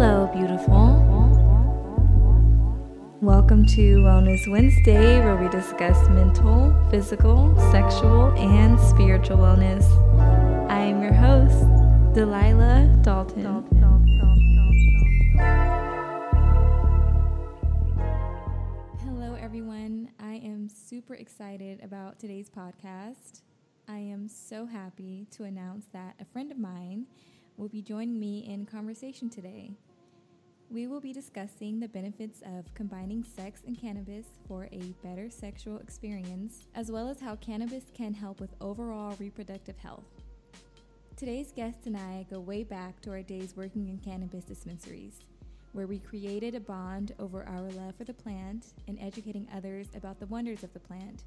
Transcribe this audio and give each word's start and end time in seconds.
Hello, 0.00 0.30
beautiful. 0.32 0.94
Welcome 3.20 3.66
to 3.66 3.96
Wellness 3.96 4.48
Wednesday, 4.48 5.18
where 5.18 5.34
we 5.34 5.48
discuss 5.48 6.08
mental, 6.10 6.72
physical, 6.88 7.52
sexual, 7.72 8.26
and 8.38 8.78
spiritual 8.78 9.38
wellness. 9.38 9.82
I 10.70 10.78
am 10.78 11.02
your 11.02 11.12
host, 11.12 11.66
Delilah 12.14 12.96
Dalton. 13.02 13.42
Hello, 19.02 19.34
everyone. 19.34 20.10
I 20.20 20.34
am 20.34 20.68
super 20.68 21.14
excited 21.14 21.82
about 21.82 22.20
today's 22.20 22.48
podcast. 22.48 23.42
I 23.88 23.98
am 23.98 24.28
so 24.28 24.64
happy 24.64 25.26
to 25.32 25.42
announce 25.42 25.86
that 25.92 26.14
a 26.20 26.24
friend 26.24 26.52
of 26.52 26.58
mine 26.58 27.08
will 27.56 27.68
be 27.68 27.82
joining 27.82 28.20
me 28.20 28.48
in 28.48 28.64
conversation 28.64 29.28
today. 29.28 29.72
We 30.70 30.86
will 30.86 31.00
be 31.00 31.14
discussing 31.14 31.80
the 31.80 31.88
benefits 31.88 32.42
of 32.42 32.72
combining 32.74 33.24
sex 33.24 33.62
and 33.66 33.80
cannabis 33.80 34.26
for 34.46 34.68
a 34.70 34.94
better 35.02 35.30
sexual 35.30 35.78
experience, 35.78 36.66
as 36.74 36.90
well 36.90 37.08
as 37.08 37.18
how 37.18 37.36
cannabis 37.36 37.84
can 37.94 38.12
help 38.12 38.38
with 38.38 38.54
overall 38.60 39.16
reproductive 39.18 39.78
health. 39.78 40.04
Today's 41.16 41.52
guest 41.52 41.86
and 41.86 41.96
I 41.96 42.26
go 42.30 42.40
way 42.40 42.64
back 42.64 43.00
to 43.00 43.10
our 43.12 43.22
days 43.22 43.54
working 43.56 43.88
in 43.88 43.96
cannabis 43.96 44.44
dispensaries, 44.44 45.20
where 45.72 45.86
we 45.86 46.00
created 46.00 46.54
a 46.54 46.60
bond 46.60 47.14
over 47.18 47.44
our 47.44 47.70
love 47.70 47.94
for 47.96 48.04
the 48.04 48.12
plant 48.12 48.74
and 48.88 48.98
educating 49.00 49.48
others 49.56 49.86
about 49.96 50.20
the 50.20 50.26
wonders 50.26 50.64
of 50.64 50.72
the 50.74 50.80
plant. 50.80 51.24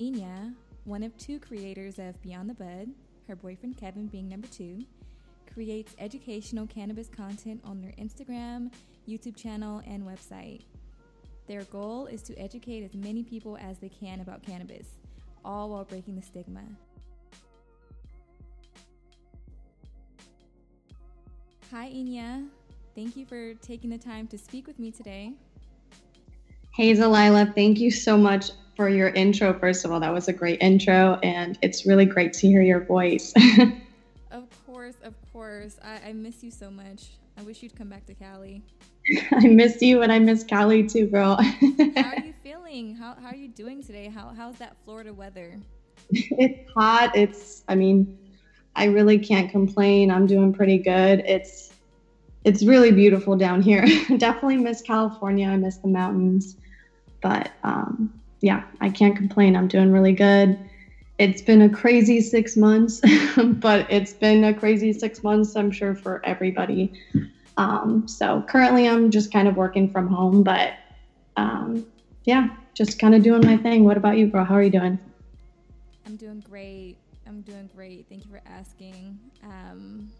Enya, 0.00 0.52
one 0.84 1.04
of 1.04 1.16
two 1.18 1.38
creators 1.38 2.00
of 2.00 2.20
Beyond 2.20 2.50
the 2.50 2.54
Bud, 2.54 2.88
her 3.28 3.36
boyfriend 3.36 3.76
Kevin 3.76 4.08
being 4.08 4.28
number 4.28 4.48
two, 4.48 4.84
creates 5.52 5.94
educational 5.98 6.66
cannabis 6.66 7.08
content 7.08 7.60
on 7.64 7.80
their 7.80 7.92
Instagram, 7.92 8.72
YouTube 9.08 9.36
channel, 9.36 9.82
and 9.86 10.02
website. 10.02 10.62
Their 11.46 11.62
goal 11.64 12.06
is 12.06 12.22
to 12.22 12.34
educate 12.36 12.84
as 12.84 12.94
many 12.94 13.22
people 13.22 13.58
as 13.60 13.78
they 13.78 13.88
can 13.88 14.20
about 14.20 14.42
cannabis, 14.42 14.86
all 15.44 15.70
while 15.70 15.84
breaking 15.84 16.16
the 16.16 16.22
stigma. 16.22 16.62
Hi, 21.70 21.88
Enya. 21.88 22.46
Thank 22.94 23.16
you 23.16 23.24
for 23.24 23.54
taking 23.54 23.90
the 23.90 23.98
time 23.98 24.26
to 24.28 24.38
speak 24.38 24.66
with 24.66 24.78
me 24.78 24.90
today. 24.90 25.32
Hey, 26.74 26.94
Delilah. 26.94 27.52
Thank 27.54 27.78
you 27.78 27.90
so 27.90 28.16
much 28.16 28.50
for 28.76 28.88
your 28.88 29.08
intro. 29.08 29.58
First 29.58 29.84
of 29.84 29.92
all, 29.92 30.00
that 30.00 30.12
was 30.12 30.28
a 30.28 30.32
great 30.32 30.62
intro, 30.62 31.18
and 31.22 31.58
it's 31.62 31.86
really 31.86 32.04
great 32.04 32.32
to 32.34 32.46
hear 32.46 32.62
your 32.62 32.84
voice. 32.84 33.32
of 34.30 34.44
course, 34.66 34.96
of 35.02 35.14
course. 35.32 35.78
I, 35.82 36.08
I 36.08 36.12
miss 36.12 36.42
you 36.42 36.50
so 36.50 36.70
much. 36.70 37.12
I 37.38 37.42
wish 37.42 37.62
you'd 37.62 37.74
come 37.74 37.88
back 37.88 38.04
to 38.06 38.14
Cali. 38.14 38.62
I 39.32 39.46
miss 39.48 39.80
you, 39.80 40.02
and 40.02 40.12
I 40.12 40.18
miss 40.18 40.44
Cali 40.44 40.84
too, 40.84 41.06
girl. 41.06 41.36
how 41.40 42.10
are 42.10 42.20
you 42.24 42.34
feeling? 42.42 42.94
How, 42.94 43.16
how 43.20 43.28
are 43.28 43.36
you 43.36 43.48
doing 43.48 43.82
today? 43.82 44.08
How, 44.08 44.32
how's 44.36 44.56
that 44.56 44.76
Florida 44.84 45.12
weather? 45.12 45.58
It's 46.10 46.58
hot. 46.74 47.16
It's, 47.16 47.64
I 47.68 47.74
mean, 47.74 48.18
I 48.76 48.84
really 48.86 49.18
can't 49.18 49.50
complain. 49.50 50.10
I'm 50.10 50.26
doing 50.26 50.52
pretty 50.52 50.78
good. 50.78 51.20
It's, 51.20 51.72
it's 52.44 52.62
really 52.64 52.92
beautiful 52.92 53.36
down 53.36 53.62
here. 53.62 53.86
Definitely 54.18 54.58
miss 54.58 54.82
California. 54.82 55.48
I 55.48 55.56
miss 55.56 55.78
the 55.78 55.88
mountains, 55.88 56.56
but 57.22 57.52
um, 57.64 58.12
yeah, 58.40 58.64
I 58.80 58.90
can't 58.90 59.16
complain. 59.16 59.56
I'm 59.56 59.68
doing 59.68 59.92
really 59.92 60.12
good. 60.12 60.58
It's 61.18 61.42
been 61.42 61.62
a 61.62 61.68
crazy 61.68 62.20
six 62.20 62.56
months, 62.56 63.00
but 63.36 63.90
it's 63.90 64.12
been 64.12 64.44
a 64.44 64.54
crazy 64.54 64.92
six 64.92 65.22
months, 65.22 65.54
I'm 65.56 65.70
sure, 65.70 65.94
for 65.94 66.24
everybody. 66.24 66.92
Um, 67.56 68.08
so 68.08 68.44
currently, 68.48 68.88
I'm 68.88 69.10
just 69.10 69.32
kind 69.32 69.46
of 69.46 69.56
working 69.56 69.90
from 69.90 70.08
home, 70.08 70.42
but 70.42 70.74
um, 71.36 71.86
yeah, 72.24 72.48
just 72.74 72.98
kind 72.98 73.14
of 73.14 73.22
doing 73.22 73.44
my 73.44 73.56
thing. 73.56 73.84
What 73.84 73.96
about 73.96 74.16
you, 74.16 74.26
bro? 74.26 74.44
How 74.44 74.54
are 74.54 74.62
you 74.62 74.70
doing? 74.70 74.98
I'm 76.06 76.16
doing 76.16 76.40
great. 76.40 76.96
I'm 77.26 77.42
doing 77.42 77.68
great. 77.74 78.06
Thank 78.08 78.24
you 78.24 78.30
for 78.30 78.40
asking. 78.46 79.18
Um, 79.44 80.10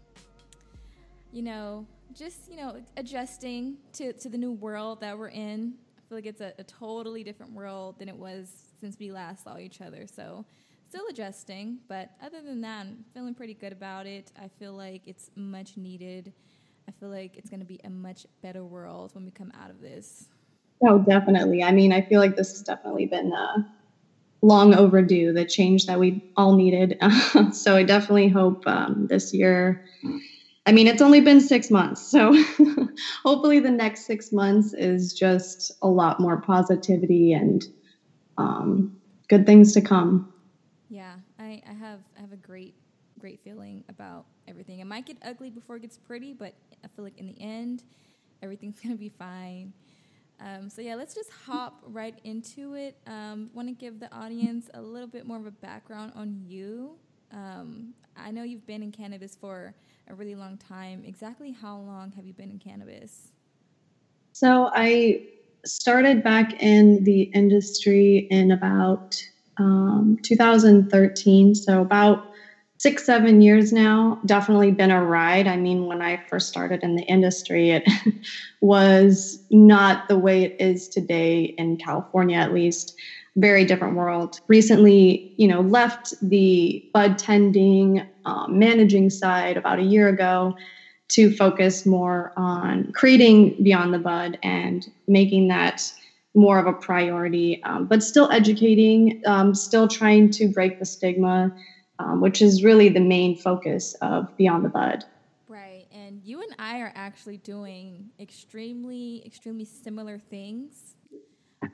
you 1.31 1.41
know, 1.41 1.85
just 2.13 2.49
you 2.49 2.57
know, 2.57 2.77
adjusting 2.97 3.77
to 3.93 4.13
to 4.13 4.29
the 4.29 4.37
new 4.37 4.51
world 4.51 5.01
that 5.01 5.17
we're 5.17 5.29
in 5.29 5.73
I 6.03 6.09
feel 6.09 6.17
like 6.17 6.25
it's 6.25 6.41
a, 6.41 6.53
a 6.59 6.63
totally 6.63 7.23
different 7.23 7.53
world 7.53 7.97
than 7.99 8.09
it 8.09 8.15
was 8.15 8.51
since 8.79 8.99
we 8.99 9.11
last 9.11 9.43
saw 9.43 9.57
each 9.57 9.81
other. 9.81 10.05
So 10.05 10.45
still 10.93 11.07
adjusting, 11.09 11.79
but 11.87 12.11
other 12.23 12.39
than 12.43 12.61
that, 12.61 12.81
I'm 12.81 13.03
feeling 13.15 13.33
pretty 13.33 13.55
good 13.55 13.73
about 13.73 14.05
it. 14.05 14.31
I 14.39 14.47
feel 14.59 14.73
like 14.73 15.01
it's 15.07 15.31
much 15.35 15.75
needed. 15.75 16.31
I 16.87 16.91
feel 16.91 17.09
like 17.09 17.35
it's 17.35 17.49
going 17.49 17.61
to 17.61 17.65
be 17.65 17.79
a 17.83 17.89
much 17.89 18.27
better 18.43 18.63
world 18.63 19.15
when 19.15 19.25
we 19.25 19.31
come 19.31 19.51
out 19.59 19.71
of 19.71 19.81
this. 19.81 20.29
Oh, 20.87 20.99
definitely. 20.99 21.63
I 21.63 21.71
mean, 21.71 21.91
I 21.91 22.01
feel 22.01 22.19
like 22.19 22.35
this 22.35 22.51
has 22.51 22.61
definitely 22.61 23.07
been 23.07 23.33
uh, 23.33 23.63
long 24.43 24.75
overdue, 24.75 25.33
the 25.33 25.45
change 25.45 25.87
that 25.87 25.99
we 25.99 26.21
all 26.37 26.55
needed. 26.55 26.99
so 27.53 27.75
I 27.75 27.81
definitely 27.81 28.27
hope 28.27 28.61
um, 28.67 29.07
this 29.09 29.33
year 29.33 29.83
I 30.65 30.71
mean, 30.71 30.87
it's 30.87 31.01
only 31.01 31.21
been 31.21 31.41
six 31.41 31.69
months. 31.69 32.09
So 32.09 32.33
hopefully 33.23 33.59
the 33.59 33.71
next 33.71 34.05
six 34.05 34.31
months 34.31 34.73
is 34.73 35.13
just 35.13 35.73
a 35.81 35.87
lot 35.87 36.19
more 36.19 36.39
positivity 36.39 37.33
and 37.33 37.65
um, 38.37 38.95
good 39.27 39.45
things 39.45 39.73
to 39.73 39.81
come. 39.81 40.32
I, 41.53 41.61
I 41.69 41.73
have 41.73 41.99
I 42.17 42.21
have 42.21 42.31
a 42.31 42.37
great 42.37 42.73
great 43.19 43.39
feeling 43.43 43.83
about 43.89 44.25
everything. 44.47 44.79
It 44.79 44.85
might 44.85 45.05
get 45.05 45.17
ugly 45.23 45.49
before 45.49 45.75
it 45.75 45.81
gets 45.81 45.97
pretty, 45.97 46.33
but 46.33 46.53
I 46.83 46.87
feel 46.87 47.05
like 47.05 47.17
in 47.17 47.27
the 47.27 47.39
end, 47.39 47.83
everything's 48.41 48.79
gonna 48.83 48.95
be 48.95 49.09
fine. 49.09 49.73
Um, 50.39 50.69
so 50.69 50.81
yeah, 50.81 50.95
let's 50.95 51.13
just 51.13 51.29
hop 51.31 51.83
right 51.85 52.17
into 52.23 52.73
it. 52.73 52.97
Um, 53.07 53.49
Want 53.53 53.67
to 53.67 53.73
give 53.73 53.99
the 53.99 54.13
audience 54.13 54.69
a 54.73 54.81
little 54.81 55.07
bit 55.07 55.25
more 55.27 55.37
of 55.37 55.45
a 55.45 55.51
background 55.51 56.11
on 56.15 56.41
you. 56.45 56.95
Um, 57.31 57.93
I 58.17 58.31
know 58.31 58.43
you've 58.43 58.65
been 58.65 58.83
in 58.83 58.91
cannabis 58.91 59.35
for 59.35 59.73
a 60.09 60.15
really 60.15 60.35
long 60.35 60.57
time. 60.57 61.03
Exactly 61.05 61.51
how 61.51 61.77
long 61.77 62.11
have 62.13 62.25
you 62.25 62.33
been 62.33 62.49
in 62.49 62.59
cannabis? 62.59 63.31
So 64.33 64.71
I 64.73 65.27
started 65.65 66.23
back 66.23 66.61
in 66.61 67.03
the 67.03 67.21
industry 67.21 68.27
in 68.31 68.51
about 68.51 69.23
um, 69.57 70.17
2013. 70.23 71.55
So 71.55 71.81
about 71.81 72.23
six, 72.83 73.05
seven 73.05 73.41
years 73.41 73.71
now. 73.71 74.19
Definitely 74.25 74.71
been 74.71 74.91
a 74.91 75.03
ride. 75.03 75.47
I 75.47 75.55
mean, 75.55 75.85
when 75.85 76.01
I 76.01 76.21
first 76.29 76.49
started 76.49 76.83
in 76.83 76.95
the 76.95 77.03
industry, 77.03 77.71
it 77.71 77.83
was 78.61 79.39
not 79.49 80.03
the 80.09 80.17
way 80.17 80.43
it 80.43 80.55
is 80.59 80.89
today 80.89 81.53
in 81.57 81.77
California, 81.77 82.37
at 82.37 82.53
least 82.53 82.93
very 83.37 83.63
different 83.63 83.95
world. 83.95 84.37
Recently, 84.49 85.31
you 85.37 85.47
know, 85.47 85.61
left 85.61 86.13
the 86.21 86.83
bud 86.93 87.17
tending, 87.17 88.03
um, 88.25 88.59
managing 88.59 89.09
side 89.09 89.55
about 89.55 89.79
a 89.79 89.83
year 89.83 90.09
ago 90.09 90.53
to 91.09 91.31
focus 91.35 91.85
more 91.85 92.33
on 92.35 92.91
creating 92.93 93.55
Beyond 93.63 93.93
the 93.93 93.99
Bud 93.99 94.37
and 94.43 94.85
making 95.07 95.47
that 95.49 95.91
more 96.35 96.57
of 96.59 96.67
a 96.67 96.73
priority, 96.73 97.61
um, 97.63 97.85
but 97.85 98.01
still 98.01 98.31
educating, 98.31 99.21
um, 99.25 99.53
still 99.53 99.87
trying 99.87 100.29
to 100.31 100.47
break 100.47 100.79
the 100.79 100.85
stigma, 100.85 101.55
um, 101.99 102.21
which 102.21 102.41
is 102.41 102.63
really 102.63 102.89
the 102.89 102.99
main 102.99 103.37
focus 103.37 103.93
of 104.01 104.35
Beyond 104.37 104.65
the 104.65 104.69
Bud. 104.69 105.03
Right. 105.47 105.85
And 105.91 106.21
you 106.23 106.41
and 106.41 106.55
I 106.57 106.79
are 106.79 106.91
actually 106.95 107.37
doing 107.37 108.09
extremely, 108.19 109.23
extremely 109.25 109.65
similar 109.65 110.17
things 110.17 110.95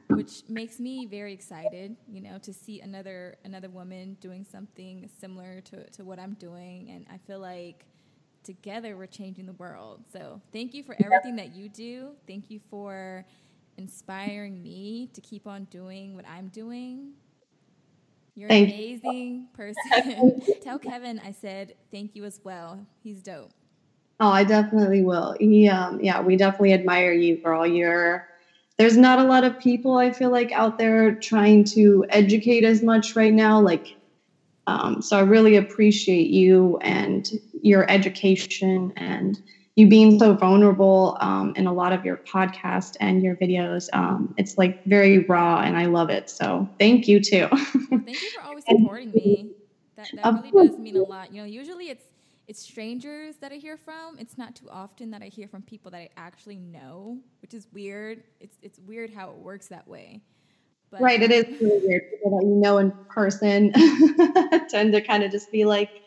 which 0.07 0.43
makes 0.49 0.79
me 0.79 1.05
very 1.05 1.33
excited, 1.33 1.95
you 2.07 2.21
know, 2.21 2.37
to 2.39 2.53
see 2.53 2.81
another 2.81 3.35
another 3.45 3.69
woman 3.69 4.17
doing 4.19 4.43
something 4.43 5.09
similar 5.19 5.61
to, 5.61 5.89
to 5.91 6.03
what 6.03 6.19
I'm 6.19 6.33
doing. 6.33 6.89
And 6.91 7.05
I 7.11 7.17
feel 7.17 7.39
like 7.39 7.85
together 8.43 8.97
we're 8.97 9.07
changing 9.07 9.45
the 9.45 9.53
world. 9.53 10.03
So 10.11 10.41
thank 10.51 10.73
you 10.73 10.83
for 10.83 10.95
everything 11.03 11.35
that 11.37 11.55
you 11.55 11.69
do. 11.69 12.11
Thank 12.27 12.49
you 12.49 12.59
for 12.69 13.25
inspiring 13.79 14.61
me 14.61 15.09
to 15.13 15.21
keep 15.21 15.47
on 15.47 15.63
doing 15.65 16.13
what 16.13 16.25
I'm 16.27 16.49
doing. 16.49 17.13
You're 18.35 18.51
an 18.51 18.65
amazing 18.65 19.47
person. 19.53 20.41
Tell 20.61 20.77
Kevin 20.77 21.19
I 21.25 21.31
said 21.31 21.75
thank 21.91 22.13
you 22.13 22.25
as 22.25 22.41
well. 22.43 22.85
He's 23.01 23.21
dope. 23.21 23.51
Oh, 24.19 24.29
I 24.29 24.43
definitely 24.43 25.01
will. 25.01 25.33
He, 25.39 25.69
um, 25.69 26.01
yeah, 26.03 26.21
we 26.21 26.35
definitely 26.35 26.73
admire 26.73 27.13
you, 27.13 27.37
girl. 27.37 27.65
You're 27.65 28.27
there's 28.77 28.97
not 28.97 29.19
a 29.19 29.23
lot 29.23 29.45
of 29.45 29.59
people 29.59 29.97
I 29.97 30.11
feel 30.11 30.29
like 30.29 30.51
out 30.51 30.77
there 30.77 31.15
trying 31.15 31.63
to 31.75 32.05
educate 32.09 32.65
as 32.65 32.83
much 32.83 33.15
right 33.15 33.33
now. 33.33 33.61
Like, 33.61 33.95
um, 34.67 35.01
so 35.01 35.17
I 35.17 35.21
really 35.21 35.55
appreciate 35.55 36.29
you 36.29 36.77
and 36.81 37.29
your 37.61 37.89
education 37.89 38.93
and 38.97 39.41
you 39.79 39.87
being 39.87 40.19
so 40.19 40.33
vulnerable 40.33 41.17
um, 41.21 41.53
in 41.55 41.65
a 41.65 41.73
lot 41.73 41.93
of 41.93 42.03
your 42.03 42.17
podcast 42.17 42.97
and 42.99 43.23
your 43.23 43.37
videos. 43.37 43.87
Um, 43.93 44.35
it's 44.37 44.57
like 44.57 44.83
very 44.83 45.19
raw 45.19 45.61
and 45.61 45.77
I 45.77 45.85
love 45.85 46.09
it. 46.09 46.29
So 46.29 46.69
thank 46.77 47.07
you 47.07 47.21
too. 47.21 47.47
thank 47.47 48.21
you 48.21 48.29
for 48.31 48.41
always 48.43 48.65
supporting 48.69 49.11
me. 49.11 49.51
That, 49.95 50.09
that 50.21 50.33
really 50.33 50.67
does 50.67 50.77
mean 50.77 50.97
a 50.97 51.03
lot. 51.03 51.33
You 51.33 51.41
know, 51.41 51.47
usually 51.47 51.89
it's 51.89 52.03
it's 52.49 52.61
strangers 52.61 53.37
that 53.37 53.53
I 53.53 53.55
hear 53.55 53.77
from. 53.77 54.17
It's 54.19 54.37
not 54.37 54.55
too 54.55 54.67
often 54.69 55.11
that 55.11 55.21
I 55.21 55.27
hear 55.27 55.47
from 55.47 55.61
people 55.61 55.91
that 55.91 55.97
I 55.97 56.09
actually 56.17 56.57
know, 56.57 57.17
which 57.41 57.53
is 57.53 57.67
weird. 57.71 58.23
It's 58.41 58.57
it's 58.61 58.79
weird 58.79 59.13
how 59.13 59.29
it 59.29 59.37
works 59.37 59.67
that 59.67 59.87
way. 59.87 60.21
But, 60.91 60.99
right, 60.99 61.21
it 61.21 61.31
is 61.31 61.45
really 61.61 61.87
weird. 61.87 62.03
People 62.11 62.37
that 62.37 62.45
you 62.45 62.55
know 62.55 62.79
in 62.79 62.91
person 63.09 63.71
tend 64.69 64.91
to 64.91 65.01
kind 65.01 65.23
of 65.23 65.31
just 65.31 65.51
be 65.53 65.63
like, 65.63 66.01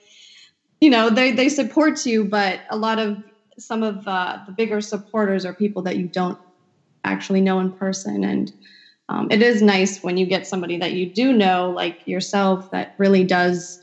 you 0.82 0.90
know, 0.90 1.08
they 1.08 1.32
they 1.32 1.48
support 1.48 2.04
you, 2.04 2.24
but 2.24 2.60
a 2.68 2.76
lot 2.76 2.98
of 2.98 3.22
some 3.58 3.82
of 3.82 4.06
uh, 4.06 4.38
the 4.46 4.52
bigger 4.52 4.80
supporters 4.80 5.44
are 5.44 5.52
people 5.52 5.82
that 5.82 5.96
you 5.96 6.06
don't 6.06 6.38
actually 7.04 7.40
know 7.40 7.60
in 7.60 7.72
person, 7.72 8.24
and 8.24 8.52
um, 9.08 9.28
it 9.30 9.42
is 9.42 9.62
nice 9.62 10.02
when 10.02 10.16
you 10.16 10.26
get 10.26 10.46
somebody 10.46 10.78
that 10.78 10.92
you 10.92 11.06
do 11.06 11.32
know, 11.32 11.70
like 11.70 12.06
yourself, 12.06 12.70
that 12.70 12.94
really 12.98 13.24
does. 13.24 13.80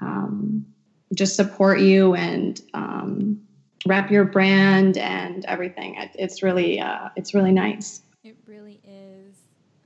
Um, 0.00 0.66
just 1.14 1.36
support 1.36 1.80
you 1.80 2.14
and 2.14 2.60
um, 2.74 3.40
wrap 3.86 4.10
your 4.10 4.24
brand 4.24 4.96
and 4.96 5.44
everything. 5.44 5.94
It, 5.94 6.10
it's 6.14 6.42
really 6.42 6.80
uh, 6.80 7.10
it's 7.16 7.34
really 7.34 7.52
nice. 7.52 8.02
It 8.22 8.36
really 8.46 8.80
is. 8.84 9.36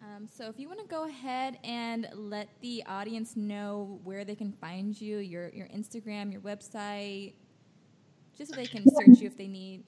Um, 0.02 0.26
so 0.26 0.48
if 0.48 0.58
you 0.58 0.69
want 0.69 0.81
to 0.81 0.86
go 0.86 1.04
ahead 1.04 1.58
and 1.64 2.08
let 2.14 2.48
the 2.60 2.82
audience 2.86 3.36
know 3.36 4.00
where 4.04 4.24
they 4.24 4.34
can 4.34 4.52
find 4.52 4.98
you, 4.98 5.19
your 5.19 5.48
your 5.50 5.66
Instagram, 5.69 6.32
your 6.32 6.40
website, 6.40 7.34
just 8.38 8.52
so 8.52 8.56
they 8.56 8.67
can 8.67 8.85
search 8.85 9.20
you 9.20 9.26
if 9.26 9.37
they 9.37 9.49
need. 9.49 9.82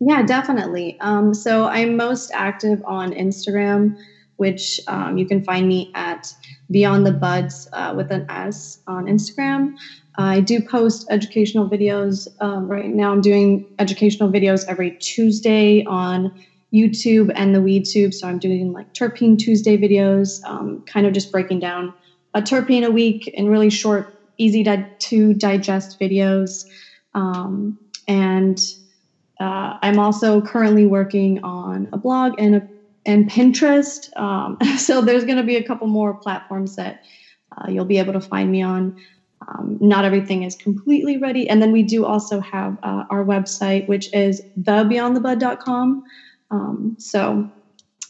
Yeah, 0.00 0.24
definitely. 0.24 0.98
Um, 1.00 1.32
so 1.32 1.66
I'm 1.66 1.96
most 1.96 2.30
active 2.34 2.82
on 2.84 3.12
Instagram, 3.12 3.96
which 4.36 4.80
um, 4.88 5.16
you 5.16 5.24
can 5.24 5.42
find 5.42 5.68
me 5.68 5.92
at 5.94 6.34
Beyond 6.70 7.06
the 7.06 7.12
Buds 7.12 7.68
uh, 7.72 7.94
with 7.96 8.10
an 8.10 8.26
S 8.28 8.80
on 8.86 9.06
Instagram. 9.06 9.76
I 10.18 10.40
do 10.40 10.60
post 10.60 11.06
educational 11.10 11.70
videos. 11.70 12.28
Um, 12.40 12.68
right 12.68 12.86
now, 12.86 13.12
I'm 13.12 13.20
doing 13.20 13.66
educational 13.78 14.30
videos 14.30 14.66
every 14.66 14.92
Tuesday 14.92 15.84
on 15.84 16.38
YouTube 16.74 17.30
and 17.34 17.54
the 17.54 17.60
WeedTube. 17.60 18.12
So 18.12 18.26
I'm 18.26 18.38
doing 18.38 18.72
like 18.72 18.92
Terpene 18.92 19.38
Tuesday 19.38 19.78
videos, 19.78 20.44
um, 20.44 20.82
kind 20.86 21.06
of 21.06 21.12
just 21.12 21.30
breaking 21.30 21.60
down 21.60 21.94
a 22.34 22.42
terpene 22.42 22.84
a 22.84 22.90
week 22.90 23.28
in 23.28 23.48
really 23.48 23.70
short, 23.70 24.18
easy 24.36 24.62
to, 24.64 24.86
to 24.98 25.32
digest 25.34 25.98
videos. 25.98 26.66
Um, 27.16 27.76
and 28.06 28.60
uh, 29.40 29.74
I'm 29.82 29.98
also 29.98 30.40
currently 30.40 30.86
working 30.86 31.40
on 31.42 31.88
a 31.92 31.98
blog 31.98 32.34
and 32.38 32.56
a, 32.56 32.62
and 33.04 33.28
Pinterest. 33.28 34.16
Um, 34.16 34.56
so 34.78 35.00
there's 35.00 35.24
going 35.24 35.38
to 35.38 35.42
be 35.42 35.56
a 35.56 35.64
couple 35.64 35.88
more 35.88 36.14
platforms 36.14 36.76
that 36.76 37.00
uh, 37.56 37.68
you'll 37.68 37.84
be 37.84 37.98
able 37.98 38.12
to 38.12 38.20
find 38.20 38.52
me 38.52 38.62
on. 38.62 38.94
Um, 39.48 39.78
not 39.80 40.04
everything 40.04 40.44
is 40.44 40.54
completely 40.54 41.18
ready. 41.18 41.48
And 41.48 41.60
then 41.60 41.72
we 41.72 41.82
do 41.82 42.04
also 42.04 42.40
have 42.40 42.78
uh, 42.82 43.04
our 43.10 43.24
website, 43.24 43.86
which 43.86 44.08
is 44.12 44.40
thebeyondthebud.com. 44.62 46.02
Um, 46.50 46.96
so 46.98 47.50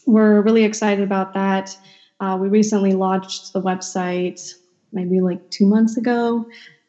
we're 0.05 0.41
really 0.41 0.63
excited 0.63 1.03
about 1.03 1.33
that. 1.33 1.75
Uh, 2.19 2.37
we 2.39 2.47
recently 2.47 2.93
launched 2.93 3.53
the 3.53 3.61
website 3.61 4.53
maybe 4.91 5.19
like 5.19 5.39
two 5.49 5.67
months 5.67 5.97
ago, 5.97 6.47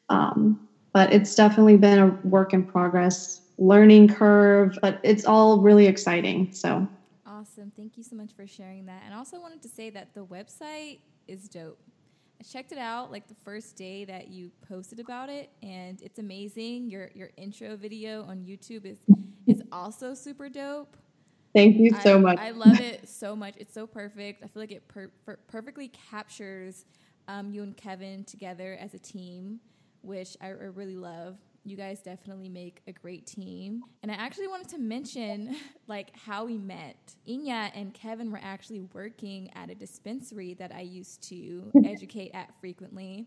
um, 0.08 0.58
but 0.98 1.12
it's 1.12 1.36
definitely 1.36 1.76
been 1.76 2.00
a 2.00 2.06
work 2.26 2.52
in 2.52 2.64
progress, 2.64 3.42
learning 3.56 4.08
curve, 4.08 4.76
but 4.82 4.98
it's 5.04 5.24
all 5.24 5.60
really 5.60 5.86
exciting. 5.86 6.52
So 6.52 6.88
awesome. 7.24 7.70
Thank 7.76 7.96
you 7.96 8.02
so 8.02 8.16
much 8.16 8.32
for 8.34 8.48
sharing 8.48 8.84
that. 8.86 9.02
And 9.04 9.14
I 9.14 9.16
also 9.16 9.40
wanted 9.40 9.62
to 9.62 9.68
say 9.68 9.90
that 9.90 10.12
the 10.12 10.24
website 10.24 10.98
is 11.28 11.48
dope. 11.48 11.78
I 12.40 12.42
checked 12.42 12.72
it 12.72 12.78
out 12.78 13.12
like 13.12 13.28
the 13.28 13.36
first 13.44 13.76
day 13.76 14.06
that 14.06 14.26
you 14.26 14.50
posted 14.68 14.98
about 14.98 15.28
it, 15.28 15.50
and 15.62 16.02
it's 16.02 16.18
amazing. 16.18 16.90
Your 16.90 17.12
your 17.14 17.30
intro 17.36 17.76
video 17.76 18.24
on 18.24 18.38
YouTube 18.38 18.84
is 18.84 18.98
is 19.46 19.62
also 19.70 20.14
super 20.14 20.48
dope. 20.48 20.96
Thank 21.54 21.76
you 21.76 21.92
so 22.02 22.16
I, 22.16 22.18
much. 22.18 22.38
I 22.40 22.50
love 22.50 22.80
it 22.80 23.08
so 23.08 23.36
much. 23.36 23.54
It's 23.56 23.72
so 23.72 23.86
perfect. 23.86 24.42
I 24.42 24.48
feel 24.48 24.62
like 24.62 24.72
it 24.72 24.88
per- 24.88 25.12
per- 25.24 25.38
perfectly 25.46 25.92
captures 26.10 26.86
um, 27.28 27.52
you 27.52 27.62
and 27.62 27.76
Kevin 27.76 28.24
together 28.24 28.76
as 28.80 28.94
a 28.94 28.98
team, 28.98 29.60
which 30.08 30.36
I, 30.40 30.48
really 30.48 30.96
love 30.96 31.36
you 31.64 31.76
guys 31.76 32.00
definitely 32.00 32.48
make 32.48 32.80
a 32.86 32.92
great 32.92 33.26
team. 33.26 33.82
And 34.02 34.10
I 34.10 34.14
actually 34.14 34.48
wanted 34.48 34.68
to 34.70 34.78
mention 34.78 35.54
like 35.86 36.16
how 36.16 36.46
we 36.46 36.56
met. 36.56 36.96
Enya 37.28 37.70
and 37.74 37.92
Kevin 37.92 38.30
were 38.30 38.40
actually 38.42 38.80
working 38.94 39.50
at 39.54 39.68
a 39.68 39.74
dispensary 39.74 40.54
that 40.54 40.74
I 40.74 40.80
used 40.80 41.22
to 41.28 41.70
educate 41.84 42.30
at 42.32 42.58
frequently. 42.58 43.26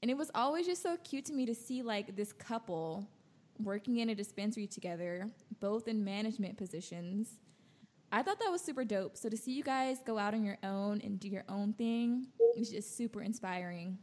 And 0.00 0.10
it 0.10 0.16
was 0.16 0.30
always 0.34 0.66
just 0.66 0.82
so 0.82 0.96
cute 1.04 1.26
to 1.26 1.34
me 1.34 1.44
to 1.44 1.54
see 1.54 1.82
like 1.82 2.16
this 2.16 2.32
couple 2.32 3.06
working 3.58 3.98
in 3.98 4.08
a 4.08 4.14
dispensary 4.14 4.66
together, 4.66 5.28
both 5.60 5.86
in 5.86 6.02
management 6.02 6.56
positions. 6.56 7.38
I 8.10 8.22
thought 8.22 8.38
that 8.38 8.50
was 8.50 8.62
super 8.62 8.84
dope. 8.84 9.18
So 9.18 9.28
to 9.28 9.36
see 9.36 9.52
you 9.52 9.62
guys 9.62 9.98
go 10.06 10.18
out 10.18 10.32
on 10.32 10.44
your 10.44 10.58
own 10.62 11.02
and 11.04 11.20
do 11.20 11.28
your 11.28 11.44
own 11.48 11.74
thing 11.74 12.28
was 12.56 12.70
just 12.70 12.96
super 12.96 13.20
inspiring. 13.20 13.98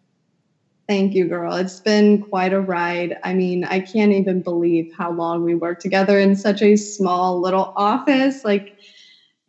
Thank 0.93 1.15
you, 1.15 1.27
girl. 1.27 1.55
It's 1.55 1.79
been 1.79 2.19
quite 2.19 2.53
a 2.53 2.61
ride. 2.61 3.15
I 3.23 3.33
mean, 3.33 3.63
I 3.63 3.79
can't 3.79 4.11
even 4.11 4.43
believe 4.43 4.85
how 4.95 5.11
long 5.11 5.41
we 5.43 5.55
worked 5.55 5.81
together 5.81 6.19
in 6.19 6.35
such 6.35 6.61
a 6.61 6.75
small 6.75 7.41
little 7.41 7.73
office. 7.75 8.41
Like, 8.45 8.75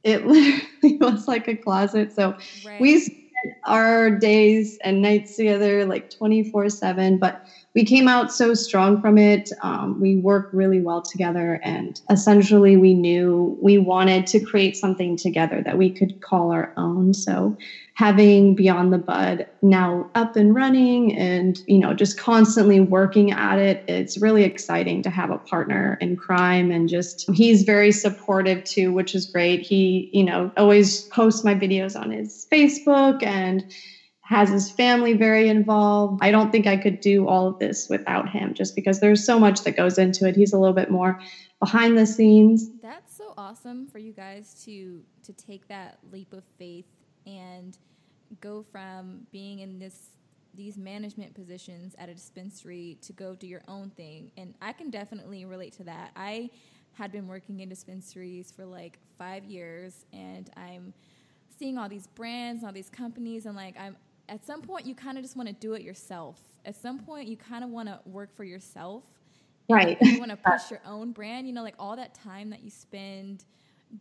it 0.04 0.24
literally 0.26 0.96
was 1.02 1.28
like 1.28 1.46
a 1.46 1.54
closet. 1.54 2.14
So 2.14 2.34
right. 2.64 2.80
we 2.80 2.98
spent 2.98 3.54
our 3.66 4.18
days 4.18 4.78
and 4.84 5.02
nights 5.02 5.36
together 5.36 5.84
like 5.84 6.08
24 6.16 6.70
7. 6.70 7.18
But 7.18 7.36
we 7.74 7.84
came 7.84 8.06
out 8.08 8.30
so 8.32 8.54
strong 8.54 9.00
from 9.00 9.18
it. 9.18 9.48
Um, 9.62 9.98
we 10.00 10.16
worked 10.16 10.52
really 10.52 10.80
well 10.80 11.02
together, 11.10 11.58
and 11.64 12.00
essentially, 12.10 12.76
we 12.76 12.94
knew 12.94 13.56
we 13.60 13.78
wanted 13.78 14.26
to 14.28 14.40
create 14.40 14.76
something 14.76 15.16
together 15.16 15.62
that 15.64 15.76
we 15.78 15.90
could 15.90 16.12
call 16.20 16.52
our 16.52 16.70
own. 16.76 17.12
So, 17.14 17.54
having 17.94 18.54
Beyond 18.54 18.92
the 18.92 18.98
Bud 18.98 19.44
now 19.62 20.04
up 20.14 20.36
and 20.36 20.54
running 20.54 21.14
and, 21.14 21.56
you 21.66 21.78
know, 21.78 21.94
just 21.94 22.16
constantly 22.16 22.80
working 22.80 23.30
at 23.30 23.58
it, 23.58 23.80
it's 23.86 24.20
really 24.20 24.42
exciting 24.42 25.02
to 25.02 25.10
have 25.10 25.30
a 25.30 25.38
partner 25.38 25.96
in 26.00 26.16
crime. 26.16 26.70
And 26.70 26.88
just 26.88 27.24
he's 27.34 27.62
very 27.62 27.92
supportive 27.92 28.62
too, 28.64 28.92
which 28.92 29.14
is 29.14 29.26
great. 29.26 29.60
He, 29.62 30.08
you 30.12 30.24
know, 30.24 30.50
always 30.56 31.06
posts 31.12 31.44
my 31.44 31.54
videos 31.54 31.98
on 31.98 32.10
his 32.10 32.46
Facebook 32.52 33.22
and 33.22 33.64
has 34.24 34.48
his 34.48 34.70
family 34.70 35.12
very 35.12 35.50
involved. 35.50 36.20
I 36.22 36.30
don't 36.30 36.50
think 36.50 36.66
I 36.66 36.78
could 36.78 37.00
do 37.00 37.28
all 37.28 37.46
of 37.46 37.58
this 37.58 37.90
without 37.90 38.30
him 38.30 38.54
just 38.54 38.74
because 38.74 38.98
there's 38.98 39.22
so 39.22 39.38
much 39.38 39.64
that 39.64 39.76
goes 39.76 39.98
into 39.98 40.26
it. 40.26 40.34
He's 40.34 40.54
a 40.54 40.58
little 40.58 40.74
bit 40.74 40.90
more 40.90 41.20
behind 41.60 41.98
the 41.98 42.06
scenes. 42.06 42.70
That's 42.82 43.14
so 43.14 43.34
awesome 43.36 43.86
for 43.86 43.98
you 43.98 44.12
guys 44.12 44.62
to 44.64 45.02
to 45.24 45.32
take 45.34 45.68
that 45.68 45.98
leap 46.10 46.32
of 46.32 46.42
faith 46.58 46.86
and 47.26 47.76
go 48.40 48.62
from 48.62 49.26
being 49.30 49.58
in 49.58 49.78
this 49.78 50.08
these 50.54 50.78
management 50.78 51.34
positions 51.34 51.94
at 51.98 52.08
a 52.08 52.14
dispensary 52.14 52.96
to 53.02 53.12
go 53.12 53.34
do 53.34 53.46
your 53.46 53.62
own 53.68 53.90
thing. 53.90 54.30
And 54.38 54.54
I 54.62 54.72
can 54.72 54.88
definitely 54.88 55.44
relate 55.44 55.74
to 55.74 55.84
that. 55.84 56.12
I 56.16 56.48
had 56.94 57.12
been 57.12 57.26
working 57.26 57.60
in 57.60 57.68
dispensaries 57.68 58.52
for 58.52 58.64
like 58.64 58.98
5 59.18 59.44
years 59.44 60.06
and 60.12 60.48
I'm 60.56 60.94
seeing 61.58 61.76
all 61.76 61.88
these 61.88 62.06
brands, 62.06 62.64
all 62.64 62.72
these 62.72 62.88
companies 62.88 63.44
and 63.44 63.54
like 63.54 63.78
I'm 63.78 63.96
at 64.28 64.44
some 64.44 64.62
point 64.62 64.86
you 64.86 64.94
kind 64.94 65.18
of 65.18 65.24
just 65.24 65.36
want 65.36 65.48
to 65.48 65.54
do 65.54 65.74
it 65.74 65.82
yourself. 65.82 66.40
At 66.64 66.76
some 66.76 66.98
point 66.98 67.28
you 67.28 67.36
kind 67.36 67.64
of 67.64 67.70
want 67.70 67.88
to 67.88 68.00
work 68.04 68.34
for 68.36 68.44
yourself. 68.44 69.04
Right. 69.68 69.96
You 70.00 70.18
want 70.18 70.30
to 70.30 70.36
push 70.36 70.70
your 70.70 70.80
own 70.86 71.12
brand, 71.12 71.46
you 71.46 71.52
know, 71.52 71.62
like 71.62 71.76
all 71.78 71.96
that 71.96 72.14
time 72.14 72.50
that 72.50 72.62
you 72.62 72.70
spend 72.70 73.44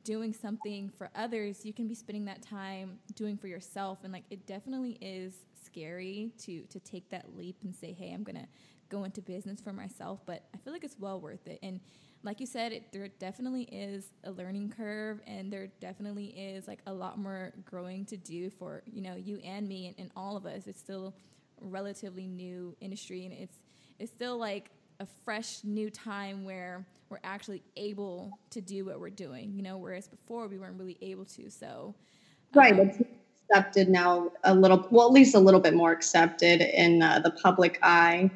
doing 0.03 0.33
something 0.33 0.89
for 0.89 1.09
others, 1.15 1.65
you 1.65 1.73
can 1.73 1.87
be 1.87 1.95
spending 1.95 2.25
that 2.25 2.41
time 2.41 2.99
doing 3.15 3.37
for 3.37 3.47
yourself 3.47 3.99
and 4.03 4.11
like 4.11 4.23
it 4.29 4.45
definitely 4.45 4.97
is 5.01 5.35
scary 5.63 6.31
to 6.39 6.63
to 6.63 6.79
take 6.79 7.09
that 7.09 7.35
leap 7.35 7.57
and 7.63 7.75
say, 7.75 7.93
"Hey, 7.93 8.11
I'm 8.13 8.23
going 8.23 8.35
to 8.35 8.47
go 8.89 9.03
into 9.03 9.21
business 9.21 9.61
for 9.61 9.73
myself," 9.73 10.19
but 10.25 10.43
I 10.53 10.57
feel 10.57 10.73
like 10.73 10.83
it's 10.83 10.99
well 10.99 11.19
worth 11.19 11.47
it. 11.47 11.59
And 11.63 11.79
like 12.23 12.39
you 12.39 12.45
said, 12.45 12.71
it, 12.71 12.91
there 12.91 13.07
definitely 13.19 13.63
is 13.63 14.05
a 14.23 14.31
learning 14.31 14.73
curve, 14.75 15.19
and 15.27 15.51
there 15.51 15.67
definitely 15.81 16.27
is 16.27 16.67
like 16.67 16.79
a 16.87 16.93
lot 16.93 17.19
more 17.19 17.51
growing 17.65 18.05
to 18.05 18.17
do 18.17 18.49
for 18.49 18.81
you 18.85 19.01
know 19.01 19.15
you 19.15 19.37
and 19.43 19.67
me 19.67 19.87
and, 19.87 19.95
and 19.99 20.11
all 20.15 20.37
of 20.37 20.45
us. 20.45 20.67
It's 20.67 20.79
still 20.79 21.13
a 21.61 21.65
relatively 21.65 22.27
new 22.27 22.75
industry, 22.79 23.25
and 23.25 23.33
it's 23.33 23.57
it's 23.99 24.11
still 24.11 24.37
like 24.37 24.71
a 24.99 25.07
fresh 25.25 25.63
new 25.63 25.89
time 25.89 26.45
where 26.45 26.85
we're 27.09 27.19
actually 27.23 27.61
able 27.75 28.31
to 28.51 28.61
do 28.61 28.85
what 28.85 28.99
we're 28.99 29.09
doing. 29.09 29.53
You 29.53 29.61
know, 29.61 29.77
whereas 29.77 30.07
before 30.07 30.47
we 30.47 30.57
weren't 30.57 30.79
really 30.79 30.97
able 31.01 31.25
to. 31.25 31.49
So 31.51 31.93
right, 32.55 32.73
um, 32.73 32.79
it's 32.79 33.01
accepted 33.49 33.89
now 33.89 34.31
a 34.43 34.53
little, 34.53 34.87
well, 34.91 35.07
at 35.07 35.13
least 35.13 35.35
a 35.35 35.39
little 35.39 35.59
bit 35.59 35.73
more 35.73 35.91
accepted 35.91 36.61
in 36.61 37.01
uh, 37.01 37.19
the 37.19 37.31
public 37.31 37.79
eye. 37.83 38.31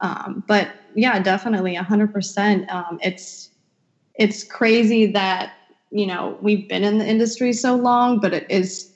Um, 0.00 0.44
but 0.46 0.70
yeah, 0.94 1.18
definitely, 1.20 1.74
hundred 1.74 2.08
um, 2.08 2.12
percent. 2.12 2.70
It's 3.02 3.50
it's 4.14 4.44
crazy 4.44 5.06
that 5.12 5.54
you 5.90 6.06
know 6.06 6.38
we've 6.40 6.68
been 6.68 6.84
in 6.84 6.98
the 6.98 7.06
industry 7.06 7.52
so 7.52 7.76
long, 7.76 8.20
but 8.20 8.32
it 8.32 8.46
is 8.50 8.92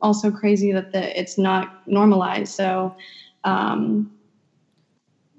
also 0.00 0.30
crazy 0.30 0.72
that 0.72 0.92
the 0.92 1.18
it's 1.18 1.38
not 1.38 1.86
normalized. 1.86 2.54
So. 2.54 2.94
Um, 3.44 4.12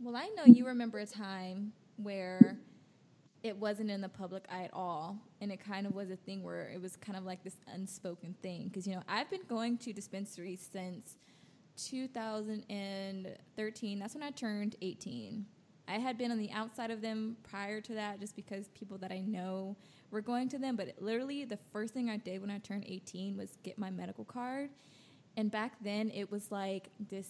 Well, 0.01 0.15
I 0.15 0.29
know 0.37 0.45
you 0.45 0.65
remember 0.65 0.99
a 0.99 1.05
time 1.05 1.73
where 1.97 2.57
it 3.43 3.55
wasn't 3.57 3.89
in 3.89 4.01
the 4.01 4.09
public 4.09 4.45
eye 4.51 4.63
at 4.63 4.73
all. 4.73 5.17
And 5.41 5.51
it 5.51 5.59
kind 5.59 5.87
of 5.87 5.95
was 5.95 6.09
a 6.09 6.15
thing 6.15 6.43
where 6.43 6.69
it 6.73 6.81
was 6.81 6.95
kind 6.95 7.17
of 7.17 7.23
like 7.23 7.43
this 7.43 7.55
unspoken 7.73 8.35
thing. 8.41 8.67
Because, 8.67 8.87
you 8.87 8.93
know, 8.93 9.03
I've 9.07 9.29
been 9.29 9.45
going 9.47 9.77
to 9.79 9.93
dispensaries 9.93 10.67
since 10.71 11.15
2013. 11.77 13.99
That's 13.99 14.13
when 14.13 14.23
I 14.23 14.31
turned 14.31 14.75
18. 14.81 15.45
I 15.87 15.99
had 15.99 16.17
been 16.17 16.31
on 16.31 16.37
the 16.37 16.51
outside 16.51 16.91
of 16.91 17.01
them 17.01 17.37
prior 17.43 17.79
to 17.81 17.93
that 17.93 18.19
just 18.19 18.35
because 18.35 18.67
people 18.69 18.97
that 18.97 19.11
I 19.11 19.19
know 19.19 19.77
were 20.11 20.21
going 20.21 20.49
to 20.49 20.57
them. 20.57 20.75
But 20.75 20.95
literally, 20.99 21.45
the 21.45 21.59
first 21.71 21.93
thing 21.93 22.09
I 22.09 22.17
did 22.17 22.41
when 22.41 22.51
I 22.51 22.57
turned 22.57 22.83
18 22.87 23.37
was 23.37 23.57
get 23.63 23.77
my 23.77 23.89
medical 23.89 24.25
card. 24.25 24.69
And 25.37 25.49
back 25.49 25.73
then, 25.81 26.11
it 26.13 26.29
was 26.29 26.51
like 26.51 26.89
this 26.99 27.29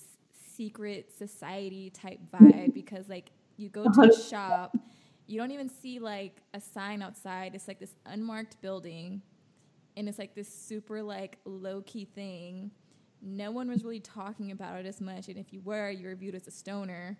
secret 0.55 1.11
society 1.15 1.91
type 1.91 2.19
vibe 2.33 2.73
because, 2.73 3.09
like, 3.09 3.29
you 3.57 3.69
go 3.69 3.83
to 3.83 4.01
a 4.01 4.05
uh-huh. 4.05 4.29
shop 4.29 4.75
you 5.27 5.37
don't 5.37 5.51
even 5.51 5.69
see 5.69 5.99
like 5.99 6.41
a 6.53 6.61
sign 6.61 7.01
outside. 7.01 7.53
It's 7.53 7.67
like 7.67 7.79
this 7.79 7.95
unmarked 8.05 8.59
building, 8.61 9.21
and 9.97 10.07
it's 10.07 10.17
like 10.17 10.33
this 10.33 10.47
super 10.47 11.03
like 11.03 11.37
low 11.45 11.81
key 11.81 12.05
thing. 12.05 12.71
No 13.21 13.51
one 13.51 13.69
was 13.69 13.83
really 13.83 13.99
talking 13.99 14.51
about 14.51 14.79
it 14.79 14.85
as 14.85 15.01
much, 15.01 15.27
and 15.27 15.37
if 15.37 15.51
you 15.51 15.61
were, 15.61 15.89
you 15.89 16.07
were 16.07 16.15
viewed 16.15 16.35
as 16.35 16.47
a 16.47 16.51
stoner. 16.51 17.17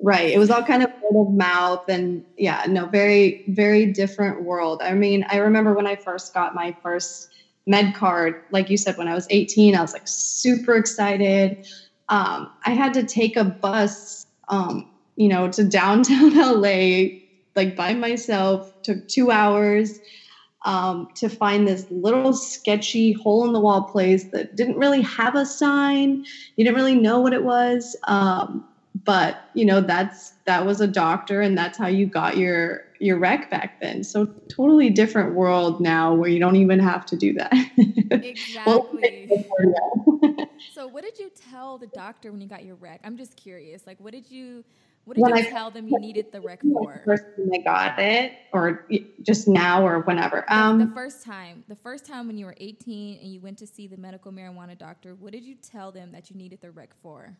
Right. 0.00 0.32
It 0.32 0.38
was 0.38 0.50
all 0.50 0.62
kind 0.62 0.82
of 0.82 0.90
word 1.00 1.28
of 1.28 1.32
mouth, 1.34 1.88
and 1.88 2.24
yeah, 2.36 2.64
no, 2.68 2.86
very 2.86 3.44
very 3.48 3.92
different 3.92 4.42
world. 4.42 4.82
I 4.82 4.94
mean, 4.94 5.24
I 5.28 5.36
remember 5.38 5.74
when 5.74 5.86
I 5.86 5.96
first 5.96 6.34
got 6.34 6.54
my 6.54 6.76
first 6.82 7.28
med 7.66 7.94
card, 7.94 8.42
like 8.50 8.70
you 8.70 8.76
said, 8.76 8.96
when 8.96 9.08
I 9.08 9.14
was 9.14 9.26
18, 9.30 9.74
I 9.74 9.80
was 9.80 9.92
like 9.92 10.06
super 10.06 10.74
excited. 10.74 11.66
Um, 12.08 12.50
I 12.66 12.70
had 12.70 12.92
to 12.94 13.04
take 13.04 13.36
a 13.36 13.44
bus, 13.44 14.26
um, 14.48 14.90
you 15.16 15.28
know, 15.28 15.48
to 15.48 15.64
downtown 15.64 16.34
LA 16.60 17.20
like 17.56 17.76
by 17.76 17.94
myself, 17.94 18.72
took 18.82 19.06
two 19.08 19.30
hours 19.30 20.00
um, 20.64 21.08
to 21.14 21.28
find 21.28 21.68
this 21.68 21.86
little 21.90 22.32
sketchy 22.32 23.12
hole 23.12 23.44
in 23.44 23.52
the 23.52 23.60
wall 23.60 23.82
place 23.82 24.24
that 24.32 24.56
didn't 24.56 24.76
really 24.76 25.02
have 25.02 25.34
a 25.34 25.44
sign. 25.44 26.24
You 26.56 26.64
didn't 26.64 26.76
really 26.76 26.94
know 26.94 27.20
what 27.20 27.32
it 27.32 27.44
was. 27.44 27.96
Um, 28.04 28.66
but 29.04 29.50
you 29.54 29.64
know, 29.64 29.80
that's 29.80 30.30
that 30.46 30.64
was 30.64 30.80
a 30.80 30.86
doctor 30.86 31.40
and 31.40 31.58
that's 31.58 31.76
how 31.76 31.88
you 31.88 32.06
got 32.06 32.36
your 32.36 32.84
your 33.00 33.18
rec 33.18 33.50
back 33.50 33.80
then. 33.80 34.04
So 34.04 34.26
totally 34.48 34.88
different 34.88 35.34
world 35.34 35.80
now 35.80 36.14
where 36.14 36.30
you 36.30 36.38
don't 36.38 36.56
even 36.56 36.78
have 36.78 37.04
to 37.06 37.16
do 37.16 37.32
that. 37.34 37.52
Exactly. 38.24 39.28
so 40.72 40.86
what 40.86 41.02
did 41.02 41.18
you 41.18 41.30
tell 41.50 41.78
the 41.78 41.86
doctor 41.88 42.30
when 42.30 42.40
you 42.40 42.46
got 42.46 42.64
your 42.64 42.76
rec? 42.76 43.00
I'm 43.04 43.16
just 43.16 43.36
curious. 43.36 43.86
Like 43.86 43.98
what 43.98 44.12
did 44.12 44.30
you 44.30 44.64
what 45.04 45.16
did 45.16 45.22
when 45.22 45.36
you 45.36 45.46
I, 45.46 45.50
tell 45.50 45.70
them 45.70 45.86
you 45.86 45.98
needed 45.98 46.32
the 46.32 46.40
rec 46.40 46.62
for? 46.62 46.94
The 46.94 47.04
first 47.04 47.24
time 47.36 47.50
I 47.52 47.58
got 47.58 47.98
it, 47.98 48.32
or 48.52 48.86
just 49.22 49.46
now, 49.48 49.86
or 49.86 50.00
whenever. 50.00 50.44
Um, 50.50 50.78
the 50.78 50.94
first 50.94 51.22
time, 51.22 51.62
the 51.68 51.76
first 51.76 52.06
time 52.06 52.26
when 52.26 52.38
you 52.38 52.46
were 52.46 52.56
18 52.58 53.18
and 53.18 53.32
you 53.32 53.40
went 53.40 53.58
to 53.58 53.66
see 53.66 53.86
the 53.86 53.98
medical 53.98 54.32
marijuana 54.32 54.76
doctor, 54.78 55.14
what 55.14 55.32
did 55.32 55.44
you 55.44 55.56
tell 55.56 55.92
them 55.92 56.10
that 56.12 56.30
you 56.30 56.36
needed 56.36 56.60
the 56.62 56.70
rec 56.70 56.94
for? 57.02 57.36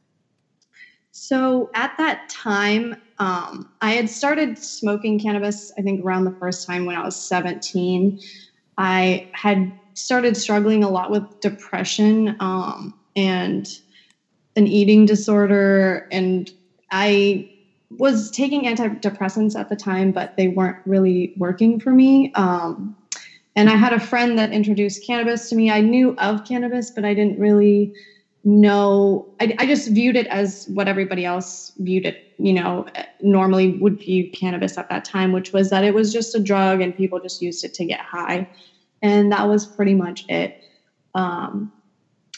So 1.17 1.71
at 1.75 1.97
that 1.97 2.29
time, 2.29 3.01
um, 3.19 3.71
I 3.81 3.93
had 3.93 4.11
started 4.11 4.59
smoking 4.59 5.19
cannabis. 5.19 5.73
I 5.79 5.83
think 5.83 6.05
around 6.05 6.25
the 6.25 6.33
first 6.33 6.67
time 6.67 6.85
when 6.85 6.97
I 6.97 7.05
was 7.05 7.17
17, 7.17 8.21
I 8.77 9.31
had 9.33 9.73
started 9.95 10.37
struggling 10.37 10.83
a 10.83 10.89
lot 10.89 11.11
with 11.11 11.41
depression 11.41 12.37
um, 12.41 12.95
and 13.15 13.79
an 14.57 14.67
eating 14.67 15.07
disorder, 15.07 16.09
and 16.11 16.51
I 16.91 17.54
was 17.99 18.31
taking 18.31 18.65
antidepressants 18.65 19.59
at 19.59 19.69
the 19.69 19.77
time, 19.77 20.13
but 20.13 20.33
they 20.37 20.49
weren't 20.49 20.77
really 20.85 21.33
working 21.37 21.79
for 21.79 21.93
me. 21.93 22.33
Um, 22.35 22.97
and 23.57 23.71
I 23.71 23.77
had 23.77 23.93
a 23.93 24.01
friend 24.01 24.39
that 24.39 24.53
introduced 24.53 25.07
cannabis 25.07 25.49
to 25.49 25.57
me. 25.57 25.71
I 25.71 25.81
knew 25.81 26.15
of 26.19 26.45
cannabis, 26.45 26.91
but 26.91 27.05
I 27.05 27.15
didn't 27.15 27.39
really 27.39 27.93
know. 28.43 29.27
I, 29.41 29.55
I 29.59 29.67
just 29.67 29.89
viewed 29.93 30.17
it 30.17 30.27
as 30.27 30.67
what 30.75 30.89
everybody 30.89 31.25
else 31.25 31.73
viewed 31.79 32.05
it, 32.05 32.17
you 32.39 32.53
know, 32.53 32.87
normally 33.21 33.79
would 33.79 33.99
view 33.99 34.29
cannabis 34.31 34.77
at 34.77 34.89
that 34.89 35.05
time, 35.05 35.33
which 35.33 35.53
was 35.53 35.71
that 35.71 35.85
it 35.85 35.95
was 35.95 36.13
just 36.13 36.35
a 36.35 36.41
drug 36.41 36.81
and 36.81 36.97
people 36.97 37.21
just 37.21 37.41
used 37.41 37.65
it 37.65 37.75
to 37.75 37.85
get 37.85 38.01
high. 38.01 38.49
And 39.03 39.31
that 39.33 39.49
was 39.49 39.67
pretty 39.67 39.95
much 39.95 40.25
it. 40.29 40.57
Um, 41.15 41.71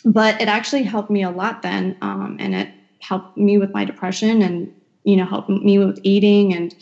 but 0.05 0.41
it 0.41 0.49
actually 0.49 0.83
helped 0.83 1.11
me 1.11 1.23
a 1.23 1.31
lot 1.31 1.63
then. 1.63 1.97
Um, 2.03 2.37
and 2.39 2.55
it 2.55 2.69
helped 3.01 3.37
me 3.37 3.59
with 3.59 3.73
my 3.73 3.85
depression 3.85 4.43
and 4.43 4.71
you 5.07 5.17
know, 5.17 5.25
help 5.25 5.49
me 5.49 5.79
with 5.79 5.99
eating 6.03 6.53
and 6.53 6.75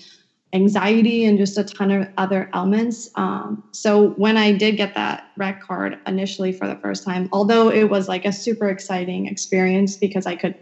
anxiety 0.54 1.24
and 1.24 1.36
just 1.36 1.58
a 1.58 1.64
ton 1.64 1.90
of 1.90 2.08
other 2.16 2.48
elements. 2.54 3.08
Um, 3.16 3.62
so 3.72 4.10
when 4.10 4.36
I 4.36 4.52
did 4.52 4.76
get 4.76 4.94
that 4.94 5.24
rec 5.36 5.60
card 5.60 5.96
initially 6.06 6.52
for 6.52 6.66
the 6.66 6.76
first 6.76 7.04
time, 7.04 7.28
although 7.32 7.68
it 7.70 7.90
was 7.90 8.08
like 8.08 8.24
a 8.24 8.32
super 8.32 8.68
exciting 8.68 9.26
experience 9.26 9.96
because 9.96 10.26
I 10.26 10.36
could, 10.36 10.54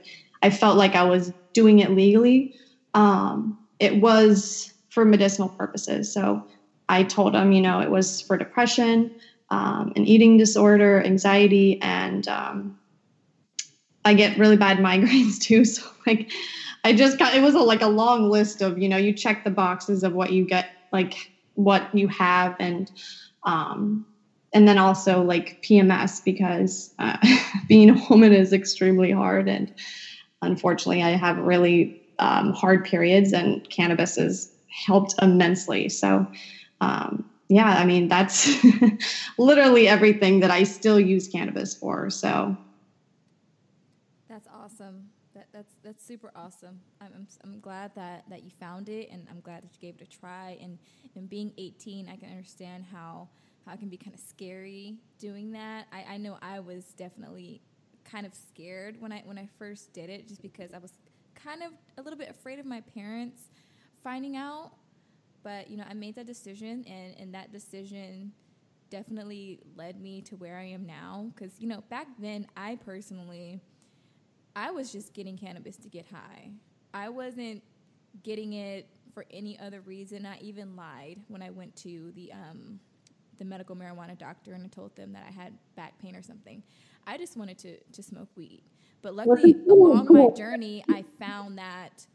I 0.43 0.51
felt 0.51 0.77
like 0.77 0.95
I 0.97 1.05
was 1.05 1.33
doing 1.55 1.79
it 1.79 1.91
legally. 1.91 2.51
Um, 2.95 3.57
it 3.79 4.01
was 4.01 4.73
for 4.89 5.05
medicinal 5.05 5.51
purposes. 5.51 6.13
So 6.13 6.43
I 6.89 7.05
told 7.05 7.35
them, 7.35 7.53
you 7.53 7.61
know, 7.61 7.81
it 7.81 7.91
was 7.91 8.23
for 8.23 8.37
depression, 8.37 9.11
um, 9.51 9.93
an 9.95 10.05
eating 10.07 10.37
disorder, 10.37 11.03
anxiety, 11.05 11.81
and 11.83 12.27
um, 12.29 12.77
I 14.05 14.15
get 14.15 14.39
really 14.39 14.57
bad 14.57 14.79
migraines 14.79 15.39
too. 15.39 15.65
So 15.65 15.83
like 16.07 16.31
I 16.85 16.93
just 16.93 17.19
got 17.19 17.35
it 17.35 17.43
was 17.43 17.55
a, 17.55 17.61
like 17.61 17.83
a 17.83 17.89
long 17.89 18.29
list 18.29 18.61
of 18.61 18.79
you 18.79 18.89
know 18.89 18.97
you 18.97 19.13
check 19.13 19.45
the 19.45 19.51
boxes 19.51 20.03
of 20.03 20.13
what 20.15 20.33
you 20.33 20.45
get 20.45 20.67
like 20.93 21.15
what 21.55 21.95
you 21.95 22.09
have 22.09 22.57
and 22.59 22.91
um 23.45 24.07
and 24.55 24.69
then 24.69 24.79
also 24.79 25.23
like 25.23 25.63
PMS 25.63 26.23
because 26.25 26.93
uh, 26.99 27.17
being 27.69 27.91
a 27.91 28.07
woman 28.11 28.33
is 28.33 28.53
extremely 28.53 29.11
hard 29.11 29.49
and 29.49 29.73
unfortunately 30.43 31.03
I 31.03 31.11
have 31.11 31.39
really 31.39 32.03
um, 32.19 32.53
hard 32.53 32.85
periods 32.85 33.33
and 33.33 33.67
cannabis 33.71 34.17
has 34.17 34.53
helped 34.87 35.15
immensely. 35.23 35.89
So 35.89 36.27
um, 36.81 37.25
yeah 37.49 37.79
I 37.79 37.87
mean 37.87 38.09
that's 38.09 38.51
literally 39.39 39.89
everything 39.89 40.41
that 40.41 40.51
I 40.51 40.65
still 40.65 41.01
use 41.01 41.29
cannabis 41.29 41.75
for 41.75 42.11
so. 42.11 42.57
That's 44.29 44.49
awesome 44.49 45.12
that's 45.63 45.75
that's 45.83 46.05
super 46.05 46.33
awesome. 46.35 46.81
I'm, 47.01 47.09
I'm, 47.15 47.27
I'm 47.45 47.61
glad 47.61 47.95
that 47.95 48.25
that 48.29 48.43
you 48.43 48.51
found 48.51 48.89
it, 48.89 49.11
and 49.11 49.27
I'm 49.31 49.41
glad 49.41 49.63
that 49.63 49.71
you 49.73 49.81
gave 49.81 50.01
it 50.01 50.03
a 50.03 50.19
try. 50.19 50.59
And 50.61 50.79
and 51.15 51.29
being 51.29 51.53
18, 51.57 52.09
I 52.09 52.17
can 52.17 52.31
understand 52.31 52.85
how 52.91 53.29
how 53.65 53.75
it 53.75 53.79
can 53.79 53.89
be 53.89 53.97
kind 53.97 54.15
of 54.15 54.21
scary 54.21 54.97
doing 55.19 55.53
that. 55.53 55.87
I, 55.93 56.15
I 56.15 56.17
know 56.17 56.37
I 56.43 56.59
was 56.59 56.87
definitely 56.97 57.63
kind 58.05 58.27
of 58.27 58.35
scared 58.35 59.01
when 59.01 59.13
I 59.13 59.23
when 59.25 59.39
I 59.39 59.49
first 59.59 59.93
did 59.93 60.11
it, 60.11 60.27
just 60.27 60.43
because 60.43 60.73
I 60.73 60.79
was 60.79 60.93
kind 61.35 61.63
of 61.63 61.73
a 61.97 62.03
little 62.03 62.19
bit 62.19 62.29
afraid 62.29 62.59
of 62.59 62.67
my 62.67 62.81
parents 62.81 63.43
finding 64.03 64.37
out. 64.37 64.73
But 65.45 65.71
you 65.71 65.77
know, 65.77 65.85
I 65.89 65.95
made 65.95 66.17
that 66.17 66.27
decision, 66.27 66.85
and 66.89 67.15
and 67.19 67.35
that 67.35 67.53
decision 67.53 68.33
definitely 68.91 69.61
led 69.77 70.01
me 70.01 70.23
to 70.23 70.37
where 70.37 70.59
I 70.59 70.65
am 70.65 70.87
now. 70.87 71.31
Because 71.35 71.53
you 71.61 71.69
know, 71.69 71.85
back 71.89 72.09
then, 72.19 72.49
I 72.57 72.77
personally 72.85 73.61
I 74.55 74.71
was 74.71 74.93
just 74.93 75.15
getting 75.15 75.37
cannabis 75.37 75.77
to 75.79 75.89
get 75.89 76.07
high. 76.07 76.51
I 76.95 77.09
wasn't 77.09 77.63
getting 78.23 78.53
it 78.55 78.87
for 79.15 79.25
any 79.31 79.59
other 79.59 79.81
reason. 79.81 80.27
I 80.27 80.39
even 80.41 80.77
lied 80.77 81.21
when 81.29 81.43
I 81.43 81.51
went 81.51 81.75
to 81.77 82.13
the 82.15 82.33
um, 82.33 82.81
the 83.39 83.45
medical 83.45 83.75
marijuana 83.75 84.17
doctor 84.17 84.53
and 84.53 84.65
I 84.65 84.69
told 84.69 84.95
them 84.95 85.13
that 85.15 85.25
I 85.27 85.33
had 85.33 85.53
back 85.75 85.99
pain 85.99 86.15
or 86.15 86.23
something. 86.23 86.63
I 87.07 87.17
just 87.19 87.37
wanted 87.37 87.59
to 87.59 87.79
to 87.79 88.03
smoke 88.03 88.29
weed. 88.37 88.63
But 89.01 89.15
luckily, 89.15 89.57
along 89.69 90.07
my 90.11 90.29
journey, 90.37 90.85
I 90.89 91.03
found 91.19 91.59
that 91.59 92.07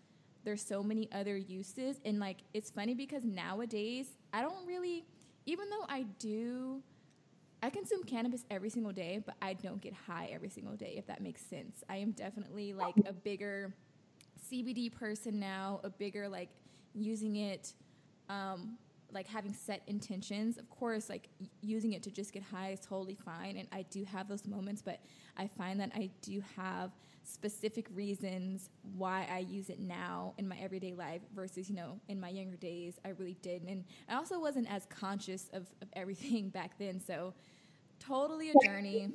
there's 0.45 0.61
so 0.61 0.81
many 0.81 1.09
other 1.11 1.35
uses, 1.35 1.99
and 2.05 2.19
like 2.19 2.37
it's 2.53 2.71
funny 2.71 2.93
because 2.93 3.25
nowadays 3.25 4.07
I 4.31 4.41
don't 4.41 4.65
really, 4.65 5.05
even 5.45 5.69
though 5.69 5.85
I 5.89 6.03
do 6.19 6.81
I 7.61 7.69
consume 7.69 8.03
cannabis 8.03 8.45
every 8.51 8.69
single 8.69 8.91
day, 8.91 9.21
but 9.25 9.35
I 9.41 9.53
don't 9.53 9.81
get 9.81 9.93
high 9.93 10.29
every 10.31 10.49
single 10.49 10.75
day, 10.75 10.95
if 10.97 11.07
that 11.07 11.21
makes 11.21 11.41
sense. 11.41 11.83
I 11.89 11.97
am 11.97 12.11
definitely 12.11 12.73
like 12.73 12.95
a 13.07 13.13
bigger 13.13 13.73
CBD 14.51 14.91
person 14.91 15.39
now, 15.39 15.79
a 15.83 15.89
bigger 15.89 16.29
like 16.29 16.49
using 16.93 17.37
it, 17.37 17.73
um, 18.29 18.77
like 19.11 19.27
having 19.27 19.53
set 19.53 19.81
intentions. 19.87 20.57
Of 20.57 20.69
course, 20.69 21.09
like 21.09 21.29
using 21.61 21.93
it 21.93 22.03
to 22.03 22.11
just 22.11 22.31
get 22.31 22.43
high 22.43 22.71
is 22.71 22.79
totally 22.79 23.15
fine, 23.15 23.57
and 23.57 23.67
I 23.71 23.83
do 23.83 24.03
have 24.03 24.27
those 24.27 24.45
moments, 24.45 24.81
but 24.81 24.99
I 25.35 25.47
find 25.47 25.79
that 25.79 25.91
I 25.95 26.11
do 26.21 26.43
have 26.55 26.91
specific 27.27 27.87
reasons 27.93 28.69
why 28.95 29.27
I 29.31 29.39
use 29.39 29.69
it 29.69 29.79
now 29.79 30.33
in 30.37 30.47
my 30.47 30.57
everyday 30.57 30.93
life 30.93 31.21
versus, 31.35 31.69
you 31.69 31.75
know, 31.75 31.99
in 32.07 32.19
my 32.19 32.29
younger 32.29 32.55
days, 32.55 32.99
I 33.05 33.09
really 33.09 33.37
didn't. 33.41 33.69
And 33.69 33.83
I 34.09 34.15
also 34.15 34.39
wasn't 34.39 34.71
as 34.71 34.85
conscious 34.85 35.49
of, 35.53 35.63
of 35.81 35.89
everything 35.93 36.49
back 36.57 36.77
then. 36.79 37.01
So, 37.05 37.33
totally 37.99 38.51
a 38.51 38.53
journey. 38.65 39.09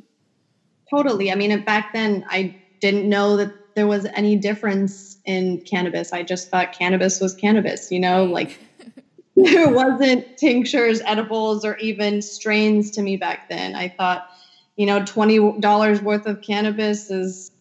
Totally. 0.91 1.33
I 1.33 1.37
mean, 1.37 1.65
back 1.65 1.93
then, 1.93 2.25
I 2.29 2.57
didn't 2.81 3.09
know 3.09 3.37
that 3.39 3.75
there 3.75 3.87
was 3.87 4.05
any 4.05 4.37
difference 4.37 5.19
in 5.25 5.63
cannabis. 5.63 6.13
I 6.13 6.23
just 6.23 6.51
thought 6.51 6.73
cannabis 6.73 7.21
was 7.21 7.35
cannabis, 7.35 7.91
you 7.91 8.01
know, 8.01 8.25
like 8.25 8.59
there 9.37 9.71
wasn't 9.71 10.37
tinctures, 10.37 11.01
edibles, 11.07 11.65
or 11.65 11.79
even 11.79 12.21
strains 12.21 12.91
to 12.93 13.03
me 13.03 13.17
back 13.17 13.49
then. 13.49 13.75
I 13.75 13.89
thought, 13.89 14.29
you 14.77 14.85
know, 14.85 15.01
$20 15.01 16.03
worth 16.03 16.27
of 16.27 16.43
cannabis 16.43 17.11
is, 17.11 17.52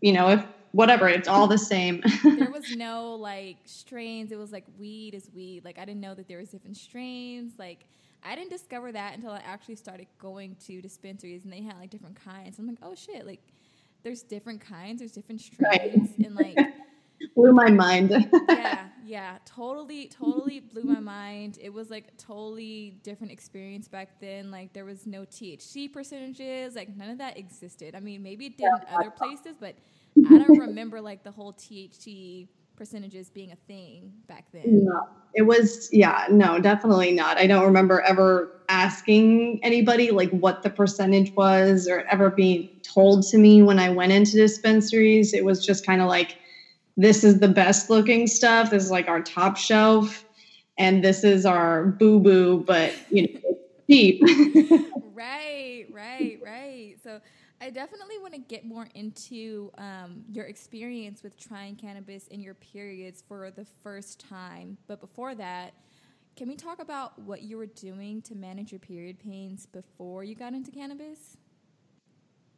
you 0.00 0.12
know, 0.12 0.28
if 0.30 0.44
whatever, 0.72 1.08
it's 1.08 1.28
all 1.28 1.46
the 1.46 1.58
same. 1.58 2.02
there 2.24 2.50
was 2.50 2.74
no 2.76 3.14
like 3.14 3.56
strains. 3.64 4.32
It 4.32 4.38
was 4.38 4.52
like 4.52 4.64
weed 4.78 5.14
is 5.14 5.30
weed. 5.34 5.64
Like 5.64 5.78
I 5.78 5.84
didn't 5.84 6.00
know 6.00 6.14
that 6.14 6.28
there 6.28 6.38
was 6.38 6.50
different 6.50 6.76
strains. 6.76 7.52
Like 7.58 7.86
I 8.22 8.34
didn't 8.34 8.50
discover 8.50 8.92
that 8.92 9.14
until 9.14 9.30
I 9.30 9.42
actually 9.44 9.76
started 9.76 10.06
going 10.18 10.56
to 10.66 10.80
dispensaries 10.80 11.44
and 11.44 11.52
they 11.52 11.62
had 11.62 11.78
like 11.78 11.90
different 11.90 12.22
kinds. 12.22 12.58
I'm 12.58 12.66
like, 12.66 12.78
oh 12.82 12.94
shit, 12.94 13.26
like 13.26 13.40
there's 14.02 14.22
different 14.22 14.60
kinds, 14.60 15.00
there's 15.00 15.12
different 15.12 15.40
strains, 15.40 16.10
right. 16.10 16.26
and 16.26 16.34
like 16.34 16.56
blew 17.34 17.52
my 17.52 17.70
mind. 17.70 18.10
yeah, 18.48 18.88
yeah, 19.08 19.38
totally, 19.46 20.08
totally 20.08 20.60
blew 20.60 20.82
my 20.82 21.00
mind. 21.00 21.58
It 21.62 21.72
was 21.72 21.88
like 21.88 22.08
a 22.08 22.16
totally 22.22 23.00
different 23.02 23.32
experience 23.32 23.88
back 23.88 24.20
then. 24.20 24.50
Like 24.50 24.74
there 24.74 24.84
was 24.84 25.06
no 25.06 25.22
THC 25.22 25.90
percentages, 25.90 26.76
like 26.76 26.94
none 26.94 27.08
of 27.08 27.18
that 27.18 27.38
existed. 27.38 27.94
I 27.94 28.00
mean, 28.00 28.22
maybe 28.22 28.46
it 28.46 28.58
did 28.58 28.66
in 28.66 28.94
other 28.94 29.10
places, 29.10 29.56
but 29.58 29.74
I 30.30 30.36
don't 30.36 30.58
remember 30.58 31.00
like 31.00 31.24
the 31.24 31.30
whole 31.30 31.54
THC 31.54 32.48
percentages 32.76 33.30
being 33.30 33.50
a 33.52 33.56
thing 33.66 34.12
back 34.26 34.44
then. 34.52 34.84
No, 34.84 35.08
it 35.34 35.42
was, 35.42 35.88
yeah, 35.90 36.26
no, 36.30 36.60
definitely 36.60 37.12
not. 37.12 37.38
I 37.38 37.46
don't 37.46 37.64
remember 37.64 38.02
ever 38.02 38.60
asking 38.68 39.58
anybody 39.62 40.10
like 40.10 40.30
what 40.30 40.62
the 40.62 40.68
percentage 40.68 41.32
was 41.34 41.88
or 41.88 42.02
ever 42.10 42.28
being 42.28 42.68
told 42.82 43.26
to 43.28 43.38
me 43.38 43.62
when 43.62 43.78
I 43.78 43.88
went 43.88 44.12
into 44.12 44.36
dispensaries. 44.36 45.32
It 45.32 45.46
was 45.46 45.64
just 45.64 45.86
kind 45.86 46.02
of 46.02 46.08
like, 46.08 46.36
this 46.98 47.22
is 47.22 47.38
the 47.38 47.48
best 47.48 47.88
looking 47.88 48.26
stuff. 48.26 48.70
This 48.70 48.84
is 48.84 48.90
like 48.90 49.08
our 49.08 49.22
top 49.22 49.56
shelf. 49.56 50.24
And 50.76 51.02
this 51.02 51.24
is 51.24 51.46
our 51.46 51.86
boo 51.86 52.20
boo, 52.20 52.64
but 52.66 52.92
you 53.10 53.22
know, 53.22 53.58
cheap. 53.88 54.20
right, 55.14 55.86
right, 55.90 56.38
right. 56.44 56.96
So 57.02 57.20
I 57.60 57.70
definitely 57.70 58.18
want 58.18 58.34
to 58.34 58.40
get 58.40 58.64
more 58.64 58.88
into 58.94 59.70
um, 59.78 60.24
your 60.30 60.46
experience 60.46 61.22
with 61.22 61.36
trying 61.36 61.76
cannabis 61.76 62.26
in 62.28 62.40
your 62.40 62.54
periods 62.54 63.22
for 63.26 63.50
the 63.50 63.64
first 63.64 64.20
time. 64.20 64.76
But 64.88 65.00
before 65.00 65.34
that, 65.36 65.74
can 66.36 66.48
we 66.48 66.56
talk 66.56 66.80
about 66.80 67.18
what 67.20 67.42
you 67.42 67.56
were 67.56 67.66
doing 67.66 68.22
to 68.22 68.34
manage 68.34 68.72
your 68.72 68.78
period 68.80 69.18
pains 69.18 69.66
before 69.66 70.22
you 70.22 70.34
got 70.34 70.52
into 70.52 70.70
cannabis? 70.70 71.36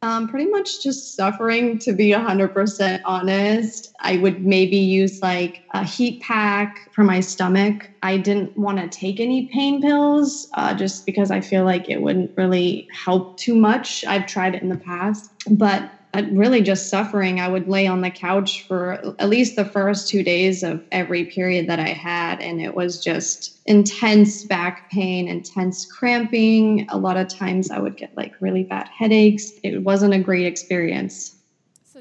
Um, 0.03 0.25
pretty 0.27 0.49
much 0.49 0.81
just 0.81 1.15
suffering, 1.15 1.77
to 1.83 1.93
be 1.93 2.11
100% 2.11 2.99
honest. 3.05 3.87
I 3.99 4.17
would 4.17 4.43
maybe 4.43 4.77
use 4.77 5.19
like 5.21 5.59
a 5.75 5.83
heat 5.85 6.19
pack 6.21 6.73
for 6.95 7.03
my 7.03 7.19
stomach. 7.19 7.75
I 8.01 8.17
didn't 8.17 8.51
want 8.55 8.79
to 8.79 8.87
take 8.89 9.19
any 9.19 9.47
pain 9.53 9.79
pills 9.79 10.43
uh, 10.57 10.73
just 10.73 11.05
because 11.05 11.29
I 11.29 11.39
feel 11.41 11.65
like 11.65 11.87
it 11.87 12.01
wouldn't 12.01 12.31
really 12.35 12.87
help 13.05 13.35
too 13.37 13.55
much. 13.55 14.03
I've 14.07 14.25
tried 14.25 14.55
it 14.55 14.63
in 14.63 14.69
the 14.69 14.77
past, 14.79 15.29
but 15.51 15.87
really 16.31 16.61
just 16.61 16.89
suffering. 16.89 17.39
I 17.39 17.47
would 17.47 17.67
lay 17.67 17.87
on 17.87 18.01
the 18.01 18.11
couch 18.11 18.63
for 18.67 19.15
at 19.19 19.29
least 19.29 19.55
the 19.55 19.65
first 19.65 20.09
two 20.09 20.23
days 20.23 20.63
of 20.63 20.81
every 20.91 21.25
period 21.25 21.67
that 21.67 21.79
I 21.79 21.89
had. 21.89 22.41
And 22.41 22.61
it 22.61 22.73
was 22.75 22.99
just 22.99 23.57
intense 23.65 24.43
back 24.43 24.83
pain, 24.91 25.27
intense 25.27 25.85
cramping. 25.85 26.85
A 26.89 26.97
lot 26.97 27.17
of 27.17 27.27
times 27.33 27.69
I 27.71 27.79
would 27.79 27.95
get 27.97 28.09
like 28.15 28.31
really 28.39 28.63
bad 28.63 28.87
headaches. 28.97 29.53
It 29.63 29.83
wasn't 29.83 30.13
a 30.13 30.19
great 30.19 30.45
experience. 30.45 31.35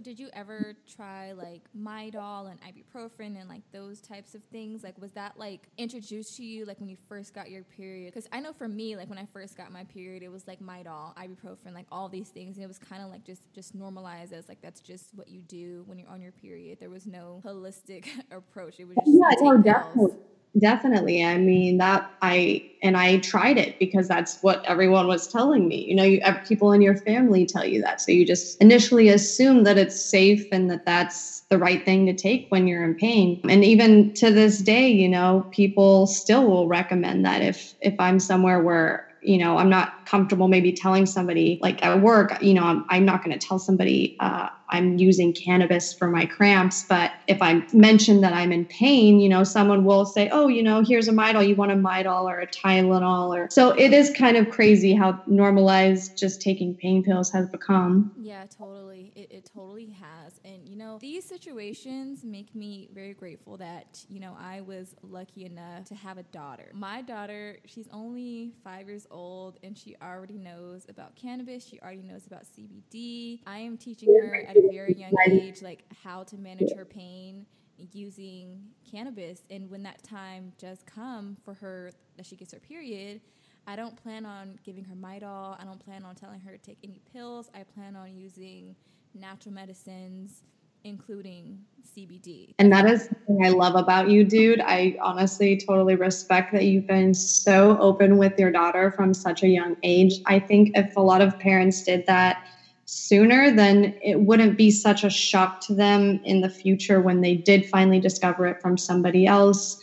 So, 0.01 0.05
did 0.05 0.19
you 0.19 0.31
ever 0.33 0.75
try 0.97 1.33
like 1.33 1.61
Midol 1.79 2.51
and 2.51 2.59
ibuprofen 2.63 3.39
and 3.39 3.51
like 3.51 3.61
those 3.71 4.01
types 4.01 4.35
of 4.35 4.43
things? 4.45 4.83
Like, 4.83 4.99
was 4.99 5.13
that 5.13 5.39
like 5.39 5.69
introduced 5.77 6.37
to 6.37 6.45
you 6.45 6.65
like 6.65 6.81
when 6.81 6.89
you 6.89 6.97
first 7.07 7.35
got 7.35 7.51
your 7.51 7.65
period? 7.65 8.15
Because 8.15 8.27
I 8.33 8.41
know 8.41 8.55
for 8.55 8.67
me, 8.67 8.97
like 8.97 9.11
when 9.11 9.19
I 9.19 9.27
first 9.31 9.59
got 9.59 9.71
my 9.71 9.85
period, 9.85 10.23
it 10.23 10.31
was 10.33 10.47
like 10.47 10.61
Midol, 10.61 11.15
ibuprofen, 11.17 11.75
like 11.75 11.85
all 11.93 12.09
these 12.09 12.31
things, 12.31 12.57
and 12.57 12.65
it 12.65 12.67
was 12.67 12.79
kind 12.79 13.03
of 13.03 13.11
like 13.11 13.25
just 13.25 13.43
just 13.55 13.75
normalized 13.75 14.33
as 14.33 14.49
like 14.49 14.63
that's 14.63 14.81
just 14.81 15.15
what 15.15 15.29
you 15.29 15.43
do 15.43 15.83
when 15.87 15.99
you're 15.99 16.09
on 16.09 16.23
your 16.23 16.33
period. 16.33 16.79
There 16.81 16.91
was 16.91 17.07
no 17.07 17.43
holistic 17.45 18.07
approach. 18.31 18.81
It 18.81 18.89
was 18.89 18.97
just 18.97 19.09
yeah, 19.09 19.51
no, 19.51 19.59
definitely. 19.59 20.17
Definitely. 20.59 21.23
I 21.23 21.39
mean, 21.39 21.79
that 21.79 22.03
I, 22.23 22.63
and 22.83 22.97
I 22.97 23.19
tried 23.19 23.57
it 23.57 23.77
because 23.79 24.09
that's 24.09 24.39
what 24.41 24.61
everyone 24.65 25.07
was 25.07 25.27
telling 25.29 25.69
me. 25.69 25.85
You 25.87 25.95
know, 25.95 26.03
you 26.03 26.19
have 26.25 26.39
people 26.47 26.73
in 26.73 26.81
your 26.81 26.97
family 26.97 27.47
tell 27.47 27.65
you 27.65 27.81
that. 27.83 28.01
So 28.01 28.11
you 28.11 28.27
just 28.27 28.57
initially 28.61 29.09
assume 29.09 29.63
that 29.65 29.79
it's 29.79 29.97
safe 29.97 30.45
and 30.51 30.69
that 30.71 30.85
that's 30.85 31.45
the 31.51 31.59
right 31.59 31.85
thing 31.85 32.07
to 32.07 32.15
take 32.15 32.47
when 32.49 32.67
you're 32.67 32.83
in 32.83 32.95
pain. 32.97 33.39
And 33.49 33.65
even 33.65 34.11
to 34.15 34.33
this 34.33 34.59
day, 34.59 34.89
you 34.89 35.09
know, 35.09 35.47
people 35.53 36.07
still 36.09 36.47
will 36.49 36.67
recommend 36.67 37.25
that 37.25 37.43
if, 37.43 37.75
if 37.81 37.95
I'm 37.99 38.19
somewhere 38.19 38.61
where 38.61 39.05
you 39.23 39.37
know 39.37 39.59
i'm 39.59 39.69
not 39.69 39.91
comfortable 40.11 40.49
maybe 40.49 40.73
telling 40.73 41.07
somebody 41.07 41.59
like 41.63 41.85
at 41.85 42.01
work 42.01 42.41
you 42.43 42.55
know 42.55 42.65
i'm, 42.65 42.85
I'm 42.89 43.05
not 43.05 43.23
going 43.25 43.39
to 43.39 43.47
tell 43.47 43.59
somebody 43.59 44.17
uh, 44.21 44.49
i'm 44.69 44.99
using 44.99 45.33
cannabis 45.33 45.93
for 45.93 46.09
my 46.09 46.27
cramps 46.27 46.85
but 46.89 47.13
if 47.27 47.41
i 47.41 47.63
mention 47.73 48.21
that 48.23 48.33
i'm 48.33 48.53
in 48.53 48.65
pain 48.67 49.21
you 49.21 49.29
know 49.29 49.45
someone 49.45 49.85
will 49.85 50.07
say 50.07 50.29
oh 50.31 50.49
you 50.49 50.63
know 50.63 50.83
here's 50.87 51.09
a 51.09 51.13
midol 51.13 51.47
you 51.47 51.55
want 51.55 51.73
a 51.73 51.77
midol 51.77 52.25
or 52.25 52.41
a 52.41 52.47
tylenol 52.47 53.37
or 53.37 53.49
so 53.51 53.71
it 53.71 53.93
is 53.93 54.11
kind 54.11 54.37
of 54.37 54.49
crazy 54.51 54.95
how 54.95 55.21
normalized 55.27 56.19
just 56.19 56.41
taking 56.41 56.75
pain 56.75 57.03
pills 57.03 57.31
has 57.33 57.49
become. 57.49 58.13
Yeah 58.19 58.45
totally. 58.47 59.13
It, 59.15 59.31
it 59.31 59.51
totally 59.53 59.91
has. 60.01 60.41
And 60.45 60.69
you 60.69 60.77
know 60.77 60.99
these 61.01 61.25
situations 61.25 62.25
make 62.25 62.55
me 62.55 62.89
very 62.93 63.15
grateful 63.15 63.57
that 63.59 64.05
you 64.09 64.21
know 64.21 64.37
i 64.39 64.61
was 64.61 64.95
lucky 65.03 65.45
enough 65.45 65.85
to 65.87 65.95
have 65.95 66.19
a 66.19 66.23
daughter. 66.25 66.71
My 66.75 67.03
daughter 67.03 67.59
she's 67.67 67.89
only 67.93 68.53
five 68.65 68.87
years 68.87 69.07
old 69.11 69.59
and 69.63 69.77
she 69.77 69.97
already 70.03 70.39
knows 70.39 70.87
about 70.89 71.15
cannabis. 71.17 71.67
She 71.67 71.81
already 71.81 72.03
knows 72.03 72.27
about 72.27 72.45
CBD. 72.45 73.41
I 73.47 73.59
am 73.59 73.77
teaching 73.77 74.15
her 74.21 74.45
at 74.47 74.57
a 74.57 74.69
very 74.73 74.95
young 74.95 75.13
age, 75.29 75.63
like 75.63 75.85
how 76.03 76.23
to 76.25 76.37
manage 76.37 76.73
her 76.77 76.85
pain 76.85 77.47
using 77.93 78.63
cannabis. 78.91 79.43
And 79.51 79.71
when 79.71 79.83
that 79.85 80.03
time 80.03 80.53
does 80.59 80.79
come 80.87 81.37
for 81.45 81.55
her 81.55 81.93
that 82.17 82.27
she 82.27 82.37
gets 82.37 82.53
her 82.53 82.61
period, 82.61 83.21
I 83.67 83.77
don't 83.77 83.97
plan 83.97 84.27
on 84.27 84.59
giving 84.65 84.85
her 84.85 84.95
Midol. 84.95 85.61
I 85.61 85.65
don't 85.65 85.85
plan 85.85 86.05
on 86.05 86.15
telling 86.15 86.41
her 86.41 86.53
to 86.53 86.59
take 86.59 86.79
any 86.83 87.01
pills. 87.13 87.51
I 87.55 87.63
plan 87.63 87.97
on 87.97 88.17
using 88.17 88.75
natural 89.15 89.55
medicines 89.55 90.43
including 90.85 91.59
CBD. 91.97 92.55
And 92.59 92.73
that 92.73 92.87
is 92.87 93.07
something 93.07 93.45
I 93.45 93.51
love 93.51 93.75
about 93.75 94.11
you, 94.11 94.25
dude. 94.25 94.61
I 94.61 94.97
honestly 95.03 95.57
totally 95.57 95.97
respect 95.97 96.53
that 96.53 96.65
you've 96.65 96.87
been 96.87 97.15
so 97.15 97.77
open 97.79 98.17
with 98.17 98.39
your 98.39 98.51
daughter 98.51 98.93
from 98.93 99.13
such 99.13 99.43
a 99.43 99.49
young 99.49 99.77
age. 99.83 100.21
I 100.27 100.39
think 100.39 100.77
if 100.77 100.97
a 100.97 101.01
lot 101.01 101.21
of 101.21 101.39
parents 101.39 101.83
did 101.83 102.07
that 102.07 102.47
sooner, 102.85 103.51
then 103.55 103.97
it 104.03 104.21
wouldn't 104.21 104.57
be 104.57 104.71
such 104.71 105.05
a 105.05 105.11
shock 105.11 105.61
to 105.63 105.75
them 105.75 106.21
in 106.25 106.41
the 106.41 106.51
future 106.51 107.01
when 107.01 107.21
they 107.21 107.35
did 107.35 107.67
finally 107.67 108.01
discover 108.01 108.47
it 108.47 108.61
from 108.61 108.77
somebody 108.77 109.27
else. 109.27 109.81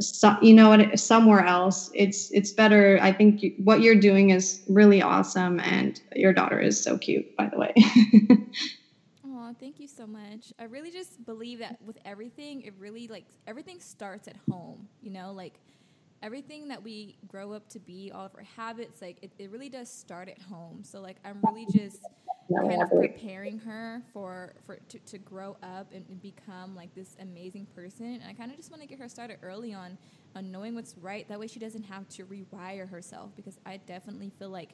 So, 0.00 0.36
you 0.42 0.54
know, 0.54 0.94
somewhere 0.96 1.44
else. 1.46 1.90
It's 1.94 2.30
it's 2.32 2.50
better. 2.50 2.98
I 3.00 3.12
think 3.12 3.42
you, 3.42 3.54
what 3.58 3.80
you're 3.80 4.00
doing 4.00 4.30
is 4.30 4.60
really 4.68 5.00
awesome, 5.00 5.60
and 5.60 6.00
your 6.16 6.32
daughter 6.32 6.58
is 6.58 6.82
so 6.82 6.98
cute, 6.98 7.36
by 7.36 7.48
the 7.48 7.58
way. 7.58 7.74
thank 9.52 9.80
you 9.80 9.88
so 9.88 10.06
much. 10.06 10.52
I 10.58 10.64
really 10.64 10.90
just 10.90 11.24
believe 11.24 11.58
that 11.58 11.78
with 11.84 11.98
everything, 12.04 12.62
it 12.62 12.74
really 12.78 13.08
like 13.08 13.26
everything 13.46 13.80
starts 13.80 14.28
at 14.28 14.36
home, 14.50 14.88
you 15.02 15.10
know, 15.10 15.32
like 15.32 15.60
everything 16.22 16.68
that 16.68 16.82
we 16.82 17.16
grow 17.28 17.52
up 17.52 17.68
to 17.70 17.78
be, 17.78 18.10
all 18.14 18.24
of 18.26 18.32
our 18.34 18.44
habits, 18.56 19.02
like 19.02 19.18
it, 19.22 19.30
it 19.38 19.50
really 19.50 19.68
does 19.68 19.90
start 19.90 20.28
at 20.28 20.40
home. 20.40 20.82
So 20.82 21.00
like 21.00 21.16
I'm 21.24 21.40
really 21.46 21.66
just 21.66 21.98
kind 22.60 22.82
of 22.82 22.90
preparing 22.90 23.58
her 23.58 24.02
for 24.12 24.54
for 24.66 24.76
to, 24.88 24.98
to 24.98 25.18
grow 25.18 25.56
up 25.62 25.92
and, 25.92 26.04
and 26.08 26.20
become 26.22 26.74
like 26.74 26.94
this 26.94 27.16
amazing 27.20 27.66
person. 27.74 28.14
And 28.14 28.24
I 28.28 28.32
kind 28.32 28.50
of 28.50 28.56
just 28.56 28.70
want 28.70 28.82
to 28.82 28.88
get 28.88 28.98
her 28.98 29.08
started 29.08 29.38
early 29.42 29.74
on 29.74 29.98
on 30.34 30.50
knowing 30.50 30.74
what's 30.74 30.96
right. 30.98 31.28
That 31.28 31.38
way 31.38 31.46
she 31.46 31.58
doesn't 31.58 31.84
have 31.84 32.08
to 32.10 32.24
rewire 32.24 32.88
herself 32.88 33.30
because 33.36 33.58
I 33.66 33.78
definitely 33.78 34.30
feel 34.38 34.50
like 34.50 34.70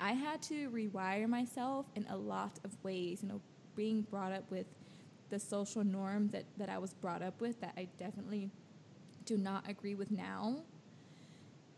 I 0.00 0.12
had 0.12 0.42
to 0.42 0.70
rewire 0.70 1.28
myself 1.28 1.86
in 1.94 2.06
a 2.08 2.16
lot 2.16 2.58
of 2.64 2.76
ways, 2.82 3.22
you 3.22 3.28
know, 3.28 3.40
being 3.76 4.02
brought 4.02 4.32
up 4.32 4.50
with 4.50 4.66
the 5.30 5.38
social 5.38 5.82
norm 5.82 6.28
that, 6.28 6.44
that 6.58 6.68
I 6.68 6.78
was 6.78 6.92
brought 6.94 7.22
up 7.22 7.40
with 7.40 7.60
that 7.60 7.72
I 7.76 7.88
definitely 7.98 8.50
do 9.24 9.38
not 9.38 9.68
agree 9.68 9.94
with 9.94 10.10
now. 10.10 10.56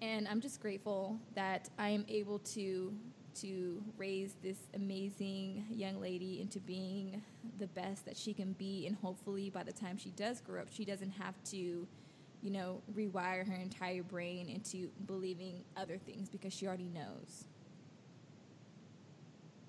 And 0.02 0.26
I'm 0.28 0.40
just 0.40 0.60
grateful 0.60 1.18
that 1.34 1.70
I 1.78 1.88
am 1.88 2.04
able 2.08 2.38
to 2.40 2.92
to 3.36 3.82
raise 3.96 4.34
this 4.42 4.58
amazing 4.74 5.64
young 5.70 6.00
lady 6.00 6.40
into 6.40 6.60
being 6.60 7.20
the 7.58 7.66
best 7.68 8.04
that 8.04 8.16
she 8.16 8.32
can 8.32 8.52
be 8.52 8.86
and 8.86 8.94
hopefully 8.96 9.50
by 9.50 9.62
the 9.64 9.72
time 9.72 9.96
she 9.96 10.10
does 10.10 10.40
grow 10.40 10.62
up 10.62 10.68
she 10.70 10.84
doesn't 10.84 11.10
have 11.10 11.34
to 11.42 11.56
you 11.56 12.50
know 12.50 12.80
rewire 12.96 13.44
her 13.44 13.54
entire 13.54 14.04
brain 14.04 14.48
into 14.48 14.88
believing 15.06 15.64
other 15.76 15.98
things 15.98 16.28
because 16.28 16.52
she 16.52 16.66
already 16.66 16.88
knows 16.88 17.46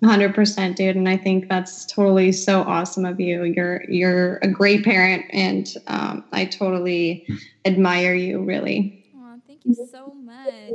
100% 0.02 0.74
dude 0.76 0.96
and 0.96 1.08
i 1.08 1.16
think 1.16 1.48
that's 1.48 1.86
totally 1.86 2.30
so 2.30 2.62
awesome 2.62 3.04
of 3.04 3.18
you 3.18 3.44
you're 3.44 3.82
you're 3.88 4.36
a 4.42 4.48
great 4.48 4.84
parent 4.84 5.24
and 5.30 5.74
um, 5.86 6.24
i 6.32 6.44
totally 6.44 7.26
admire 7.64 8.14
you 8.14 8.42
really 8.42 9.04
oh, 9.16 9.40
thank 9.46 9.64
you 9.64 9.74
so 9.90 10.12
much 10.14 10.72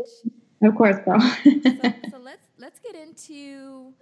of 0.64 0.76
course 0.76 0.98
girl 1.06 1.20
so, 1.20 1.94
so 2.12 2.18
let's 2.18 2.48
let's 2.58 2.80
get 2.80 2.96
into 2.96 3.94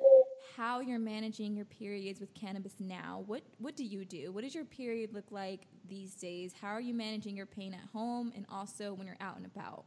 how 0.59 0.81
you're 0.81 0.99
managing 0.99 1.55
your 1.55 1.63
periods 1.63 2.19
with 2.19 2.33
cannabis 2.33 2.73
now. 2.81 3.23
What 3.27 3.43
what 3.59 3.77
do 3.77 3.85
you 3.85 4.03
do? 4.03 4.33
What 4.33 4.43
does 4.43 4.53
your 4.53 4.65
period 4.65 5.13
look 5.13 5.31
like 5.31 5.61
these 5.87 6.15
days? 6.15 6.53
How 6.59 6.67
are 6.67 6.81
you 6.81 6.93
managing 6.93 7.37
your 7.37 7.45
pain 7.45 7.73
at 7.73 7.87
home 7.93 8.33
and 8.35 8.45
also 8.49 8.93
when 8.93 9.07
you're 9.07 9.15
out 9.21 9.37
and 9.37 9.45
about? 9.45 9.85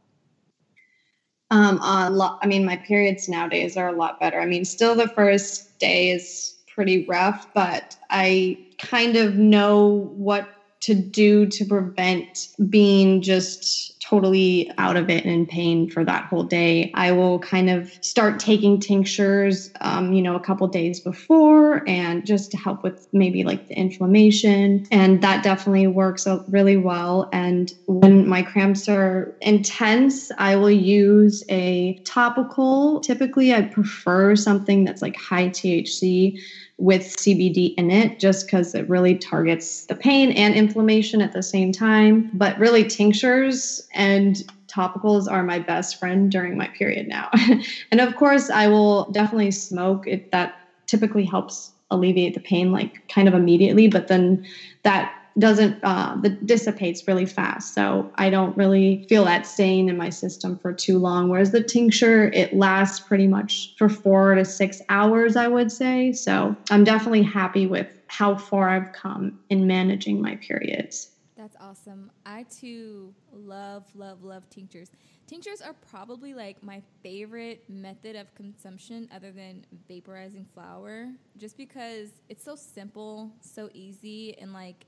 Um, 1.53 1.79
a 1.83 2.09
lot, 2.09 2.33
I 2.41 2.47
mean, 2.47 2.65
my 2.65 2.77
periods 2.77 3.27
nowadays 3.27 3.77
are 3.77 3.87
a 3.87 3.93
lot 3.93 4.15
better. 4.19 4.39
I 4.41 4.45
mean, 4.45 4.65
still 4.65 4.95
the 4.95 5.07
first 5.15 5.63
day 5.79 6.09
is 6.09 6.55
pretty 6.67 7.05
rough, 7.07 7.45
but 7.53 7.83
I 8.09 8.57
kind 8.81 9.15
of 9.15 9.35
know 9.35 10.09
what 10.15 10.45
to 10.81 10.95
do 10.95 11.45
to 11.45 11.65
prevent 11.65 12.25
being 12.69 13.21
just 13.21 13.93
totally 14.09 14.69
out 14.77 14.97
of 14.97 15.09
it 15.09 15.23
and 15.25 15.33
in 15.33 15.45
pain 15.45 15.87
for 15.87 16.03
that 16.03 16.25
whole 16.29 16.43
day. 16.43 16.89
I 16.95 17.11
will 17.11 17.39
kind 17.39 17.69
of 17.69 17.87
start 18.01 18.39
taking 18.39 18.79
tinctures, 18.79 19.69
um, 19.79 20.11
you 20.11 20.21
know, 20.21 20.35
a 20.35 20.41
couple 20.41 20.67
days 20.67 20.99
before 20.99 21.62
and 21.87 22.25
just 22.25 22.51
to 22.51 22.57
help 22.57 22.83
with 22.83 23.07
maybe 23.13 23.43
like 23.43 23.67
the 23.67 23.75
inflammation. 23.75 24.85
And 24.91 25.21
that 25.21 25.43
definitely 25.43 25.87
works 25.87 26.27
out 26.27 26.43
really 26.51 26.77
well. 26.77 27.29
And 27.31 27.71
when 27.87 28.27
my 28.27 28.43
cramps 28.43 28.87
are 28.87 29.33
intense, 29.41 30.31
I 30.37 30.55
will 30.55 30.71
use 30.71 31.43
a 31.49 31.97
topical. 32.05 32.99
Typically, 33.01 33.53
I 33.53 33.61
prefer 33.63 34.35
something 34.35 34.83
that's 34.83 35.01
like 35.01 35.15
high 35.15 35.49
THC 35.49 36.37
with 36.77 37.03
CBD 37.03 37.75
in 37.77 37.91
it 37.91 38.19
just 38.19 38.45
because 38.45 38.73
it 38.73 38.89
really 38.89 39.15
targets 39.15 39.85
the 39.85 39.95
pain 39.95 40.31
and 40.31 40.55
inflammation 40.55 41.21
at 41.21 41.31
the 41.31 41.43
same 41.43 41.71
time. 41.71 42.29
But 42.33 42.57
really, 42.57 42.83
tinctures 42.83 43.81
and 43.93 44.41
topicals 44.73 45.31
are 45.31 45.43
my 45.43 45.59
best 45.59 45.99
friend 45.99 46.31
during 46.31 46.57
my 46.57 46.67
period 46.77 47.07
now. 47.07 47.29
and 47.91 48.01
of 48.01 48.15
course, 48.15 48.49
I 48.49 48.67
will 48.67 49.09
definitely 49.11 49.51
smoke 49.51 50.07
if 50.07 50.29
that 50.31 50.55
typically 50.93 51.25
helps 51.25 51.73
alleviate 51.89 52.35
the 52.35 52.39
pain 52.39 52.71
like 52.71 52.91
kind 53.13 53.27
of 53.27 53.33
immediately, 53.33 53.87
but 53.87 54.07
then 54.07 54.39
that 54.83 55.11
doesn't 55.39 55.75
uh, 55.81 56.15
dissipates 56.45 57.07
really 57.07 57.25
fast. 57.25 57.73
So 57.73 58.11
i 58.19 58.29
don't 58.29 58.55
really 58.55 59.03
feel 59.09 59.25
that 59.25 59.47
staying 59.47 59.89
in 59.89 59.97
my 59.97 60.09
system 60.09 60.59
for 60.61 60.71
too 60.73 60.99
long 60.99 61.29
whereas 61.29 61.51
the 61.51 61.63
tincture 61.63 62.29
it 62.33 62.53
lasts 62.53 62.99
pretty 63.07 63.27
much 63.27 63.73
for 63.79 63.89
four 63.89 64.35
to 64.35 64.45
six 64.45 64.79
hours 64.89 65.35
i 65.35 65.47
would 65.47 65.71
say. 65.71 66.11
So 66.11 66.55
i'm 66.69 66.83
definitely 66.83 67.23
happy 67.23 67.65
with 67.65 67.87
how 68.07 68.35
far 68.37 68.69
i've 68.69 68.91
come 68.91 69.31
in 69.49 69.65
managing 69.65 70.21
my 70.21 70.37
periods 70.47 71.09
that's 71.43 71.57
awesome 71.59 72.09
i 72.25 72.43
too 72.43 73.13
love 73.33 73.83
love 73.95 74.23
love 74.23 74.49
tinctures 74.49 74.91
tinctures 75.27 75.61
are 75.61 75.75
probably 75.91 76.33
like 76.33 76.63
my 76.63 76.81
favorite 77.01 77.65
method 77.67 78.15
of 78.15 78.33
consumption 78.33 79.09
other 79.13 79.29
than 79.29 79.65
vaporizing 79.89 80.47
flower 80.53 81.09
just 81.37 81.57
because 81.57 82.11
it's 82.29 82.45
so 82.45 82.55
simple 82.55 83.29
so 83.41 83.69
easy 83.73 84.37
and 84.39 84.53
like 84.53 84.85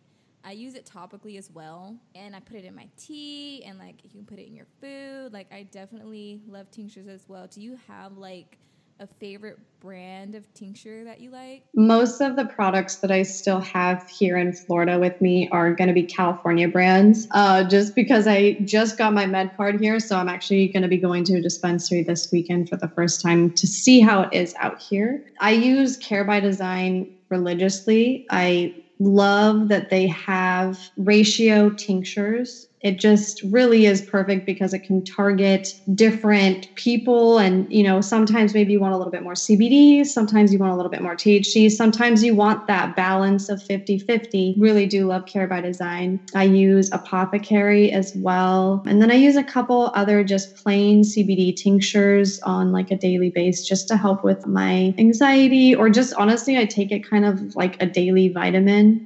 I 0.48 0.52
use 0.52 0.76
it 0.76 0.86
topically 0.86 1.40
as 1.40 1.50
well, 1.50 1.96
and 2.14 2.36
I 2.36 2.40
put 2.40 2.58
it 2.58 2.66
in 2.66 2.76
my 2.76 2.88
tea, 2.98 3.64
and 3.66 3.80
like 3.80 4.04
you 4.04 4.12
can 4.12 4.26
put 4.26 4.38
it 4.38 4.46
in 4.46 4.56
your 4.56 4.68
food. 4.80 5.34
Like 5.34 5.52
I 5.52 5.64
definitely 5.64 6.40
love 6.48 6.70
tinctures 6.70 7.08
as 7.08 7.28
well. 7.28 7.48
Do 7.48 7.62
you 7.62 7.80
have 7.88 8.20
like 8.20 8.60
a 9.00 9.08
favorite 9.08 9.60
brand 9.80 10.36
of 10.36 10.52
tincture 10.54 11.04
that 11.04 11.20
you 11.20 11.30
like? 11.30 11.64
Most 11.76 12.22
of 12.22 12.36
the 12.36 12.46
products 12.46 12.98
that 12.98 13.12
I 13.12 13.24
still 13.24 13.60
have 13.60 14.08
here 14.08 14.38
in 14.38 14.54
Florida 14.54 15.00
with 15.00 15.20
me 15.22 15.50
are 15.52 15.76
going 15.76 15.90
to 15.90 15.94
be 15.94 16.04
California 16.04 16.68
brands, 16.68 17.28
uh, 17.32 17.64
just 17.64 17.96
because 17.96 18.28
I 18.28 18.58
just 18.64 18.98
got 18.98 19.14
my 19.14 19.26
med 19.26 19.52
card 19.58 19.80
here. 19.80 20.00
So 20.00 20.18
I'm 20.18 20.30
actually 20.30 20.70
going 20.70 20.84
to 20.84 20.90
be 20.90 20.98
going 20.98 21.24
to 21.26 21.38
a 21.38 21.42
dispensary 21.42 22.04
this 22.04 22.30
weekend 22.32 22.70
for 22.70 22.78
the 22.78 22.88
first 22.90 23.22
time 23.22 23.52
to 23.52 23.68
see 23.68 24.00
how 24.00 24.22
it 24.22 24.30
is 24.32 24.56
out 24.60 24.80
here. 24.80 25.22
I 25.40 25.52
use 25.52 25.98
Care 25.98 26.24
by 26.24 26.40
Design 26.40 27.08
religiously. 27.30 28.26
I 28.30 28.74
love 29.00 29.68
that 29.68 29.90
they 29.90 30.08
have 30.08 30.80
ratio 30.98 31.70
tinctures 31.70 32.68
it 32.86 33.00
just 33.00 33.42
really 33.50 33.88
is 33.88 34.04
perfect 34.04 34.46
because 34.46 34.72
it 34.72 34.84
can 34.84 35.04
target 35.04 35.68
different 35.96 36.68
people. 36.76 37.40
And 37.40 37.66
you 37.70 37.82
know 37.84 38.00
sometimes 38.00 38.54
maybe 38.54 38.74
you 38.74 38.80
want 38.80 38.94
a 38.94 38.98
little 38.98 39.12
bit 39.12 39.24
more 39.24 39.34
cbd 39.34 40.06
sometimes 40.06 40.54
you 40.54 40.60
want 40.60 40.72
a 40.72 40.76
little 40.76 40.90
bit 40.90 41.02
more 41.02 41.16
thc 41.16 41.72
sometimes 41.72 42.24
you 42.24 42.36
want 42.36 42.68
that 42.68 42.96
balance 42.96 43.50
of 43.50 43.60
50-50 43.70 44.54
really 44.58 44.86
do 44.86 45.08
love 45.08 45.24
care 45.26 45.48
by 45.48 45.62
design. 45.62 46.20
I 46.36 46.44
use 46.44 46.90
apothecary 46.92 47.92
as 47.92 48.12
well. 48.16 48.82
And 48.86 49.02
then 49.02 49.10
i 49.10 49.16
use 49.16 49.36
a 49.36 49.44
couple 49.44 49.92
other 49.96 50.24
just 50.24 50.56
plain 50.56 51.02
cbd 51.04 51.56
tinctures 51.56 52.40
on 52.44 52.72
like 52.72 52.92
a 52.92 52.98
daily 52.98 53.32
base 53.34 53.64
just 53.64 53.88
to 53.88 53.98
help 53.98 54.24
with 54.24 54.46
my 54.46 54.94
anxiety 55.00 55.74
or 55.74 55.90
just 55.90 56.14
honestly 56.18 56.58
i 56.58 56.66
take 56.66 56.92
it 56.92 57.02
kind 57.10 57.26
of 57.26 57.40
like 57.56 57.76
a 57.80 57.86
daily 57.88 58.30
vitamin 58.30 59.02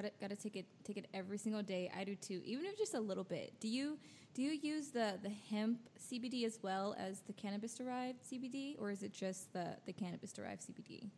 Gotta 0.00 0.12
gotta 0.18 0.36
take 0.36 0.56
it 0.56 0.64
take 0.82 0.96
it 0.96 1.08
every 1.12 1.36
single 1.36 1.62
day. 1.62 1.90
I 1.94 2.04
do 2.04 2.14
too, 2.14 2.40
even 2.46 2.64
if 2.64 2.78
just 2.78 2.94
a 2.94 3.00
little 3.00 3.24
bit. 3.24 3.52
Do 3.60 3.68
you 3.68 3.98
do 4.32 4.40
you 4.40 4.52
use 4.52 4.88
the 4.88 5.18
the 5.22 5.28
hemp 5.50 5.78
CBD 5.98 6.46
as 6.46 6.58
well 6.62 6.96
as 6.98 7.20
the 7.20 7.34
cannabis 7.34 7.74
derived 7.74 8.22
CBD, 8.22 8.76
or 8.78 8.90
is 8.90 9.02
it 9.02 9.12
just 9.12 9.52
the 9.52 9.76
the 9.84 9.92
cannabis 9.92 10.32
derived 10.32 10.62
CBD? 10.62 11.10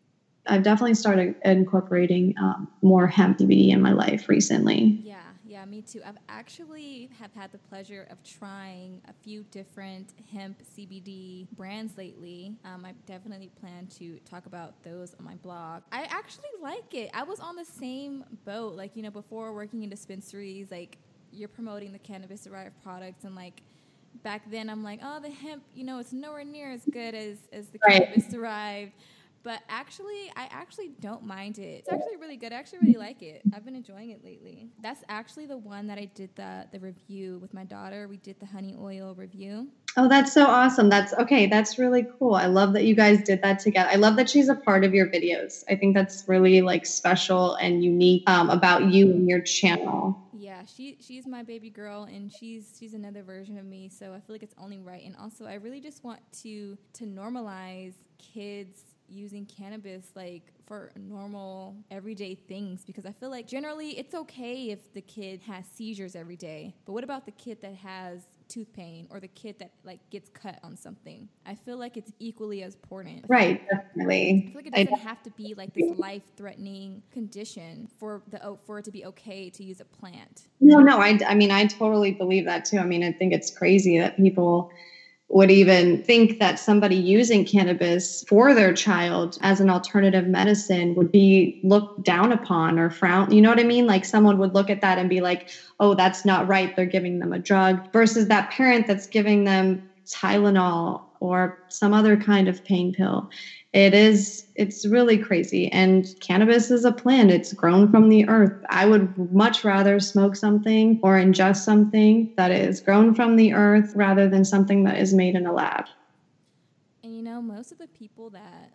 I've 0.46 0.62
definitely 0.62 0.94
started 0.94 1.36
incorporating 1.44 2.34
um, 2.40 2.68
more 2.82 3.06
hemp 3.06 3.38
CBD 3.38 3.70
in 3.70 3.80
my 3.80 3.92
life 3.92 4.28
recently. 4.28 5.00
Yeah, 5.04 5.20
yeah, 5.44 5.64
me 5.64 5.82
too. 5.82 6.00
I've 6.04 6.16
actually 6.28 7.10
have 7.20 7.32
had 7.32 7.52
the 7.52 7.58
pleasure 7.58 8.08
of 8.10 8.18
trying 8.24 9.00
a 9.08 9.12
few 9.12 9.44
different 9.52 10.14
hemp 10.32 10.60
CBD 10.76 11.46
brands 11.52 11.96
lately. 11.96 12.56
Um, 12.64 12.84
I 12.84 12.94
definitely 13.06 13.50
plan 13.60 13.86
to 13.98 14.18
talk 14.28 14.46
about 14.46 14.82
those 14.82 15.14
on 15.18 15.24
my 15.24 15.36
blog. 15.36 15.82
I 15.92 16.04
actually 16.04 16.50
like 16.60 16.92
it. 16.92 17.10
I 17.14 17.22
was 17.22 17.38
on 17.38 17.54
the 17.54 17.64
same 17.64 18.24
boat, 18.44 18.74
like 18.74 18.96
you 18.96 19.02
know, 19.02 19.10
before 19.10 19.52
working 19.54 19.84
in 19.84 19.90
dispensaries, 19.90 20.72
like 20.72 20.98
you're 21.30 21.48
promoting 21.48 21.92
the 21.92 21.98
cannabis 21.98 22.44
derived 22.44 22.82
products 22.82 23.24
and 23.24 23.36
like 23.36 23.62
back 24.22 24.50
then 24.50 24.68
I'm 24.68 24.82
like, 24.82 25.00
oh, 25.02 25.20
the 25.20 25.30
hemp, 25.30 25.62
you 25.74 25.84
know, 25.84 25.98
it's 25.98 26.12
nowhere 26.12 26.44
near 26.44 26.70
as 26.70 26.84
good 26.84 27.14
as 27.14 27.38
as 27.52 27.68
the 27.68 27.78
right. 27.86 28.02
cannabis 28.02 28.26
derived. 28.26 28.92
But 29.42 29.60
actually, 29.68 30.30
I 30.36 30.48
actually 30.50 30.92
don't 31.00 31.24
mind 31.24 31.58
it. 31.58 31.80
It's 31.80 31.88
actually 31.88 32.16
really 32.20 32.36
good. 32.36 32.52
I 32.52 32.56
actually 32.56 32.78
really 32.78 32.96
like 32.96 33.22
it. 33.22 33.42
I've 33.52 33.64
been 33.64 33.74
enjoying 33.74 34.10
it 34.10 34.24
lately. 34.24 34.70
That's 34.80 35.02
actually 35.08 35.46
the 35.46 35.56
one 35.56 35.88
that 35.88 35.98
I 35.98 36.04
did 36.04 36.34
the 36.36 36.66
the 36.70 36.78
review 36.78 37.38
with 37.40 37.52
my 37.52 37.64
daughter. 37.64 38.06
We 38.08 38.18
did 38.18 38.38
the 38.38 38.46
honey 38.46 38.76
oil 38.78 39.14
review. 39.16 39.68
Oh, 39.96 40.08
that's 40.08 40.32
so 40.32 40.46
awesome. 40.46 40.88
That's 40.88 41.12
okay. 41.14 41.46
That's 41.46 41.78
really 41.78 42.06
cool. 42.18 42.34
I 42.34 42.46
love 42.46 42.72
that 42.74 42.84
you 42.84 42.94
guys 42.94 43.22
did 43.22 43.42
that 43.42 43.58
together. 43.58 43.90
I 43.90 43.96
love 43.96 44.16
that 44.16 44.30
she's 44.30 44.48
a 44.48 44.54
part 44.54 44.84
of 44.84 44.94
your 44.94 45.08
videos. 45.08 45.64
I 45.68 45.74
think 45.74 45.94
that's 45.94 46.24
really 46.26 46.62
like 46.62 46.86
special 46.86 47.56
and 47.56 47.84
unique 47.84 48.22
um, 48.28 48.48
about 48.48 48.84
you 48.84 49.10
and 49.10 49.28
your 49.28 49.40
channel. 49.40 50.18
Yeah, 50.32 50.62
she 50.64 50.96
she's 51.00 51.26
my 51.26 51.42
baby 51.42 51.68
girl 51.68 52.04
and 52.04 52.32
she's 52.32 52.74
she's 52.78 52.94
another 52.94 53.22
version 53.22 53.58
of 53.58 53.66
me. 53.66 53.90
So 53.90 54.14
I 54.14 54.20
feel 54.20 54.34
like 54.34 54.42
it's 54.42 54.54
only 54.56 54.78
right. 54.78 55.04
And 55.04 55.14
also 55.16 55.44
I 55.44 55.54
really 55.54 55.80
just 55.80 56.04
want 56.04 56.20
to 56.42 56.78
to 56.94 57.04
normalize 57.04 57.94
kids 58.18 58.91
using 59.12 59.46
cannabis 59.46 60.06
like 60.14 60.52
for 60.66 60.90
normal 60.96 61.76
everyday 61.90 62.34
things 62.34 62.82
because 62.84 63.04
I 63.04 63.12
feel 63.12 63.30
like 63.30 63.46
generally 63.46 63.98
it's 63.98 64.14
okay 64.14 64.70
if 64.70 64.92
the 64.94 65.02
kid 65.02 65.42
has 65.42 65.64
seizures 65.66 66.16
every 66.16 66.36
day. 66.36 66.74
But 66.86 66.92
what 66.92 67.04
about 67.04 67.26
the 67.26 67.32
kid 67.32 67.58
that 67.62 67.74
has 67.76 68.22
tooth 68.48 68.72
pain 68.72 69.06
or 69.10 69.20
the 69.20 69.28
kid 69.28 69.58
that 69.58 69.72
like 69.84 70.00
gets 70.10 70.30
cut 70.30 70.58
on 70.62 70.76
something? 70.76 71.28
I 71.44 71.54
feel 71.54 71.76
like 71.76 71.96
it's 71.96 72.12
equally 72.18 72.62
as 72.62 72.74
important. 72.74 73.24
Right, 73.28 73.62
definitely. 73.68 74.46
I 74.48 74.52
feel 74.52 74.56
like 74.56 74.66
it 74.66 74.90
doesn't 74.90 75.06
have 75.06 75.22
to 75.24 75.30
be 75.30 75.54
like 75.54 75.74
this 75.74 75.98
life-threatening 75.98 77.02
condition 77.12 77.88
for 77.98 78.22
the 78.28 78.44
oh, 78.44 78.58
for 78.64 78.78
it 78.78 78.84
to 78.86 78.90
be 78.90 79.04
okay 79.06 79.50
to 79.50 79.64
use 79.64 79.80
a 79.80 79.84
plant. 79.84 80.48
No, 80.60 80.80
no, 80.80 80.98
I 80.98 81.18
I 81.26 81.34
mean 81.34 81.50
I 81.50 81.66
totally 81.66 82.12
believe 82.12 82.46
that 82.46 82.64
too. 82.64 82.78
I 82.78 82.84
mean 82.84 83.02
I 83.02 83.12
think 83.12 83.32
it's 83.32 83.50
crazy 83.50 83.98
that 83.98 84.16
people 84.16 84.70
would 85.32 85.50
even 85.50 86.02
think 86.02 86.38
that 86.38 86.58
somebody 86.58 86.94
using 86.94 87.44
cannabis 87.44 88.22
for 88.28 88.54
their 88.54 88.74
child 88.74 89.38
as 89.40 89.60
an 89.60 89.70
alternative 89.70 90.26
medicine 90.26 90.94
would 90.94 91.10
be 91.10 91.58
looked 91.62 92.04
down 92.04 92.32
upon 92.32 92.78
or 92.78 92.90
frowned. 92.90 93.32
You 93.32 93.40
know 93.40 93.48
what 93.48 93.58
I 93.58 93.64
mean? 93.64 93.86
Like 93.86 94.04
someone 94.04 94.36
would 94.38 94.54
look 94.54 94.68
at 94.68 94.82
that 94.82 94.98
and 94.98 95.08
be 95.08 95.22
like, 95.22 95.48
oh, 95.80 95.94
that's 95.94 96.26
not 96.26 96.48
right. 96.48 96.76
They're 96.76 96.84
giving 96.84 97.18
them 97.18 97.32
a 97.32 97.38
drug 97.38 97.90
versus 97.92 98.28
that 98.28 98.50
parent 98.50 98.86
that's 98.86 99.06
giving 99.06 99.44
them 99.44 99.82
Tylenol 100.06 101.00
or 101.22 101.56
some 101.68 101.94
other 101.94 102.16
kind 102.16 102.48
of 102.48 102.64
pain 102.64 102.92
pill. 102.92 103.30
It 103.72 103.94
is 103.94 104.44
it's 104.56 104.84
really 104.84 105.16
crazy. 105.16 105.70
And 105.70 106.04
cannabis 106.20 106.70
is 106.70 106.84
a 106.84 106.90
plant. 106.90 107.30
It's 107.30 107.52
grown 107.52 107.90
from 107.92 108.08
the 108.08 108.28
earth. 108.28 108.60
I 108.68 108.86
would 108.86 109.32
much 109.32 109.64
rather 109.64 110.00
smoke 110.00 110.34
something 110.34 110.98
or 111.02 111.14
ingest 111.16 111.64
something 111.64 112.34
that 112.36 112.50
is 112.50 112.80
grown 112.80 113.14
from 113.14 113.36
the 113.36 113.54
earth 113.54 113.92
rather 113.94 114.28
than 114.28 114.44
something 114.44 114.82
that 114.84 114.98
is 114.98 115.14
made 115.14 115.36
in 115.36 115.46
a 115.46 115.52
lab. 115.52 115.84
And 117.04 117.16
you 117.16 117.22
know 117.22 117.40
most 117.40 117.70
of 117.70 117.78
the 117.78 117.88
people 117.88 118.30
that 118.30 118.74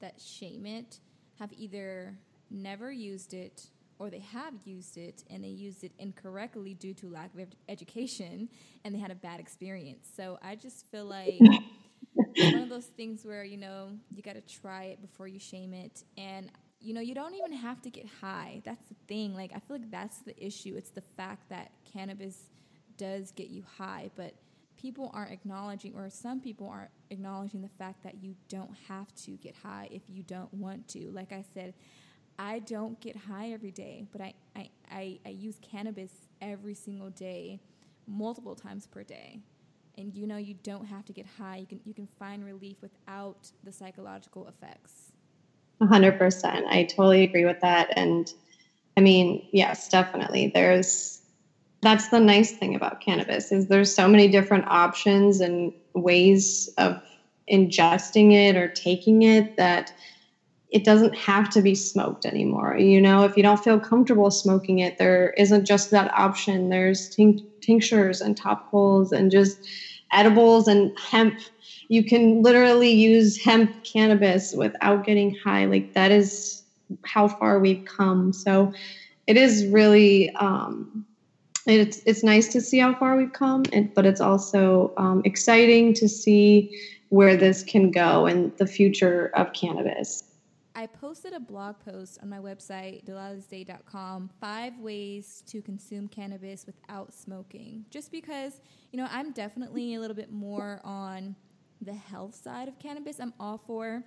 that 0.00 0.18
shame 0.18 0.64
it 0.64 0.98
have 1.38 1.52
either 1.52 2.16
never 2.50 2.90
used 2.90 3.34
it 3.34 3.66
or 3.98 4.08
they 4.08 4.18
have 4.18 4.54
used 4.64 4.96
it 4.96 5.22
and 5.30 5.44
they 5.44 5.48
used 5.48 5.84
it 5.84 5.92
incorrectly 5.98 6.74
due 6.74 6.94
to 6.94 7.08
lack 7.08 7.32
of 7.34 7.40
ed- 7.40 7.56
education 7.68 8.48
and 8.84 8.94
they 8.94 8.98
had 8.98 9.10
a 9.10 9.14
bad 9.14 9.38
experience. 9.38 10.10
So 10.16 10.38
I 10.42 10.56
just 10.56 10.86
feel 10.90 11.04
like 11.04 11.40
one 12.14 12.54
of 12.62 12.68
those 12.68 12.86
things 12.86 13.24
where, 13.24 13.44
you 13.44 13.56
know, 13.56 13.88
you 14.14 14.22
got 14.22 14.34
to 14.34 14.40
try 14.40 14.84
it 14.84 15.00
before 15.00 15.28
you 15.28 15.38
shame 15.38 15.72
it. 15.72 16.04
And, 16.16 16.50
you 16.80 16.94
know, 16.94 17.00
you 17.00 17.14
don't 17.14 17.34
even 17.34 17.52
have 17.52 17.80
to 17.82 17.90
get 17.90 18.06
high. 18.20 18.62
That's 18.64 18.86
the 18.86 18.96
thing. 19.06 19.34
Like, 19.34 19.52
I 19.54 19.60
feel 19.60 19.78
like 19.78 19.90
that's 19.90 20.18
the 20.18 20.44
issue. 20.44 20.74
It's 20.76 20.90
the 20.90 21.00
fact 21.00 21.48
that 21.48 21.72
cannabis 21.90 22.50
does 22.96 23.30
get 23.30 23.48
you 23.48 23.64
high, 23.78 24.10
but 24.16 24.34
people 24.76 25.10
aren't 25.14 25.30
acknowledging, 25.30 25.94
or 25.94 26.10
some 26.10 26.40
people 26.40 26.68
aren't 26.68 26.90
acknowledging 27.10 27.62
the 27.62 27.68
fact 27.68 28.02
that 28.02 28.22
you 28.22 28.34
don't 28.48 28.74
have 28.88 29.14
to 29.14 29.32
get 29.32 29.54
high 29.62 29.88
if 29.90 30.02
you 30.08 30.22
don't 30.24 30.52
want 30.52 30.88
to. 30.88 31.10
Like 31.12 31.32
I 31.32 31.44
said, 31.54 31.74
I 32.38 32.58
don't 32.60 33.00
get 33.00 33.16
high 33.16 33.52
every 33.52 33.70
day, 33.70 34.06
but 34.10 34.20
I, 34.20 34.34
I, 34.56 34.70
I, 34.90 35.18
I 35.24 35.28
use 35.28 35.58
cannabis 35.62 36.10
every 36.40 36.74
single 36.74 37.10
day, 37.10 37.60
multiple 38.06 38.54
times 38.56 38.86
per 38.86 39.02
day. 39.04 39.40
And 39.98 40.14
you 40.14 40.26
know 40.26 40.36
you 40.38 40.54
don't 40.62 40.86
have 40.86 41.04
to 41.06 41.12
get 41.12 41.26
high. 41.26 41.56
You 41.56 41.66
can 41.66 41.80
you 41.84 41.94
can 41.94 42.06
find 42.06 42.44
relief 42.44 42.78
without 42.80 43.50
the 43.62 43.72
psychological 43.72 44.48
effects. 44.48 45.12
100%. 45.78 46.64
I 46.68 46.84
totally 46.84 47.24
agree 47.24 47.44
with 47.44 47.60
that 47.60 47.88
and 47.96 48.32
I 48.96 49.00
mean, 49.00 49.42
yes, 49.52 49.88
definitely. 49.88 50.50
There's 50.54 51.20
that's 51.80 52.08
the 52.08 52.20
nice 52.20 52.52
thing 52.52 52.74
about 52.76 53.00
cannabis 53.00 53.50
is 53.50 53.66
there's 53.66 53.94
so 53.94 54.06
many 54.06 54.28
different 54.28 54.66
options 54.68 55.40
and 55.40 55.72
ways 55.94 56.68
of 56.78 57.00
ingesting 57.50 58.32
it 58.32 58.56
or 58.56 58.68
taking 58.68 59.22
it 59.22 59.56
that 59.56 59.90
it 60.70 60.84
doesn't 60.84 61.14
have 61.16 61.50
to 61.50 61.60
be 61.60 61.74
smoked 61.74 62.24
anymore. 62.24 62.78
You 62.78 63.00
know, 63.00 63.24
if 63.24 63.36
you 63.36 63.42
don't 63.42 63.62
feel 63.62 63.80
comfortable 63.80 64.30
smoking 64.30 64.78
it, 64.78 64.96
there 64.96 65.30
isn't 65.36 65.66
just 65.66 65.90
that 65.90 66.10
option. 66.16 66.70
There's 66.70 67.10
tink- 67.10 67.42
tinctures 67.62 68.20
and 68.20 68.38
topicals 68.38 69.12
and 69.12 69.30
just 69.30 69.66
edibles 70.12 70.68
and 70.68 70.92
hemp. 70.98 71.38
You 71.88 72.04
can 72.04 72.42
literally 72.42 72.90
use 72.90 73.42
hemp 73.42 73.72
cannabis 73.84 74.52
without 74.56 75.04
getting 75.04 75.34
high. 75.44 75.64
Like 75.66 75.92
that 75.94 76.10
is 76.10 76.62
how 77.04 77.28
far 77.28 77.58
we've 77.58 77.84
come. 77.84 78.32
So 78.32 78.72
it 79.26 79.36
is 79.36 79.66
really 79.66 80.30
um, 80.36 81.04
it's 81.66 82.00
it's 82.06 82.24
nice 82.24 82.48
to 82.48 82.60
see 82.60 82.78
how 82.78 82.94
far 82.94 83.16
we've 83.16 83.32
come, 83.32 83.62
and, 83.72 83.92
but 83.94 84.04
it's 84.04 84.20
also 84.20 84.92
um, 84.96 85.22
exciting 85.24 85.94
to 85.94 86.08
see 86.08 86.70
where 87.10 87.36
this 87.36 87.62
can 87.62 87.90
go 87.90 88.26
and 88.26 88.52
the 88.58 88.66
future 88.66 89.30
of 89.34 89.52
cannabis. 89.52 90.24
I 90.74 90.86
posted 90.86 91.34
a 91.34 91.40
blog 91.40 91.76
post 91.84 92.18
on 92.22 92.30
my 92.30 92.38
website, 92.38 93.04
delilahsday.com, 93.04 94.30
five 94.40 94.78
ways 94.78 95.42
to 95.48 95.60
consume 95.60 96.08
cannabis 96.08 96.64
without 96.64 97.12
smoking. 97.12 97.84
Just 97.90 98.10
because, 98.10 98.60
you 98.90 98.98
know, 98.98 99.06
I'm 99.10 99.32
definitely 99.32 99.94
a 99.94 100.00
little 100.00 100.16
bit 100.16 100.32
more 100.32 100.80
on 100.82 101.36
the 101.82 101.92
health 101.92 102.34
side 102.34 102.68
of 102.68 102.78
cannabis. 102.78 103.20
I'm 103.20 103.34
all 103.38 103.58
for 103.58 104.02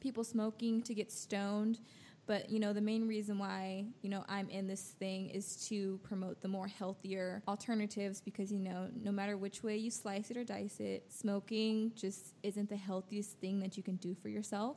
people 0.00 0.24
smoking 0.24 0.82
to 0.82 0.94
get 0.94 1.12
stoned. 1.12 1.80
But, 2.26 2.50
you 2.50 2.58
know, 2.60 2.74
the 2.74 2.82
main 2.82 3.08
reason 3.08 3.38
why, 3.38 3.86
you 4.02 4.10
know, 4.10 4.22
I'm 4.28 4.50
in 4.50 4.66
this 4.66 4.94
thing 4.98 5.30
is 5.30 5.66
to 5.68 5.98
promote 6.02 6.42
the 6.42 6.48
more 6.48 6.66
healthier 6.66 7.42
alternatives 7.48 8.20
because, 8.20 8.52
you 8.52 8.58
know, 8.58 8.88
no 9.02 9.10
matter 9.10 9.38
which 9.38 9.62
way 9.62 9.78
you 9.78 9.90
slice 9.90 10.30
it 10.30 10.36
or 10.36 10.44
dice 10.44 10.78
it, 10.78 11.10
smoking 11.10 11.92
just 11.94 12.34
isn't 12.42 12.68
the 12.68 12.76
healthiest 12.76 13.38
thing 13.38 13.60
that 13.60 13.78
you 13.78 13.82
can 13.82 13.96
do 13.96 14.14
for 14.14 14.28
yourself. 14.28 14.76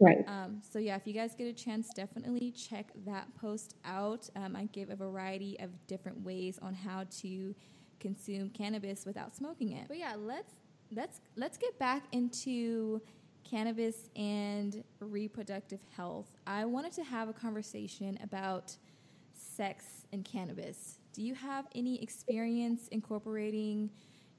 Right. 0.00 0.24
Um, 0.26 0.60
so 0.68 0.78
yeah, 0.78 0.96
if 0.96 1.06
you 1.06 1.12
guys 1.12 1.34
get 1.34 1.46
a 1.46 1.52
chance, 1.52 1.90
definitely 1.94 2.50
check 2.50 2.90
that 3.06 3.32
post 3.36 3.76
out. 3.84 4.28
Um, 4.36 4.56
I 4.56 4.64
give 4.66 4.90
a 4.90 4.96
variety 4.96 5.58
of 5.60 5.70
different 5.86 6.22
ways 6.24 6.58
on 6.60 6.74
how 6.74 7.04
to 7.20 7.54
consume 8.00 8.50
cannabis 8.50 9.06
without 9.06 9.34
smoking 9.36 9.72
it. 9.72 9.86
But 9.88 9.98
yeah, 9.98 10.14
let's 10.18 10.52
let's 10.90 11.20
let's 11.36 11.56
get 11.56 11.78
back 11.78 12.04
into 12.12 13.00
cannabis 13.44 14.08
and 14.16 14.82
reproductive 15.00 15.80
health. 15.96 16.28
I 16.46 16.64
wanted 16.64 16.92
to 16.94 17.04
have 17.04 17.28
a 17.28 17.32
conversation 17.32 18.18
about 18.22 18.76
sex 19.32 20.06
and 20.12 20.24
cannabis. 20.24 20.98
Do 21.12 21.22
you 21.22 21.34
have 21.34 21.66
any 21.74 22.02
experience 22.02 22.88
incorporating 22.88 23.90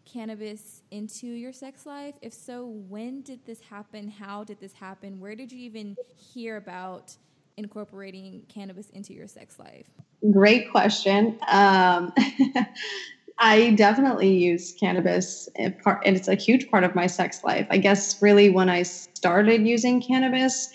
cannabis 0.05 0.81
into 0.91 1.27
your 1.27 1.51
sex 1.51 1.85
life? 1.85 2.15
If 2.21 2.33
so, 2.33 2.65
when 2.65 3.21
did 3.21 3.45
this 3.45 3.59
happen? 3.61 4.09
How 4.09 4.43
did 4.43 4.59
this 4.59 4.73
happen? 4.73 5.19
Where 5.19 5.35
did 5.35 5.51
you 5.51 5.59
even 5.59 5.95
hear 6.15 6.57
about 6.57 7.15
incorporating 7.57 8.43
cannabis 8.47 8.89
into 8.91 9.13
your 9.13 9.27
sex 9.27 9.59
life? 9.59 9.87
Great 10.31 10.71
question. 10.71 11.37
Um, 11.47 12.13
I 13.37 13.71
definitely 13.71 14.33
use 14.33 14.73
cannabis, 14.79 15.49
and 15.57 15.75
it's 16.03 16.27
a 16.27 16.35
huge 16.35 16.69
part 16.71 16.83
of 16.85 16.95
my 16.95 17.07
sex 17.07 17.43
life. 17.43 17.67
I 17.69 17.77
guess 17.77 18.21
really 18.21 18.49
when 18.49 18.69
I 18.69 18.83
started 18.83 19.67
using 19.67 20.01
cannabis, 20.01 20.71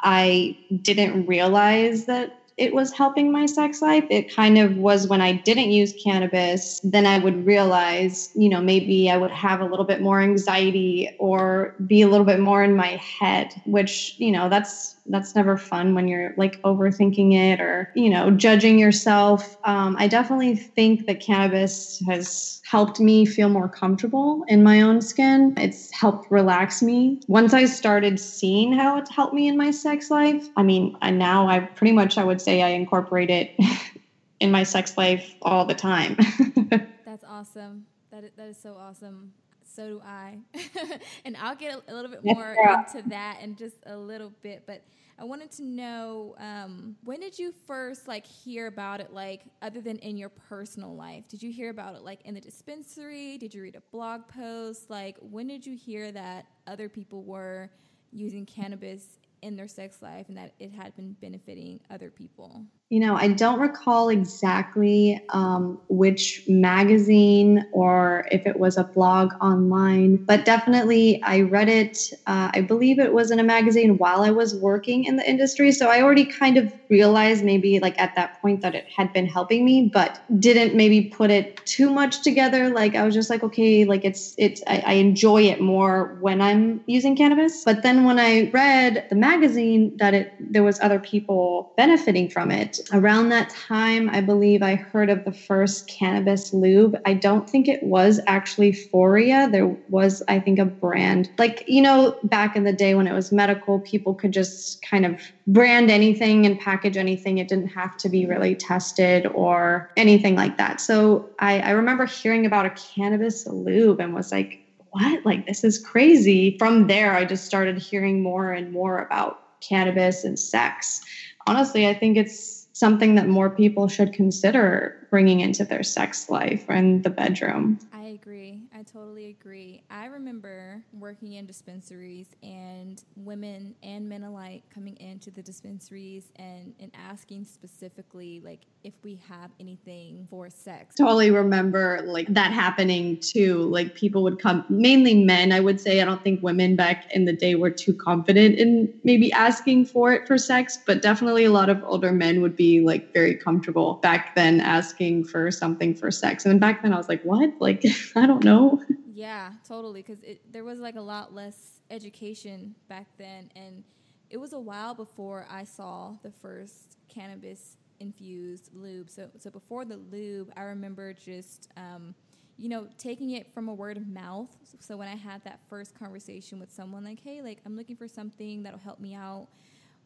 I 0.00 0.56
didn't 0.82 1.26
realize 1.26 2.04
that 2.04 2.38
it 2.56 2.74
was 2.74 2.92
helping 2.92 3.32
my 3.32 3.46
sex 3.46 3.82
life. 3.82 4.04
It 4.10 4.32
kind 4.34 4.58
of 4.58 4.76
was 4.76 5.08
when 5.08 5.20
I 5.20 5.32
didn't 5.32 5.70
use 5.70 5.94
cannabis, 6.02 6.80
then 6.84 7.06
I 7.06 7.18
would 7.18 7.44
realize, 7.44 8.30
you 8.34 8.48
know, 8.48 8.60
maybe 8.60 9.10
I 9.10 9.16
would 9.16 9.32
have 9.32 9.60
a 9.60 9.66
little 9.66 9.84
bit 9.84 10.00
more 10.00 10.20
anxiety 10.20 11.10
or 11.18 11.74
be 11.86 12.02
a 12.02 12.08
little 12.08 12.26
bit 12.26 12.40
more 12.40 12.62
in 12.62 12.76
my 12.76 13.00
head, 13.18 13.54
which, 13.66 14.14
you 14.18 14.30
know, 14.30 14.48
that's 14.48 14.93
that's 15.06 15.34
never 15.34 15.56
fun 15.56 15.94
when 15.94 16.08
you're 16.08 16.34
like 16.36 16.60
overthinking 16.62 17.34
it 17.34 17.60
or 17.60 17.90
you 17.94 18.10
know 18.10 18.30
judging 18.30 18.78
yourself. 18.78 19.56
Um, 19.64 19.96
i 19.98 20.06
definitely 20.08 20.56
think 20.56 21.06
that 21.06 21.20
cannabis 21.20 22.02
has 22.06 22.60
helped 22.64 23.00
me 23.00 23.26
feel 23.26 23.48
more 23.48 23.68
comfortable 23.68 24.44
in 24.48 24.62
my 24.62 24.80
own 24.80 25.00
skin. 25.00 25.54
It's 25.56 25.90
helped 25.92 26.30
relax 26.30 26.82
me. 26.82 27.20
Once 27.28 27.52
i 27.54 27.64
started 27.66 28.18
seeing 28.18 28.72
how 28.72 28.96
it's 28.96 29.14
helped 29.14 29.34
me 29.34 29.48
in 29.48 29.56
my 29.56 29.70
sex 29.70 30.10
life 30.10 30.48
i 30.56 30.62
mean 30.62 30.94
and 31.02 31.18
now 31.18 31.48
i 31.48 31.60
pretty 31.60 31.92
much 31.92 32.18
i 32.18 32.24
would 32.24 32.40
say 32.40 32.62
i 32.62 32.68
incorporate 32.68 33.30
it 33.30 33.54
in 34.40 34.50
my 34.50 34.62
sex 34.62 34.96
life 34.98 35.36
all 35.42 35.64
the 35.64 35.74
time. 35.74 36.16
That's 37.04 37.24
awesome. 37.24 37.86
That 38.10 38.24
is, 38.24 38.30
that 38.36 38.48
is 38.48 38.58
so 38.58 38.76
awesome 38.76 39.32
so 39.66 39.88
do 39.88 40.02
I. 40.04 40.38
and 41.24 41.36
I'll 41.36 41.56
get 41.56 41.74
a, 41.74 41.92
a 41.92 41.94
little 41.94 42.10
bit 42.10 42.24
more 42.24 42.52
into 42.52 43.08
that 43.08 43.40
in 43.42 43.56
just 43.56 43.76
a 43.86 43.96
little 43.96 44.32
bit. 44.42 44.64
But 44.66 44.84
I 45.18 45.24
wanted 45.24 45.50
to 45.52 45.64
know 45.64 46.34
um, 46.38 46.96
when 47.04 47.20
did 47.20 47.38
you 47.38 47.52
first 47.66 48.08
like 48.08 48.26
hear 48.26 48.66
about 48.66 49.00
it? 49.00 49.12
Like 49.12 49.42
other 49.62 49.80
than 49.80 49.98
in 49.98 50.16
your 50.16 50.28
personal 50.28 50.94
life, 50.96 51.28
did 51.28 51.42
you 51.42 51.52
hear 51.52 51.70
about 51.70 51.94
it 51.94 52.02
like 52.02 52.20
in 52.24 52.34
the 52.34 52.40
dispensary? 52.40 53.38
Did 53.38 53.54
you 53.54 53.62
read 53.62 53.76
a 53.76 53.82
blog 53.92 54.26
post? 54.28 54.90
Like 54.90 55.16
when 55.20 55.46
did 55.46 55.64
you 55.64 55.76
hear 55.76 56.10
that 56.12 56.46
other 56.66 56.88
people 56.88 57.22
were 57.22 57.70
using 58.10 58.44
cannabis 58.44 59.18
in 59.42 59.56
their 59.56 59.68
sex 59.68 60.02
life 60.02 60.28
and 60.28 60.36
that 60.36 60.54
it 60.58 60.72
had 60.72 60.96
been 60.96 61.12
benefiting 61.20 61.80
other 61.90 62.10
people? 62.10 62.64
You 62.90 63.00
know, 63.00 63.16
I 63.16 63.28
don't 63.28 63.58
recall 63.58 64.08
exactly 64.10 65.18
um, 65.30 65.78
which 65.88 66.40
magazine 66.46 67.64
or 67.72 68.24
if 68.30 68.46
it 68.46 68.58
was 68.58 68.76
a 68.76 68.84
blog 68.94 69.30
online, 69.40 70.20
but 70.28 70.44
definitely 70.44 71.18
I 71.24 71.40
read 71.40 71.68
it. 71.68 71.98
Uh, 72.26 72.50
I 72.54 72.60
believe 72.60 73.00
it 73.00 73.12
was 73.12 73.30
in 73.32 73.40
a 73.40 73.42
magazine 73.42 73.96
while 73.96 74.22
I 74.22 74.30
was 74.30 74.54
working 74.54 75.04
in 75.04 75.16
the 75.16 75.28
industry. 75.28 75.72
So 75.72 75.88
I 75.88 76.02
already 76.02 76.26
kind 76.26 76.56
of 76.58 76.72
realized 76.90 77.42
maybe 77.42 77.80
like 77.80 77.98
at 77.98 78.14
that 78.16 78.40
point 78.40 78.60
that 78.60 78.74
it 78.74 78.84
had 78.94 79.12
been 79.12 79.26
helping 79.26 79.64
me, 79.64 79.90
but 79.92 80.18
didn't 80.38 80.76
maybe 80.76 81.00
put 81.00 81.30
it 81.30 81.58
too 81.64 81.90
much 81.90 82.22
together. 82.22 82.68
Like 82.70 82.94
I 82.94 83.02
was 83.04 83.14
just 83.14 83.30
like, 83.30 83.42
okay, 83.42 83.86
like 83.86 84.04
it's, 84.04 84.34
it's, 84.36 84.62
I, 84.68 84.82
I 84.86 84.92
enjoy 84.94 85.42
it 85.42 85.60
more 85.60 86.14
when 86.20 86.40
I'm 86.40 86.82
using 86.86 87.16
cannabis. 87.16 87.62
But 87.64 87.82
then 87.82 88.04
when 88.04 88.18
I 88.18 88.50
read 88.52 89.04
the 89.08 89.16
magazine 89.16 89.92
that 89.96 90.14
it, 90.14 90.28
there 90.38 90.62
was 90.62 90.78
other 90.80 91.00
people 91.00 91.72
benefiting 91.76 92.28
from 92.28 92.50
it, 92.50 92.78
Around 92.92 93.30
that 93.30 93.48
time, 93.48 94.10
I 94.10 94.20
believe 94.20 94.62
I 94.62 94.74
heard 94.74 95.08
of 95.08 95.24
the 95.24 95.32
first 95.32 95.86
cannabis 95.86 96.52
lube. 96.52 96.94
I 97.06 97.14
don't 97.14 97.48
think 97.48 97.66
it 97.66 97.82
was 97.82 98.20
actually 98.26 98.72
Foria. 98.72 99.50
There 99.50 99.74
was, 99.88 100.22
I 100.28 100.38
think, 100.38 100.58
a 100.58 100.66
brand. 100.66 101.30
Like, 101.38 101.64
you 101.66 101.80
know, 101.80 102.14
back 102.24 102.56
in 102.56 102.64
the 102.64 102.72
day 102.72 102.94
when 102.94 103.06
it 103.06 103.12
was 103.12 103.32
medical, 103.32 103.80
people 103.80 104.14
could 104.14 104.32
just 104.32 104.82
kind 104.82 105.06
of 105.06 105.18
brand 105.46 105.90
anything 105.90 106.44
and 106.44 106.58
package 106.58 106.96
anything. 106.96 107.38
It 107.38 107.48
didn't 107.48 107.68
have 107.68 107.96
to 107.98 108.08
be 108.10 108.26
really 108.26 108.54
tested 108.54 109.26
or 109.32 109.86
anything 109.96 110.34
like 110.34 110.56
that. 110.58 110.80
So 110.80 111.24
I, 111.38 111.60
I 111.60 111.70
remember 111.70 112.04
hearing 112.06 112.44
about 112.44 112.66
a 112.66 112.74
cannabis 112.94 113.46
lube 113.46 114.00
and 114.00 114.14
was 114.14 114.30
like, 114.30 114.58
what? 114.90 115.20
Like, 115.24 115.46
this 115.46 115.64
is 115.64 115.78
crazy. 115.78 116.54
From 116.58 116.86
there, 116.86 117.14
I 117.14 117.24
just 117.24 117.46
started 117.46 117.78
hearing 117.78 118.22
more 118.22 118.52
and 118.52 118.70
more 118.70 118.98
about 118.98 119.36
cannabis 119.66 120.22
and 120.22 120.38
sex. 120.38 121.00
Honestly, 121.46 121.86
I 121.86 121.94
think 121.94 122.16
it's 122.16 122.53
something 122.74 123.14
that 123.14 123.28
more 123.28 123.50
people 123.50 123.88
should 123.88 124.12
consider 124.12 124.94
bringing 125.10 125.40
into 125.40 125.64
their 125.64 125.82
sex 125.82 126.28
life 126.28 126.64
and 126.68 127.02
the 127.04 127.10
bedroom. 127.10 127.78
I 127.92 128.02
agree. 128.02 128.63
Totally 128.92 129.30
agree. 129.30 129.82
I 129.90 130.06
remember 130.06 130.82
working 130.92 131.34
in 131.34 131.46
dispensaries 131.46 132.26
and 132.42 133.02
women 133.16 133.74
and 133.82 134.08
men 134.08 134.24
alike 134.24 134.62
coming 134.72 134.96
into 134.96 135.30
the 135.30 135.42
dispensaries 135.42 136.32
and, 136.36 136.74
and 136.80 136.90
asking 136.94 137.44
specifically, 137.44 138.40
like, 138.44 138.60
if 138.84 138.92
we 139.02 139.18
have 139.28 139.50
anything 139.58 140.26
for 140.28 140.50
sex. 140.50 140.94
Totally 140.94 141.30
remember 141.30 142.00
like 142.04 142.26
that 142.28 142.52
happening 142.52 143.18
too. 143.18 143.62
Like 143.62 143.94
people 143.94 144.22
would 144.24 144.38
come, 144.38 144.64
mainly 144.68 145.24
men, 145.24 145.52
I 145.52 145.60
would 145.60 145.80
say. 145.80 146.02
I 146.02 146.04
don't 146.04 146.22
think 146.22 146.42
women 146.42 146.76
back 146.76 147.10
in 147.12 147.24
the 147.24 147.32
day 147.32 147.54
were 147.54 147.70
too 147.70 147.94
confident 147.94 148.58
in 148.58 148.92
maybe 149.02 149.32
asking 149.32 149.86
for 149.86 150.12
it 150.12 150.26
for 150.26 150.36
sex, 150.36 150.78
but 150.86 151.00
definitely 151.00 151.46
a 151.46 151.50
lot 151.50 151.70
of 151.70 151.82
older 151.84 152.12
men 152.12 152.42
would 152.42 152.54
be 152.54 152.82
like 152.82 153.12
very 153.14 153.34
comfortable 153.34 153.94
back 154.02 154.34
then 154.34 154.60
asking 154.60 155.24
for 155.24 155.50
something 155.50 155.94
for 155.94 156.10
sex. 156.10 156.44
And 156.44 156.52
then 156.52 156.58
back 156.58 156.82
then 156.82 156.92
I 156.92 156.98
was 156.98 157.08
like, 157.08 157.22
what? 157.22 157.54
Like, 157.60 157.84
I 158.14 158.26
don't 158.26 158.44
know. 158.44 158.73
Yeah, 159.14 159.52
totally. 159.66 160.02
Because 160.02 160.18
there 160.50 160.64
was 160.64 160.80
like 160.80 160.96
a 160.96 161.00
lot 161.00 161.32
less 161.32 161.80
education 161.88 162.74
back 162.88 163.06
then. 163.16 163.48
And 163.54 163.84
it 164.28 164.38
was 164.38 164.52
a 164.52 164.58
while 164.58 164.92
before 164.92 165.46
I 165.48 165.62
saw 165.62 166.16
the 166.24 166.32
first 166.32 166.96
cannabis 167.08 167.76
infused 168.00 168.70
lube. 168.74 169.08
So, 169.08 169.30
so 169.38 169.50
before 169.50 169.84
the 169.84 169.98
lube, 169.98 170.52
I 170.56 170.62
remember 170.62 171.12
just, 171.12 171.68
um, 171.76 172.14
you 172.56 172.68
know, 172.68 172.88
taking 172.98 173.30
it 173.30 173.52
from 173.52 173.68
a 173.68 173.74
word 173.74 173.96
of 173.96 174.08
mouth. 174.08 174.48
So, 174.64 174.78
so 174.80 174.96
when 174.96 175.06
I 175.06 175.14
had 175.14 175.44
that 175.44 175.60
first 175.68 175.96
conversation 175.96 176.58
with 176.58 176.72
someone, 176.72 177.04
like, 177.04 177.20
hey, 177.22 177.40
like, 177.40 177.58
I'm 177.64 177.76
looking 177.76 177.96
for 177.96 178.08
something 178.08 178.64
that'll 178.64 178.80
help 178.80 178.98
me 178.98 179.14
out 179.14 179.46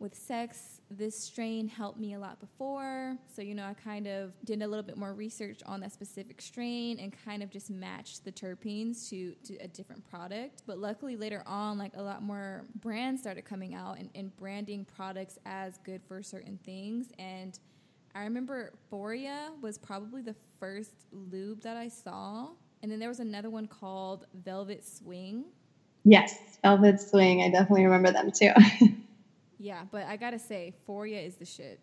with 0.00 0.14
sex, 0.14 0.80
this 0.90 1.18
strain 1.18 1.68
helped 1.68 1.98
me 1.98 2.14
a 2.14 2.18
lot 2.18 2.40
before. 2.40 3.16
So, 3.34 3.42
you 3.42 3.54
know, 3.54 3.64
I 3.64 3.74
kind 3.74 4.06
of 4.06 4.32
did 4.44 4.62
a 4.62 4.66
little 4.66 4.82
bit 4.82 4.96
more 4.96 5.12
research 5.12 5.60
on 5.66 5.80
that 5.80 5.92
specific 5.92 6.40
strain 6.40 6.98
and 6.98 7.12
kind 7.24 7.42
of 7.42 7.50
just 7.50 7.68
matched 7.68 8.24
the 8.24 8.32
terpenes 8.32 9.08
to, 9.10 9.34
to 9.44 9.56
a 9.56 9.68
different 9.68 10.08
product. 10.08 10.62
But 10.66 10.78
luckily, 10.78 11.16
later 11.16 11.42
on, 11.46 11.78
like 11.78 11.92
a 11.96 12.02
lot 12.02 12.22
more 12.22 12.64
brands 12.76 13.20
started 13.20 13.44
coming 13.44 13.74
out 13.74 13.98
and, 13.98 14.10
and 14.14 14.34
branding 14.36 14.84
products 14.84 15.38
as 15.46 15.78
good 15.84 16.00
for 16.06 16.22
certain 16.22 16.58
things. 16.64 17.08
And 17.18 17.58
I 18.14 18.22
remember 18.22 18.72
Foria 18.90 19.50
was 19.60 19.78
probably 19.78 20.22
the 20.22 20.36
first 20.58 21.06
lube 21.12 21.62
that 21.62 21.76
I 21.76 21.88
saw. 21.88 22.48
And 22.82 22.92
then 22.92 23.00
there 23.00 23.08
was 23.08 23.20
another 23.20 23.50
one 23.50 23.66
called 23.66 24.26
Velvet 24.44 24.86
Swing. 24.86 25.44
Yes, 26.04 26.58
Velvet 26.62 27.00
Swing. 27.00 27.42
I 27.42 27.50
definitely 27.50 27.84
remember 27.84 28.12
them 28.12 28.30
too. 28.30 28.52
Yeah, 29.58 29.84
but 29.90 30.06
I 30.06 30.16
gotta 30.16 30.38
say, 30.38 30.74
Foria 30.86 31.26
is 31.26 31.36
the 31.36 31.44
shit. 31.44 31.80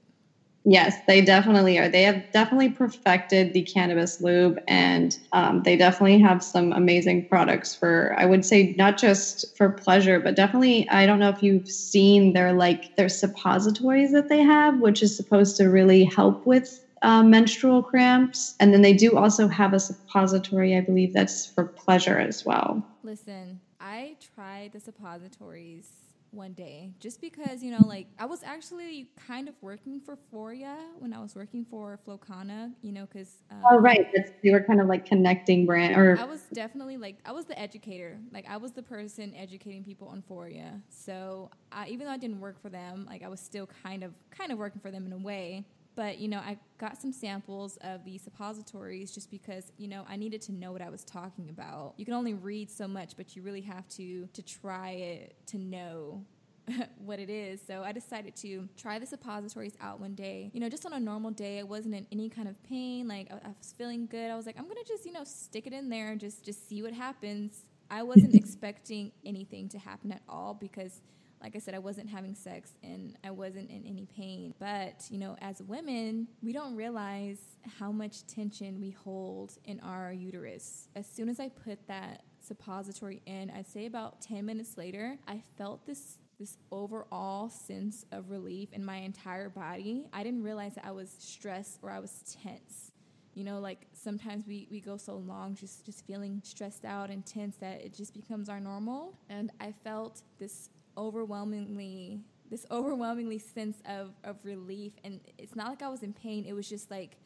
Yes, 0.68 0.96
they 1.08 1.22
definitely 1.22 1.78
are. 1.78 1.88
They 1.88 2.02
have 2.04 2.24
definitely 2.34 2.70
perfected 2.70 3.54
the 3.54 3.62
cannabis 3.62 4.20
lube, 4.20 4.60
and 4.68 5.16
um, 5.32 5.62
they 5.62 5.78
definitely 5.78 6.20
have 6.20 6.44
some 6.44 6.74
amazing 6.74 7.28
products 7.28 7.76
for. 7.76 8.16
I 8.18 8.26
would 8.26 8.44
say 8.44 8.74
not 8.76 8.98
just 8.98 9.56
for 9.56 9.70
pleasure, 9.70 10.20
but 10.20 10.36
definitely. 10.36 10.90
I 10.90 11.06
don't 11.06 11.20
know 11.20 11.30
if 11.30 11.44
you've 11.44 11.70
seen 11.70 12.34
their 12.34 12.52
like 12.52 12.96
their 12.96 13.10
suppositories 13.10 14.12
that 14.14 14.28
they 14.28 14.42
have, 14.42 14.80
which 14.80 15.04
is 15.04 15.16
supposed 15.16 15.56
to 15.58 15.66
really 15.66 16.04
help 16.04 16.48
with 16.48 16.84
uh, 17.04 17.22
menstrual 17.22 17.84
cramps, 17.84 18.56
and 18.60 18.74
then 18.74 18.82
they 18.82 18.94
do 18.94 19.16
also 19.16 19.48
have 19.48 19.74
a 19.74 19.80
suppository, 19.80 20.76
I 20.76 20.82
believe, 20.82 21.14
that's 21.14 21.46
for 21.46 21.66
pleasure 21.66 22.18
as 22.18 22.44
well. 22.44 22.84
Listen, 23.04 23.60
I 23.80 24.18
tried 24.34 24.72
the 24.72 24.80
suppositories 24.80 26.05
one 26.36 26.54
day 26.54 26.92
just 27.00 27.22
because 27.22 27.64
you 27.64 27.72
know 27.72 27.86
like 27.88 28.08
i 28.20 28.26
was 28.26 28.44
actually 28.44 29.10
kind 29.28 29.48
of 29.48 29.56
working 29.62 30.00
for 30.00 30.18
foria 30.32 30.76
when 31.00 31.14
i 31.14 31.20
was 31.20 31.36
working 31.36 31.66
for 31.66 32.00
flocana 32.06 32.72
you 32.82 32.92
know 32.92 33.06
because 33.06 33.44
um, 33.52 33.62
oh 33.72 33.78
right 33.78 34.08
That's, 34.14 34.32
you 34.42 34.52
were 34.52 34.62
kind 34.62 34.82
of 34.82 34.88
like 34.88 35.06
connecting 35.06 35.66
brand 35.66 35.96
or 35.96 36.18
i 36.20 36.26
was 36.26 36.42
definitely 36.54 36.98
like 36.98 37.18
i 37.26 37.32
was 37.32 37.46
the 37.46 37.58
educator 37.60 38.20
like 38.34 38.46
i 38.50 38.58
was 38.58 38.74
the 38.74 38.84
person 38.84 39.34
educating 39.36 39.84
people 39.84 40.08
on 40.08 40.24
foria. 40.30 40.82
So 40.90 41.50
I, 41.72 41.88
even 41.88 42.08
though 42.08 42.14
i 42.14 42.18
didn't 42.18 42.40
work 42.40 42.62
for 42.62 42.70
them 42.70 43.06
like 43.10 43.24
i 43.24 43.28
was 43.28 43.40
still 43.40 43.70
kind 43.84 44.04
of 44.04 44.14
kind 44.32 44.52
of 44.52 44.58
working 44.58 44.82
for 44.82 44.92
them 44.92 45.06
in 45.06 45.14
a 45.14 45.18
way 45.18 45.66
but 45.96 46.20
you 46.20 46.28
know 46.28 46.40
i 46.40 46.58
got 46.78 46.98
some 46.98 47.12
samples 47.12 47.78
of 47.82 48.04
the 48.06 48.18
suppositories 48.18 49.12
just 49.12 49.32
because 49.32 49.72
you 49.78 49.88
know 49.88 50.06
i 50.10 50.16
needed 50.16 50.42
to 50.42 50.52
know 50.52 50.72
what 50.72 50.82
i 50.82 50.90
was 50.90 51.04
talking 51.04 51.50
about 51.50 51.94
you 51.98 52.06
can 52.06 52.14
only 52.14 52.34
read 52.34 52.70
so 52.70 52.88
much 52.88 53.16
but 53.18 53.36
you 53.36 53.42
really 53.42 53.62
have 53.62 53.88
to 53.88 54.28
to 54.34 54.42
try 54.42 54.92
it 54.92 55.36
to 55.46 55.58
know 55.58 56.24
what 56.98 57.20
it 57.20 57.30
is. 57.30 57.62
So 57.66 57.84
I 57.84 57.92
decided 57.92 58.36
to 58.38 58.68
try 58.78 59.00
the 59.00 59.06
suppositories 59.06 59.74
out 59.82 60.00
one 60.00 60.16
day. 60.16 60.52
You 60.54 60.60
know, 60.60 60.70
just 60.70 60.86
on 60.86 60.94
a 60.94 61.00
normal 61.00 61.32
day, 61.32 61.60
I 61.60 61.64
wasn't 61.64 61.96
in 61.96 62.08
any 62.12 62.30
kind 62.30 62.48
of 62.48 62.62
pain. 62.64 63.08
Like 63.08 63.32
I, 63.32 63.36
I 63.36 63.52
was 63.58 63.74
feeling 63.78 64.08
good. 64.08 64.32
I 64.32 64.36
was 64.36 64.46
like, 64.46 64.58
I'm 64.58 64.68
gonna 64.68 64.84
just 64.88 65.06
you 65.06 65.12
know 65.12 65.24
stick 65.24 65.68
it 65.68 65.74
in 65.74 65.90
there 65.90 66.12
and 66.12 66.20
just 66.20 66.44
just 66.44 66.68
see 66.68 66.82
what 66.82 66.94
happens. 66.94 67.62
I 67.90 68.04
wasn't 68.04 68.36
expecting 68.36 69.12
anything 69.26 69.70
to 69.70 69.80
happen 69.80 70.12
at 70.12 70.22
all 70.28 70.54
because 70.54 71.02
like 71.46 71.56
I 71.56 71.60
said, 71.60 71.76
I 71.76 71.80
wasn't 71.80 72.10
having 72.10 72.34
sex 72.34 72.72
and 72.82 73.16
I 73.24 73.30
wasn't 73.30 73.70
in 73.70 73.86
any 73.86 74.08
pain. 74.08 74.56
But, 74.58 75.06
you 75.12 75.20
know, 75.20 75.38
as 75.42 75.62
women, 75.62 76.28
we 76.42 76.52
don't 76.54 76.76
realize 76.76 77.38
how 77.78 77.92
much 77.92 78.26
tension 78.26 78.82
we 78.82 78.90
hold 78.90 79.56
in 79.64 79.80
our 79.82 80.12
uterus. 80.12 80.90
As 80.96 81.06
soon 81.06 81.30
as 81.30 81.40
I 81.40 81.50
put 81.50 81.88
that 81.88 82.24
suppository 82.40 83.22
in, 83.28 83.52
I'd 83.52 83.68
say 83.68 83.86
about 83.86 84.22
10 84.22 84.44
minutes 84.44 84.76
later, 84.76 85.20
I 85.28 85.44
felt 85.56 85.86
this 85.86 86.18
this 86.38 86.58
overall 86.70 87.50
sense 87.50 88.06
of 88.12 88.30
relief 88.30 88.74
in 88.74 88.84
my 88.84 88.98
entire 88.98 89.48
body. 89.48 90.06
I 90.12 90.22
didn't 90.22 90.44
realize 90.44 90.76
that 90.76 90.86
I 90.86 90.92
was 90.92 91.16
stressed 91.18 91.80
or 91.82 91.92
I 91.92 92.00
was 92.00 92.36
tense. 92.44 92.92
You 93.36 93.46
know, 93.46 93.60
like 93.60 93.88
sometimes 93.94 94.46
we, 94.46 94.68
we 94.70 94.82
go 94.82 94.98
so 94.98 95.16
long 95.16 95.56
just, 95.56 95.86
just 95.86 96.06
feeling 96.06 96.42
stressed 96.44 96.84
out 96.84 97.10
and 97.10 97.26
tense 97.26 97.56
that 97.62 97.80
it 97.82 97.94
just 97.94 98.14
becomes 98.14 98.50
our 98.50 98.60
normal. 98.60 99.18
And 99.30 99.50
I 99.62 99.74
felt 99.86 100.24
this 100.40 100.72
overwhelmingly 100.98 102.22
this 102.50 102.66
overwhelmingly 102.70 103.40
sense 103.40 103.78
of, 103.88 104.12
of 104.24 104.38
relief 104.44 104.94
and 105.04 105.20
it's 105.38 105.56
not 105.56 105.68
like 105.68 105.82
I 105.82 105.90
was 105.90 106.04
in 106.04 106.14
pain, 106.14 106.46
it 106.46 106.54
was 106.54 106.70
just 106.70 106.92
like 106.92 107.18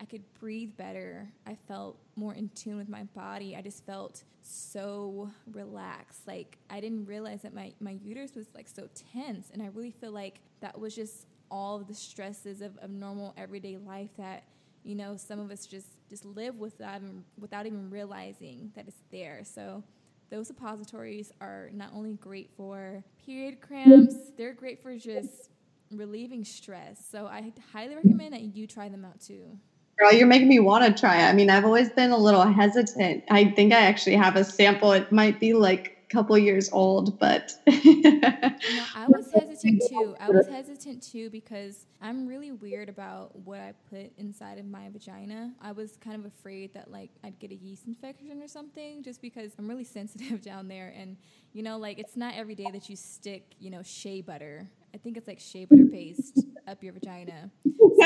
I 0.00 0.04
could 0.04 0.22
breathe 0.38 0.76
better. 0.76 1.28
I 1.46 1.56
felt 1.66 1.98
more 2.14 2.32
in 2.34 2.50
tune 2.50 2.76
with 2.76 2.88
my 2.88 3.02
body. 3.14 3.56
I 3.56 3.62
just 3.62 3.84
felt 3.84 4.22
so 4.42 5.30
relaxed. 5.52 6.26
Like 6.26 6.58
I 6.70 6.80
didn't 6.80 7.06
realize 7.06 7.42
that 7.42 7.54
my, 7.54 7.72
my 7.80 7.98
uterus 8.02 8.34
was 8.36 8.46
like 8.54 8.68
so 8.68 8.88
tense. 9.12 9.50
And 9.52 9.62
I 9.62 9.66
really 9.66 9.90
feel 9.90 10.12
like 10.12 10.40
that 10.60 10.78
was 10.78 10.94
just 10.94 11.26
all 11.50 11.78
the 11.80 11.94
stresses 11.94 12.60
of, 12.60 12.76
of 12.78 12.90
normal 12.90 13.34
everyday 13.36 13.76
life 13.76 14.10
that, 14.18 14.44
you 14.84 14.94
know, 14.94 15.16
some 15.16 15.40
of 15.40 15.50
us 15.50 15.66
just, 15.66 15.88
just 16.08 16.24
live 16.24 16.56
without 16.56 16.96
even, 16.96 17.24
without 17.38 17.66
even 17.66 17.90
realizing 17.90 18.70
that 18.76 18.86
it's 18.86 19.02
there. 19.10 19.40
So 19.42 19.82
those 20.30 20.46
suppositories 20.46 21.32
are 21.40 21.70
not 21.72 21.90
only 21.94 22.14
great 22.14 22.50
for 22.56 23.02
period 23.24 23.60
cramps, 23.60 24.14
they're 24.36 24.54
great 24.54 24.82
for 24.82 24.96
just 24.96 25.50
relieving 25.90 26.44
stress. 26.44 27.04
So 27.10 27.26
I 27.26 27.52
highly 27.72 27.94
recommend 27.94 28.34
that 28.34 28.42
you 28.42 28.66
try 28.66 28.88
them 28.88 29.04
out 29.04 29.20
too. 29.20 29.58
Girl, 29.98 30.12
you're 30.12 30.26
making 30.26 30.48
me 30.48 30.60
want 30.60 30.84
to 30.84 30.98
try 30.98 31.22
it. 31.22 31.24
I 31.28 31.32
mean, 31.32 31.50
I've 31.50 31.64
always 31.64 31.90
been 31.90 32.12
a 32.12 32.16
little 32.16 32.42
hesitant. 32.42 33.24
I 33.30 33.46
think 33.46 33.72
I 33.72 33.80
actually 33.80 34.16
have 34.16 34.36
a 34.36 34.44
sample. 34.44 34.92
It 34.92 35.10
might 35.10 35.40
be 35.40 35.54
like 35.54 35.97
couple 36.08 36.38
years 36.38 36.70
old, 36.72 37.18
but 37.18 37.52
no, 37.66 37.74
I 37.74 39.06
was 39.08 39.30
hesitant 39.34 39.82
too. 39.88 40.16
I 40.18 40.30
was 40.30 40.46
hesitant 40.46 41.02
too 41.02 41.30
because 41.30 41.86
I'm 42.00 42.26
really 42.26 42.52
weird 42.52 42.88
about 42.88 43.36
what 43.40 43.60
I 43.60 43.74
put 43.90 44.12
inside 44.16 44.58
of 44.58 44.66
my 44.66 44.88
vagina. 44.88 45.52
I 45.60 45.72
was 45.72 45.96
kind 45.96 46.16
of 46.16 46.24
afraid 46.24 46.72
that 46.74 46.90
like 46.90 47.10
I'd 47.24 47.38
get 47.38 47.50
a 47.50 47.56
yeast 47.56 47.86
infection 47.86 48.42
or 48.42 48.48
something 48.48 49.02
just 49.02 49.20
because 49.20 49.52
I'm 49.58 49.68
really 49.68 49.84
sensitive 49.98 50.40
down 50.42 50.68
there 50.68 50.94
and 50.96 51.16
you 51.52 51.62
know 51.62 51.78
like 51.78 51.98
it's 51.98 52.16
not 52.16 52.34
every 52.34 52.54
day 52.54 52.66
that 52.72 52.88
you 52.88 52.96
stick, 52.96 53.54
you 53.58 53.70
know, 53.70 53.82
shea 53.82 54.20
butter. 54.20 54.68
I 54.94 54.98
think 54.98 55.16
it's 55.16 55.28
like 55.28 55.40
shea 55.40 55.66
butter 55.66 55.86
paste 55.86 56.40
up 56.66 56.82
your 56.82 56.94
vagina. 56.94 57.50
So, 57.66 57.96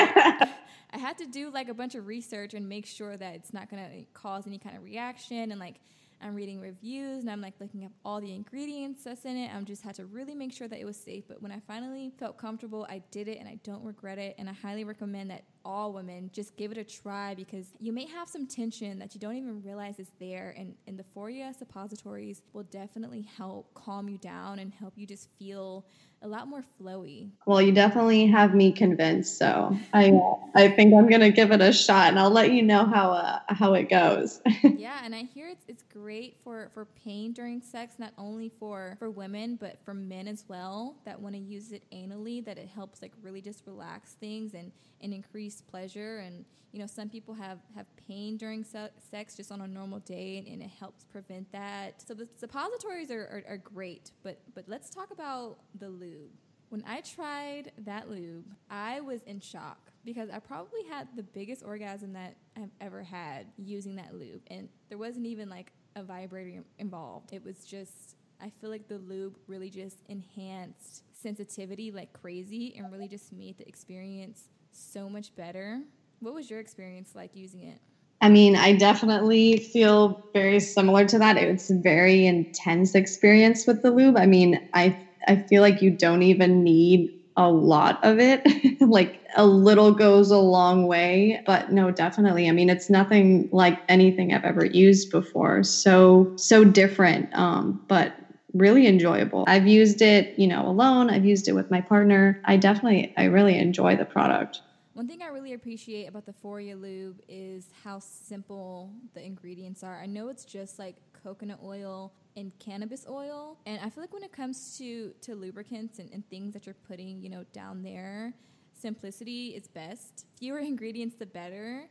I 0.93 0.97
had 0.97 1.17
to 1.19 1.25
do 1.25 1.49
like 1.49 1.69
a 1.69 1.73
bunch 1.73 1.95
of 1.95 2.05
research 2.05 2.53
and 2.53 2.67
make 2.67 2.85
sure 2.85 3.17
that 3.17 3.35
it's 3.35 3.53
not 3.53 3.69
going 3.69 3.83
to 3.83 4.05
cause 4.13 4.45
any 4.45 4.59
kind 4.59 4.77
of 4.77 4.83
reaction 4.83 5.51
and 5.51 5.59
like 5.59 5.79
I'm 6.23 6.35
reading 6.35 6.61
reviews 6.61 7.19
and 7.19 7.29
I'm 7.29 7.41
like 7.41 7.55
looking 7.59 7.83
up 7.83 7.91
all 8.05 8.21
the 8.21 8.33
ingredients 8.33 9.03
that's 9.03 9.25
in 9.25 9.35
it. 9.35 9.53
I'm 9.53 9.65
just 9.65 9.83
had 9.83 9.95
to 9.95 10.05
really 10.05 10.33
make 10.33 10.53
sure 10.53 10.69
that 10.69 10.79
it 10.79 10.85
was 10.85 10.95
safe. 10.95 11.25
But 11.27 11.41
when 11.41 11.51
I 11.51 11.59
finally 11.67 12.13
felt 12.17 12.37
comfortable, 12.37 12.87
I 12.89 13.01
did 13.11 13.27
it 13.27 13.39
and 13.39 13.47
I 13.47 13.59
don't 13.63 13.83
regret 13.83 14.17
it. 14.17 14.35
And 14.37 14.49
I 14.49 14.53
highly 14.53 14.85
recommend 14.85 15.31
that 15.31 15.43
all 15.65 15.93
women 15.93 16.29
just 16.33 16.55
give 16.57 16.71
it 16.71 16.77
a 16.77 16.83
try 16.83 17.33
because 17.33 17.67
you 17.79 17.91
may 17.91 18.05
have 18.05 18.27
some 18.27 18.45
tension 18.45 18.99
that 18.99 19.13
you 19.13 19.19
don't 19.19 19.35
even 19.35 19.61
realize 19.61 19.99
is 19.99 20.11
there. 20.19 20.53
And, 20.57 20.75
and 20.87 20.97
the 20.97 21.05
Foria 21.15 21.57
suppositories 21.57 22.41
will 22.53 22.63
definitely 22.63 23.21
help 23.37 23.73
calm 23.73 24.09
you 24.09 24.17
down 24.17 24.59
and 24.59 24.73
help 24.73 24.93
you 24.95 25.07
just 25.07 25.29
feel 25.39 25.85
a 26.23 26.27
lot 26.27 26.47
more 26.47 26.63
flowy. 26.81 27.29
Well, 27.45 27.61
you 27.61 27.73
definitely 27.73 28.25
have 28.27 28.55
me 28.55 28.71
convinced. 28.71 29.37
So 29.37 29.77
I 29.93 30.11
I 30.55 30.69
think 30.69 30.93
I'm 30.93 31.09
gonna 31.09 31.31
give 31.31 31.51
it 31.51 31.61
a 31.61 31.73
shot, 31.73 32.09
and 32.09 32.19
I'll 32.19 32.31
let 32.31 32.51
you 32.51 32.61
know 32.63 32.85
how 32.85 33.11
uh, 33.11 33.39
how 33.49 33.73
it 33.73 33.89
goes. 33.89 34.41
yeah, 34.63 35.01
and 35.03 35.13
I 35.13 35.23
hear 35.23 35.49
it's 35.49 35.65
it's 35.67 35.83
great 35.83 36.37
for 36.43 36.71
for 36.73 36.85
pain 36.85 37.33
during 37.33 37.61
sex, 37.61 37.95
not 37.99 38.13
only 38.17 38.49
for 38.57 38.95
for 38.99 39.09
women 39.11 39.57
but 39.57 39.77
for 39.83 39.93
men 39.93 40.27
as 40.27 40.45
well 40.47 40.95
that 41.05 41.19
want 41.19 41.35
to 41.35 41.41
use 41.41 41.73
it 41.73 41.83
anally. 41.91 42.43
That 42.43 42.57
it 42.57 42.69
helps 42.69 43.01
like 43.01 43.11
really 43.21 43.41
just 43.41 43.63
relax 43.67 44.13
things 44.13 44.53
and 44.53 44.71
and 45.01 45.13
increase 45.13 45.52
increased 45.53 45.67
pleasure 45.67 46.19
and 46.19 46.45
you 46.71 46.79
know 46.79 46.87
some 46.87 47.09
people 47.09 47.33
have 47.33 47.59
have 47.75 47.85
pain 48.07 48.37
during 48.37 48.63
se- 48.63 48.89
sex 49.11 49.35
just 49.35 49.51
on 49.51 49.61
a 49.61 49.67
normal 49.67 49.99
day 49.99 50.37
and, 50.37 50.47
and, 50.47 50.61
it 50.61 50.69
helps 50.79 51.03
prevent 51.05 51.51
that. 51.51 52.01
So 52.01 52.13
the 52.13 52.27
suppositories 52.37 53.11
are, 53.11 53.43
are, 53.47 53.53
are 53.53 53.57
great 53.57 54.11
but 54.23 54.39
but 54.55 54.65
let's 54.67 54.89
talk 54.89 55.11
about 55.11 55.57
the 55.79 55.89
lube. 55.89 56.31
When 56.69 56.83
i 56.87 57.01
tried 57.01 57.71
that 57.85 58.09
lube 58.09 58.45
i 58.71 58.99
was 58.99 59.21
in 59.23 59.39
shock 59.39 59.91
because 60.03 60.29
i 60.31 60.39
probably 60.39 60.83
had 60.89 61.07
the 61.15 61.21
biggest 61.21 61.63
orgasm 61.63 62.13
that 62.13 62.35
i've 62.57 62.71
ever 62.81 63.03
had 63.03 63.45
using 63.57 63.95
that 63.97 64.15
lube 64.15 64.41
and 64.47 64.67
there 64.89 64.97
wasn't 64.97 65.27
even 65.27 65.49
like 65.49 65.71
a 65.95 66.03
vibrator 66.03 66.63
involved. 66.79 67.31
It 67.31 67.43
was 67.43 67.65
just 67.65 68.15
I 68.41 68.49
feel 68.59 68.69
like 68.69 68.87
the 68.87 68.97
lube 68.97 69.37
really 69.47 69.69
just 69.69 69.99
enhanced 70.09 71.03
sensitivity 71.13 71.91
like 71.91 72.11
crazy 72.11 72.73
and 72.77 72.91
really 72.91 73.07
just 73.07 73.31
made 73.31 73.57
the 73.57 73.67
experience 73.67 74.49
so 74.73 75.09
much 75.09 75.35
better. 75.35 75.81
What 76.19 76.33
was 76.33 76.49
your 76.49 76.59
experience 76.59 77.13
like 77.15 77.35
using 77.35 77.61
it? 77.63 77.79
I 78.21 78.29
mean, 78.29 78.55
I 78.55 78.71
definitely 78.73 79.57
feel 79.57 80.21
very 80.33 80.59
similar 80.61 81.05
to 81.05 81.19
that. 81.19 81.37
It's 81.37 81.69
a 81.69 81.75
very 81.77 82.25
intense 82.25 82.95
experience 82.95 83.67
with 83.67 83.81
the 83.81 83.91
lube. 83.91 84.17
I 84.17 84.25
mean, 84.25 84.59
I 84.73 84.97
I 85.27 85.37
feel 85.49 85.61
like 85.61 85.81
you 85.81 85.91
don't 85.91 86.21
even 86.23 86.63
need 86.63 87.09
a 87.35 87.49
lot 87.51 87.97
of 88.03 88.19
it. 88.19 88.41
like 88.79 89.19
a 89.35 89.45
little 89.45 89.91
goes 89.91 90.31
a 90.31 90.37
long 90.37 90.87
way, 90.87 91.41
but 91.45 91.69
no, 91.71 91.91
definitely. 91.91 92.47
I 92.47 92.51
mean, 92.51 92.69
it's 92.69 92.89
nothing 92.89 93.49
like 93.51 93.79
anything 93.89 94.33
I've 94.33 94.43
ever 94.45 94.65
used 94.65 95.09
before. 95.11 95.63
So 95.63 96.31
so 96.35 96.63
different, 96.63 97.27
um, 97.35 97.81
but 97.89 98.13
really 98.53 98.87
enjoyable. 98.87 99.45
I've 99.47 99.67
used 99.67 100.01
it, 100.01 100.37
you 100.37 100.47
know, 100.47 100.67
alone. 100.67 101.09
I've 101.09 101.25
used 101.25 101.47
it 101.47 101.53
with 101.53 101.71
my 101.71 101.81
partner. 101.81 102.41
I 102.45 102.57
definitely, 102.57 103.13
I 103.17 103.25
really 103.25 103.57
enjoy 103.57 103.95
the 103.95 104.05
product. 104.05 104.61
One 104.93 105.07
thing 105.07 105.23
I 105.23 105.27
really 105.27 105.53
appreciate 105.53 106.05
about 106.05 106.27
the 106.27 106.33
Foria 106.33 106.79
lube 106.79 107.19
is 107.27 107.65
how 107.83 107.97
simple 107.97 108.93
the 109.15 109.25
ingredients 109.25 109.83
are. 109.83 109.99
I 109.99 110.05
know 110.05 110.27
it's 110.27 110.45
just 110.45 110.77
like 110.77 110.97
coconut 111.23 111.59
oil 111.63 112.13
and 112.37 112.51
cannabis 112.59 113.07
oil, 113.09 113.57
and 113.65 113.79
I 113.79 113.89
feel 113.89 114.03
like 114.03 114.13
when 114.13 114.23
it 114.23 114.31
comes 114.31 114.77
to 114.77 115.11
to 115.21 115.33
lubricants 115.33 115.97
and, 115.97 116.11
and 116.11 116.27
things 116.29 116.53
that 116.53 116.67
you're 116.67 116.75
putting, 116.87 117.23
you 117.23 117.29
know, 117.29 117.43
down 117.53 117.81
there, 117.81 118.35
simplicity 118.79 119.49
is 119.49 119.67
best. 119.67 120.27
Fewer 120.37 120.59
ingredients, 120.73 121.15
the 121.17 121.25
better. 121.25 121.89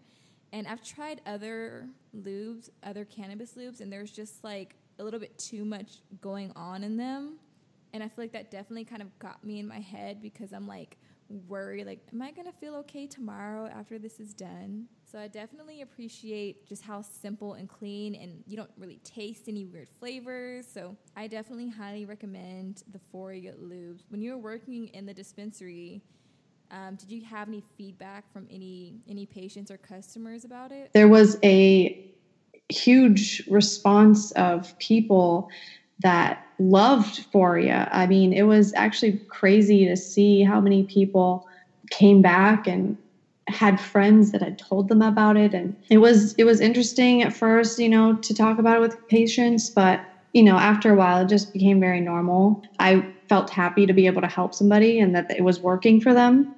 And 0.53 0.69
I've 0.69 0.85
tried 0.85 1.23
other 1.27 1.89
lubes, 2.17 2.69
other 2.85 3.05
cannabis 3.05 3.55
lubes, 3.55 3.81
and 3.81 3.93
there's 3.93 4.13
just 4.13 4.45
like 4.45 4.77
a 4.99 5.05
little 5.05 5.21
bit 5.21 5.37
too 5.39 5.65
much 5.65 5.99
going 6.21 6.53
on 6.57 6.85
in 6.85 6.97
them. 6.97 7.39
And 7.93 8.03
I 8.03 8.09
feel 8.09 8.25
like 8.25 8.33
that 8.33 8.51
definitely 8.51 8.85
kind 8.85 9.03
of 9.03 9.19
got 9.19 9.45
me 9.45 9.59
in 9.59 9.69
my 9.69 9.81
head 9.81 10.23
because 10.23 10.53
I'm 10.53 10.67
like 10.67 10.97
worried, 11.49 11.87
like, 11.87 12.01
am 12.13 12.23
I 12.23 12.31
gonna 12.31 12.53
feel 12.53 12.75
okay 12.77 13.07
tomorrow 13.07 13.67
after 13.67 13.99
this 13.99 14.21
is 14.21 14.35
done? 14.35 14.87
So 15.05 15.19
I 15.19 15.29
definitely 15.29 15.83
appreciate 15.83 16.67
just 16.67 16.83
how 16.83 17.03
simple 17.03 17.55
and 17.55 17.69
clean, 17.69 18.15
and 18.15 18.43
you 18.47 18.57
don't 18.57 18.71
really 18.79 18.99
taste 19.05 19.43
any 19.47 19.67
weird 19.67 19.89
flavors. 19.89 20.67
So 20.67 20.97
I 21.17 21.27
definitely 21.27 21.69
highly 21.69 22.07
recommend 22.07 22.83
the 22.93 22.99
Foria 22.99 23.55
lubes. 23.57 24.05
When 24.09 24.23
you 24.23 24.33
were 24.33 24.39
working 24.39 24.89
in 24.89 25.05
the 25.05 25.13
dispensary, 25.13 26.03
um, 26.71 26.97
did 26.97 27.11
you 27.11 27.23
have 27.27 27.49
any 27.49 27.63
feedback 27.77 28.33
from 28.33 28.49
any 28.51 28.95
any 29.07 29.27
patients 29.27 29.71
or 29.71 29.77
customers 29.77 30.45
about 30.45 30.73
it? 30.73 30.91
There 30.95 31.09
was 31.09 31.39
a 31.43 32.12
huge 32.73 33.43
response 33.49 34.31
of 34.33 34.77
people 34.79 35.47
that 36.03 36.39
loved 36.59 37.27
Foria. 37.33 37.89
I 37.93 38.07
mean, 38.07 38.33
it 38.33 38.43
was 38.43 38.73
actually 38.77 39.21
crazy 39.29 39.87
to 39.87 39.97
see 39.97 40.43
how 40.43 40.61
many 40.61 40.85
people 40.85 41.43
came 41.91 42.23
back 42.23 42.67
and 42.67 42.97
had 43.49 43.81
friends 43.81 44.31
that 44.31 44.43
had 44.43 44.59
told 44.59 44.89
them 44.89 45.03
about 45.03 45.37
it. 45.37 45.53
And 45.53 45.75
it 45.91 45.99
was 45.99 46.35
it 46.39 46.45
was 46.45 46.61
interesting 46.61 47.23
at 47.23 47.33
first 47.33 47.79
you 47.79 47.89
know 47.89 48.17
to 48.23 48.35
talk 48.35 48.59
about 48.59 48.77
it 48.77 48.81
with 48.81 48.97
patients 49.09 49.71
but 49.75 50.01
you 50.33 50.43
know 50.43 50.57
after 50.57 50.91
a 50.93 50.97
while 50.97 51.23
it 51.23 51.29
just 51.29 51.53
became 51.53 51.81
very 51.81 52.01
normal. 52.01 52.61
I 52.79 53.03
felt 53.29 53.51
happy 53.51 53.87
to 53.87 53.93
be 53.93 54.07
able 54.07 54.21
to 54.23 54.29
help 54.29 54.55
somebody 54.55 54.99
and 55.01 55.15
that 55.15 55.27
it 55.37 55.43
was 55.43 55.61
working 55.61 56.01
for 56.01 56.15
them 56.15 56.49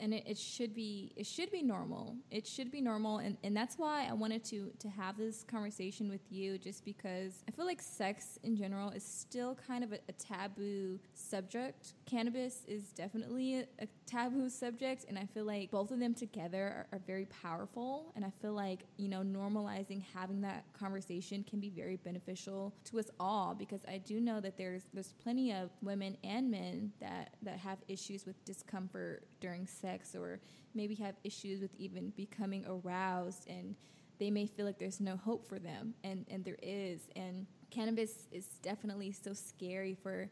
and 0.00 0.14
it, 0.14 0.24
it 0.26 0.38
should 0.38 0.74
be 0.74 1.12
it 1.16 1.26
should 1.26 1.50
be 1.50 1.62
normal. 1.62 2.16
It 2.30 2.46
should 2.46 2.70
be 2.70 2.80
normal 2.80 3.18
and, 3.18 3.36
and 3.42 3.56
that's 3.56 3.76
why 3.76 4.06
i 4.08 4.12
wanted 4.12 4.44
to 4.44 4.70
to 4.78 4.88
have 4.88 5.16
this 5.16 5.44
conversation 5.44 6.08
with 6.08 6.20
you 6.30 6.58
just 6.58 6.84
because 6.84 7.42
i 7.48 7.50
feel 7.50 7.66
like 7.66 7.80
sex 7.80 8.38
in 8.42 8.56
general 8.56 8.90
is 8.90 9.04
still 9.04 9.56
kind 9.66 9.84
of 9.84 9.92
a, 9.92 9.98
a 10.08 10.12
taboo 10.12 10.98
subject. 11.14 11.94
Cannabis 12.06 12.64
is 12.66 12.84
definitely 12.92 13.60
a, 13.60 13.66
a, 13.80 13.88
taboo 14.06 14.50
subject 14.50 15.06
and 15.08 15.18
i 15.18 15.24
feel 15.24 15.44
like 15.44 15.70
both 15.70 15.90
of 15.90 15.98
them 15.98 16.12
together 16.12 16.62
are, 16.62 16.86
are 16.92 17.00
very 17.06 17.26
powerful 17.42 18.12
and 18.16 18.24
i 18.24 18.30
feel 18.42 18.52
like 18.52 18.80
you 18.98 19.08
know 19.08 19.22
normalizing 19.22 20.02
having 20.14 20.42
that 20.42 20.64
conversation 20.78 21.42
can 21.48 21.58
be 21.58 21.70
very 21.70 21.96
beneficial 21.96 22.74
to 22.84 22.98
us 22.98 23.10
all 23.18 23.54
because 23.54 23.80
i 23.88 23.96
do 23.96 24.20
know 24.20 24.40
that 24.40 24.58
there's 24.58 24.82
there's 24.92 25.14
plenty 25.22 25.52
of 25.52 25.70
women 25.80 26.16
and 26.22 26.50
men 26.50 26.92
that 27.00 27.34
that 27.42 27.56
have 27.58 27.78
issues 27.88 28.26
with 28.26 28.44
discomfort 28.44 29.26
during 29.40 29.66
sex 29.80 30.14
or 30.14 30.40
maybe 30.74 30.94
have 30.94 31.14
issues 31.24 31.60
with 31.60 31.74
even 31.76 32.10
becoming 32.16 32.64
aroused 32.66 33.48
and 33.48 33.74
they 34.18 34.30
may 34.30 34.46
feel 34.46 34.64
like 34.64 34.78
there's 34.78 35.00
no 35.00 35.16
hope 35.16 35.46
for 35.46 35.58
them 35.58 35.94
and 36.04 36.24
and 36.30 36.44
there 36.44 36.58
is 36.62 37.10
and 37.16 37.46
cannabis 37.70 38.26
is 38.30 38.46
definitely 38.62 39.10
so 39.12 39.32
scary 39.32 39.94
for 39.94 40.30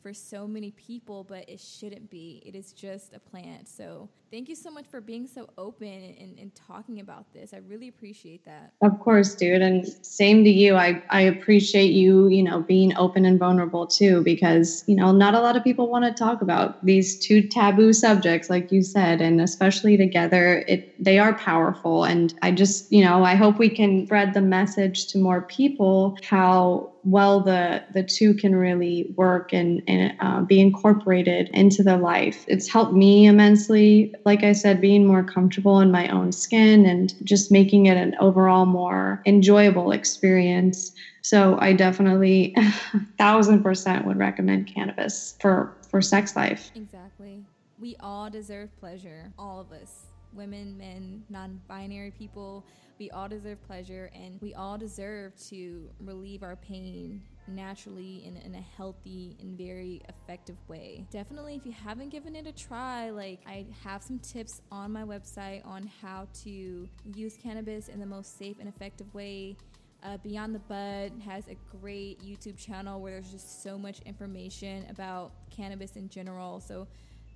for 0.00 0.14
so 0.14 0.46
many 0.46 0.70
people, 0.72 1.24
but 1.24 1.48
it 1.48 1.60
shouldn't 1.60 2.10
be. 2.10 2.42
It 2.46 2.54
is 2.54 2.72
just 2.72 3.14
a 3.14 3.18
plant. 3.18 3.68
So 3.68 4.08
thank 4.30 4.48
you 4.48 4.54
so 4.54 4.70
much 4.70 4.84
for 4.86 5.00
being 5.00 5.26
so 5.26 5.48
open 5.56 5.88
and, 5.88 6.38
and, 6.38 6.52
talking 6.54 7.00
about 7.00 7.32
this. 7.32 7.54
I 7.54 7.58
really 7.68 7.88
appreciate 7.88 8.44
that. 8.44 8.72
Of 8.82 8.98
course, 9.00 9.34
dude. 9.34 9.62
And 9.62 9.86
same 10.04 10.44
to 10.44 10.50
you. 10.50 10.74
I, 10.74 11.02
I 11.10 11.20
appreciate 11.20 11.92
you, 11.92 12.28
you 12.28 12.42
know, 12.42 12.60
being 12.60 12.96
open 12.96 13.24
and 13.24 13.38
vulnerable 13.38 13.86
too, 13.86 14.22
because, 14.22 14.84
you 14.86 14.96
know, 14.96 15.12
not 15.12 15.34
a 15.34 15.40
lot 15.40 15.56
of 15.56 15.64
people 15.64 15.88
want 15.88 16.04
to 16.04 16.12
talk 16.12 16.42
about 16.42 16.84
these 16.84 17.18
two 17.18 17.42
taboo 17.42 17.92
subjects, 17.92 18.50
like 18.50 18.72
you 18.72 18.82
said, 18.82 19.20
and 19.20 19.40
especially 19.40 19.96
together, 19.96 20.64
it 20.66 20.94
they 21.02 21.18
are 21.18 21.34
powerful. 21.34 22.04
And 22.04 22.34
I 22.42 22.50
just, 22.50 22.90
you 22.92 23.04
know, 23.04 23.24
I 23.24 23.34
hope 23.34 23.58
we 23.58 23.70
can 23.70 24.06
spread 24.06 24.34
the 24.34 24.40
message 24.40 25.06
to 25.08 25.18
more 25.18 25.42
people 25.42 26.18
how 26.22 26.92
well 27.04 27.40
the 27.40 27.82
the 27.94 28.02
two 28.02 28.34
can 28.34 28.54
really 28.54 29.12
work 29.16 29.52
and, 29.52 29.82
and 29.86 30.14
uh, 30.20 30.42
be 30.42 30.60
incorporated 30.60 31.48
into 31.50 31.82
their 31.82 31.96
life. 31.96 32.44
It's 32.48 32.68
helped 32.68 32.92
me 32.92 33.26
immensely. 33.26 34.14
Like 34.28 34.44
I 34.44 34.52
said, 34.52 34.82
being 34.82 35.06
more 35.06 35.24
comfortable 35.24 35.80
in 35.80 35.90
my 35.90 36.06
own 36.08 36.32
skin 36.32 36.84
and 36.84 37.14
just 37.24 37.50
making 37.50 37.86
it 37.86 37.96
an 37.96 38.14
overall 38.20 38.66
more 38.66 39.22
enjoyable 39.24 39.90
experience. 39.92 40.92
So 41.22 41.56
I 41.60 41.72
definitely, 41.72 42.54
thousand 43.16 43.62
percent 43.62 44.04
would 44.04 44.18
recommend 44.18 44.66
cannabis 44.66 45.34
for 45.40 45.74
for 45.90 46.02
sex 46.02 46.36
life. 46.36 46.70
Exactly. 46.74 47.42
We 47.80 47.96
all 48.00 48.28
deserve 48.28 48.68
pleasure. 48.78 49.32
All 49.38 49.60
of 49.60 49.72
us, 49.72 50.08
women, 50.34 50.76
men, 50.76 51.24
non-binary 51.30 52.10
people 52.10 52.66
we 52.98 53.10
all 53.12 53.28
deserve 53.28 53.62
pleasure 53.62 54.10
and 54.12 54.40
we 54.42 54.54
all 54.54 54.76
deserve 54.76 55.32
to 55.48 55.88
relieve 56.00 56.42
our 56.42 56.56
pain 56.56 57.22
naturally 57.48 58.24
in, 58.26 58.36
in 58.36 58.54
a 58.54 58.64
healthy 58.76 59.36
and 59.40 59.56
very 59.56 60.02
effective 60.08 60.56
way. 60.68 61.04
Definitely, 61.10 61.54
if 61.56 61.66
you 61.66 61.72
haven't 61.72 62.10
given 62.10 62.36
it 62.36 62.46
a 62.46 62.52
try, 62.52 63.10
like 63.10 63.40
I 63.46 63.66
have 63.84 64.02
some 64.02 64.18
tips 64.18 64.60
on 64.70 64.92
my 64.92 65.04
website 65.04 65.66
on 65.66 65.90
how 66.00 66.28
to 66.44 66.88
use 67.14 67.36
cannabis 67.42 67.88
in 67.88 68.00
the 68.00 68.06
most 68.06 68.38
safe 68.38 68.56
and 68.60 68.68
effective 68.68 69.12
way. 69.14 69.56
Uh, 70.04 70.16
Beyond 70.18 70.54
the 70.54 70.60
Bud 70.60 71.12
has 71.24 71.48
a 71.48 71.56
great 71.80 72.20
YouTube 72.20 72.56
channel 72.56 73.00
where 73.00 73.14
there's 73.14 73.32
just 73.32 73.62
so 73.62 73.76
much 73.76 74.00
information 74.06 74.86
about 74.90 75.32
cannabis 75.50 75.96
in 75.96 76.08
general. 76.08 76.60
So 76.60 76.86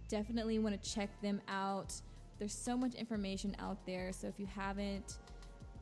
definitely 0.09 0.59
want 0.61 0.81
to 0.81 0.91
check 0.91 1.09
them 1.23 1.41
out. 1.49 1.93
There's 2.39 2.55
so 2.55 2.77
much 2.77 2.95
information 2.95 3.57
out 3.59 3.85
there. 3.85 4.13
So 4.13 4.29
if 4.29 4.39
you 4.39 4.47
haven't 4.47 5.19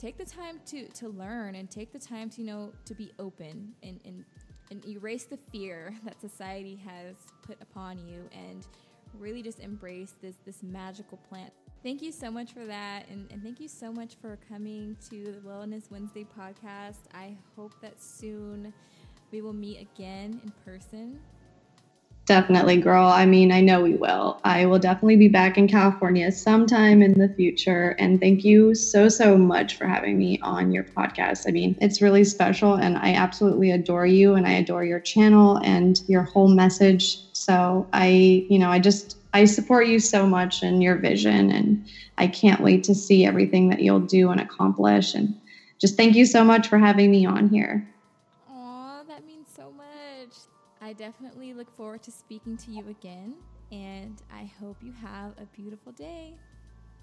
take 0.01 0.17
the 0.17 0.25
time 0.25 0.59
to 0.65 0.89
to 0.89 1.09
learn 1.11 1.55
and 1.55 1.71
take 1.71 1.93
the 1.93 1.99
time 1.99 2.31
to 2.31 2.41
you 2.41 2.47
know 2.47 2.73
to 2.87 2.95
be 2.95 3.13
open 3.19 3.73
and 3.83 4.01
and, 4.05 4.25
and 4.71 4.87
erase 4.87 5.25
the 5.25 5.37
fear 5.37 5.95
that 6.05 6.21
society 6.21 6.75
has 6.77 7.17
put 7.43 7.61
upon 7.61 7.99
you 7.99 8.29
and 8.33 8.67
really 9.19 9.43
just 9.43 9.61
embrace 9.61 10.15
this 10.23 10.37
this 10.47 10.63
magical 10.63 11.19
plant. 11.29 11.53
Thank 11.83 12.03
you 12.03 12.13
so 12.13 12.31
much 12.31 12.53
for 12.53 12.67
that 12.67 13.09
and, 13.11 13.31
and 13.31 13.43
thank 13.43 13.59
you 13.59 13.69
so 13.69 13.91
much 13.93 14.15
for 14.21 14.39
coming 14.49 14.97
to 15.11 15.25
the 15.25 15.41
wellness 15.49 15.91
wednesday 15.91 16.27
podcast. 16.39 17.01
I 17.13 17.37
hope 17.57 17.73
that 17.83 18.03
soon 18.03 18.73
we 19.31 19.43
will 19.43 19.53
meet 19.53 19.81
again 19.81 20.41
in 20.43 20.53
person 20.65 21.21
Definitely, 22.27 22.77
girl. 22.77 23.07
I 23.07 23.27
mean, 23.27 23.51
I 23.51 23.61
know 23.61 23.81
we 23.83 23.97
will. 23.97 24.39
I 24.45 24.67
will 24.67 24.79
definitely 24.79 25.17
be 25.17 25.29
back 25.29 25.59
in 25.59 25.67
California 25.67 26.31
sometime 26.31 27.03
in 27.03 27.19
the 27.19 27.29
future. 27.29 27.97
And 27.99 28.21
thank 28.21 28.45
you 28.45 28.75
so, 28.77 29.09
so 29.09 29.37
much 29.37 29.77
for 29.77 29.87
having 29.87 30.17
me 30.17 30.39
on 30.41 30.71
your 30.71 30.85
podcast. 30.85 31.49
I 31.49 31.51
mean, 31.51 31.77
it's 31.81 32.01
really 32.01 32.23
special, 32.23 32.75
and 32.75 32.97
I 32.99 33.15
absolutely 33.15 33.73
adore 33.73 34.07
you, 34.07 34.35
and 34.35 34.47
I 34.47 34.53
adore 34.53 34.85
your 34.85 35.01
channel 35.01 35.59
and 35.65 36.01
your 36.07 36.23
whole 36.23 36.47
message. 36.49 37.19
So 37.33 37.89
I, 37.93 38.47
you 38.49 38.61
know, 38.61 38.71
I 38.71 38.79
just, 38.79 39.17
I 39.33 39.45
support 39.47 39.89
you 39.89 39.99
so 39.99 40.25
much 40.25 40.63
and 40.63 40.83
your 40.83 40.97
vision, 40.97 41.51
and 41.51 41.85
I 42.17 42.29
can't 42.29 42.61
wait 42.61 42.85
to 42.85 42.95
see 42.95 43.25
everything 43.25 43.71
that 43.71 43.81
you'll 43.81 44.01
do 44.01 44.31
and 44.31 44.41
accomplish. 44.41 45.15
And 45.15 45.35
just 45.81 45.97
thank 45.97 46.15
you 46.15 46.27
so 46.27 46.45
much 46.45 46.69
for 46.69 46.79
having 46.79 47.11
me 47.11 47.27
on 47.27 47.49
here. 47.49 47.89
I 50.91 50.93
definitely 50.93 51.55
look 51.55 51.71
forward 51.77 52.03
to 52.03 52.11
speaking 52.11 52.57
to 52.57 52.73
you 52.73 52.89
again, 52.89 53.37
and 53.71 54.21
I 54.29 54.51
hope 54.59 54.77
you 54.83 54.91
have 54.91 55.35
a 55.39 55.47
beautiful 55.55 55.93
day. 55.93 56.33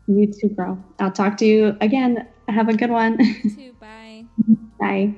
You 0.08 0.30
too, 0.30 0.50
girl. 0.50 0.78
I'll 1.00 1.14
talk 1.14 1.38
to 1.38 1.46
you 1.46 1.78
again. 1.80 2.28
Have 2.50 2.68
a 2.68 2.74
good 2.74 2.90
one. 2.90 3.18
You 3.22 3.50
too. 3.56 3.74
Bye. 3.80 4.26
Bye. 4.80 5.16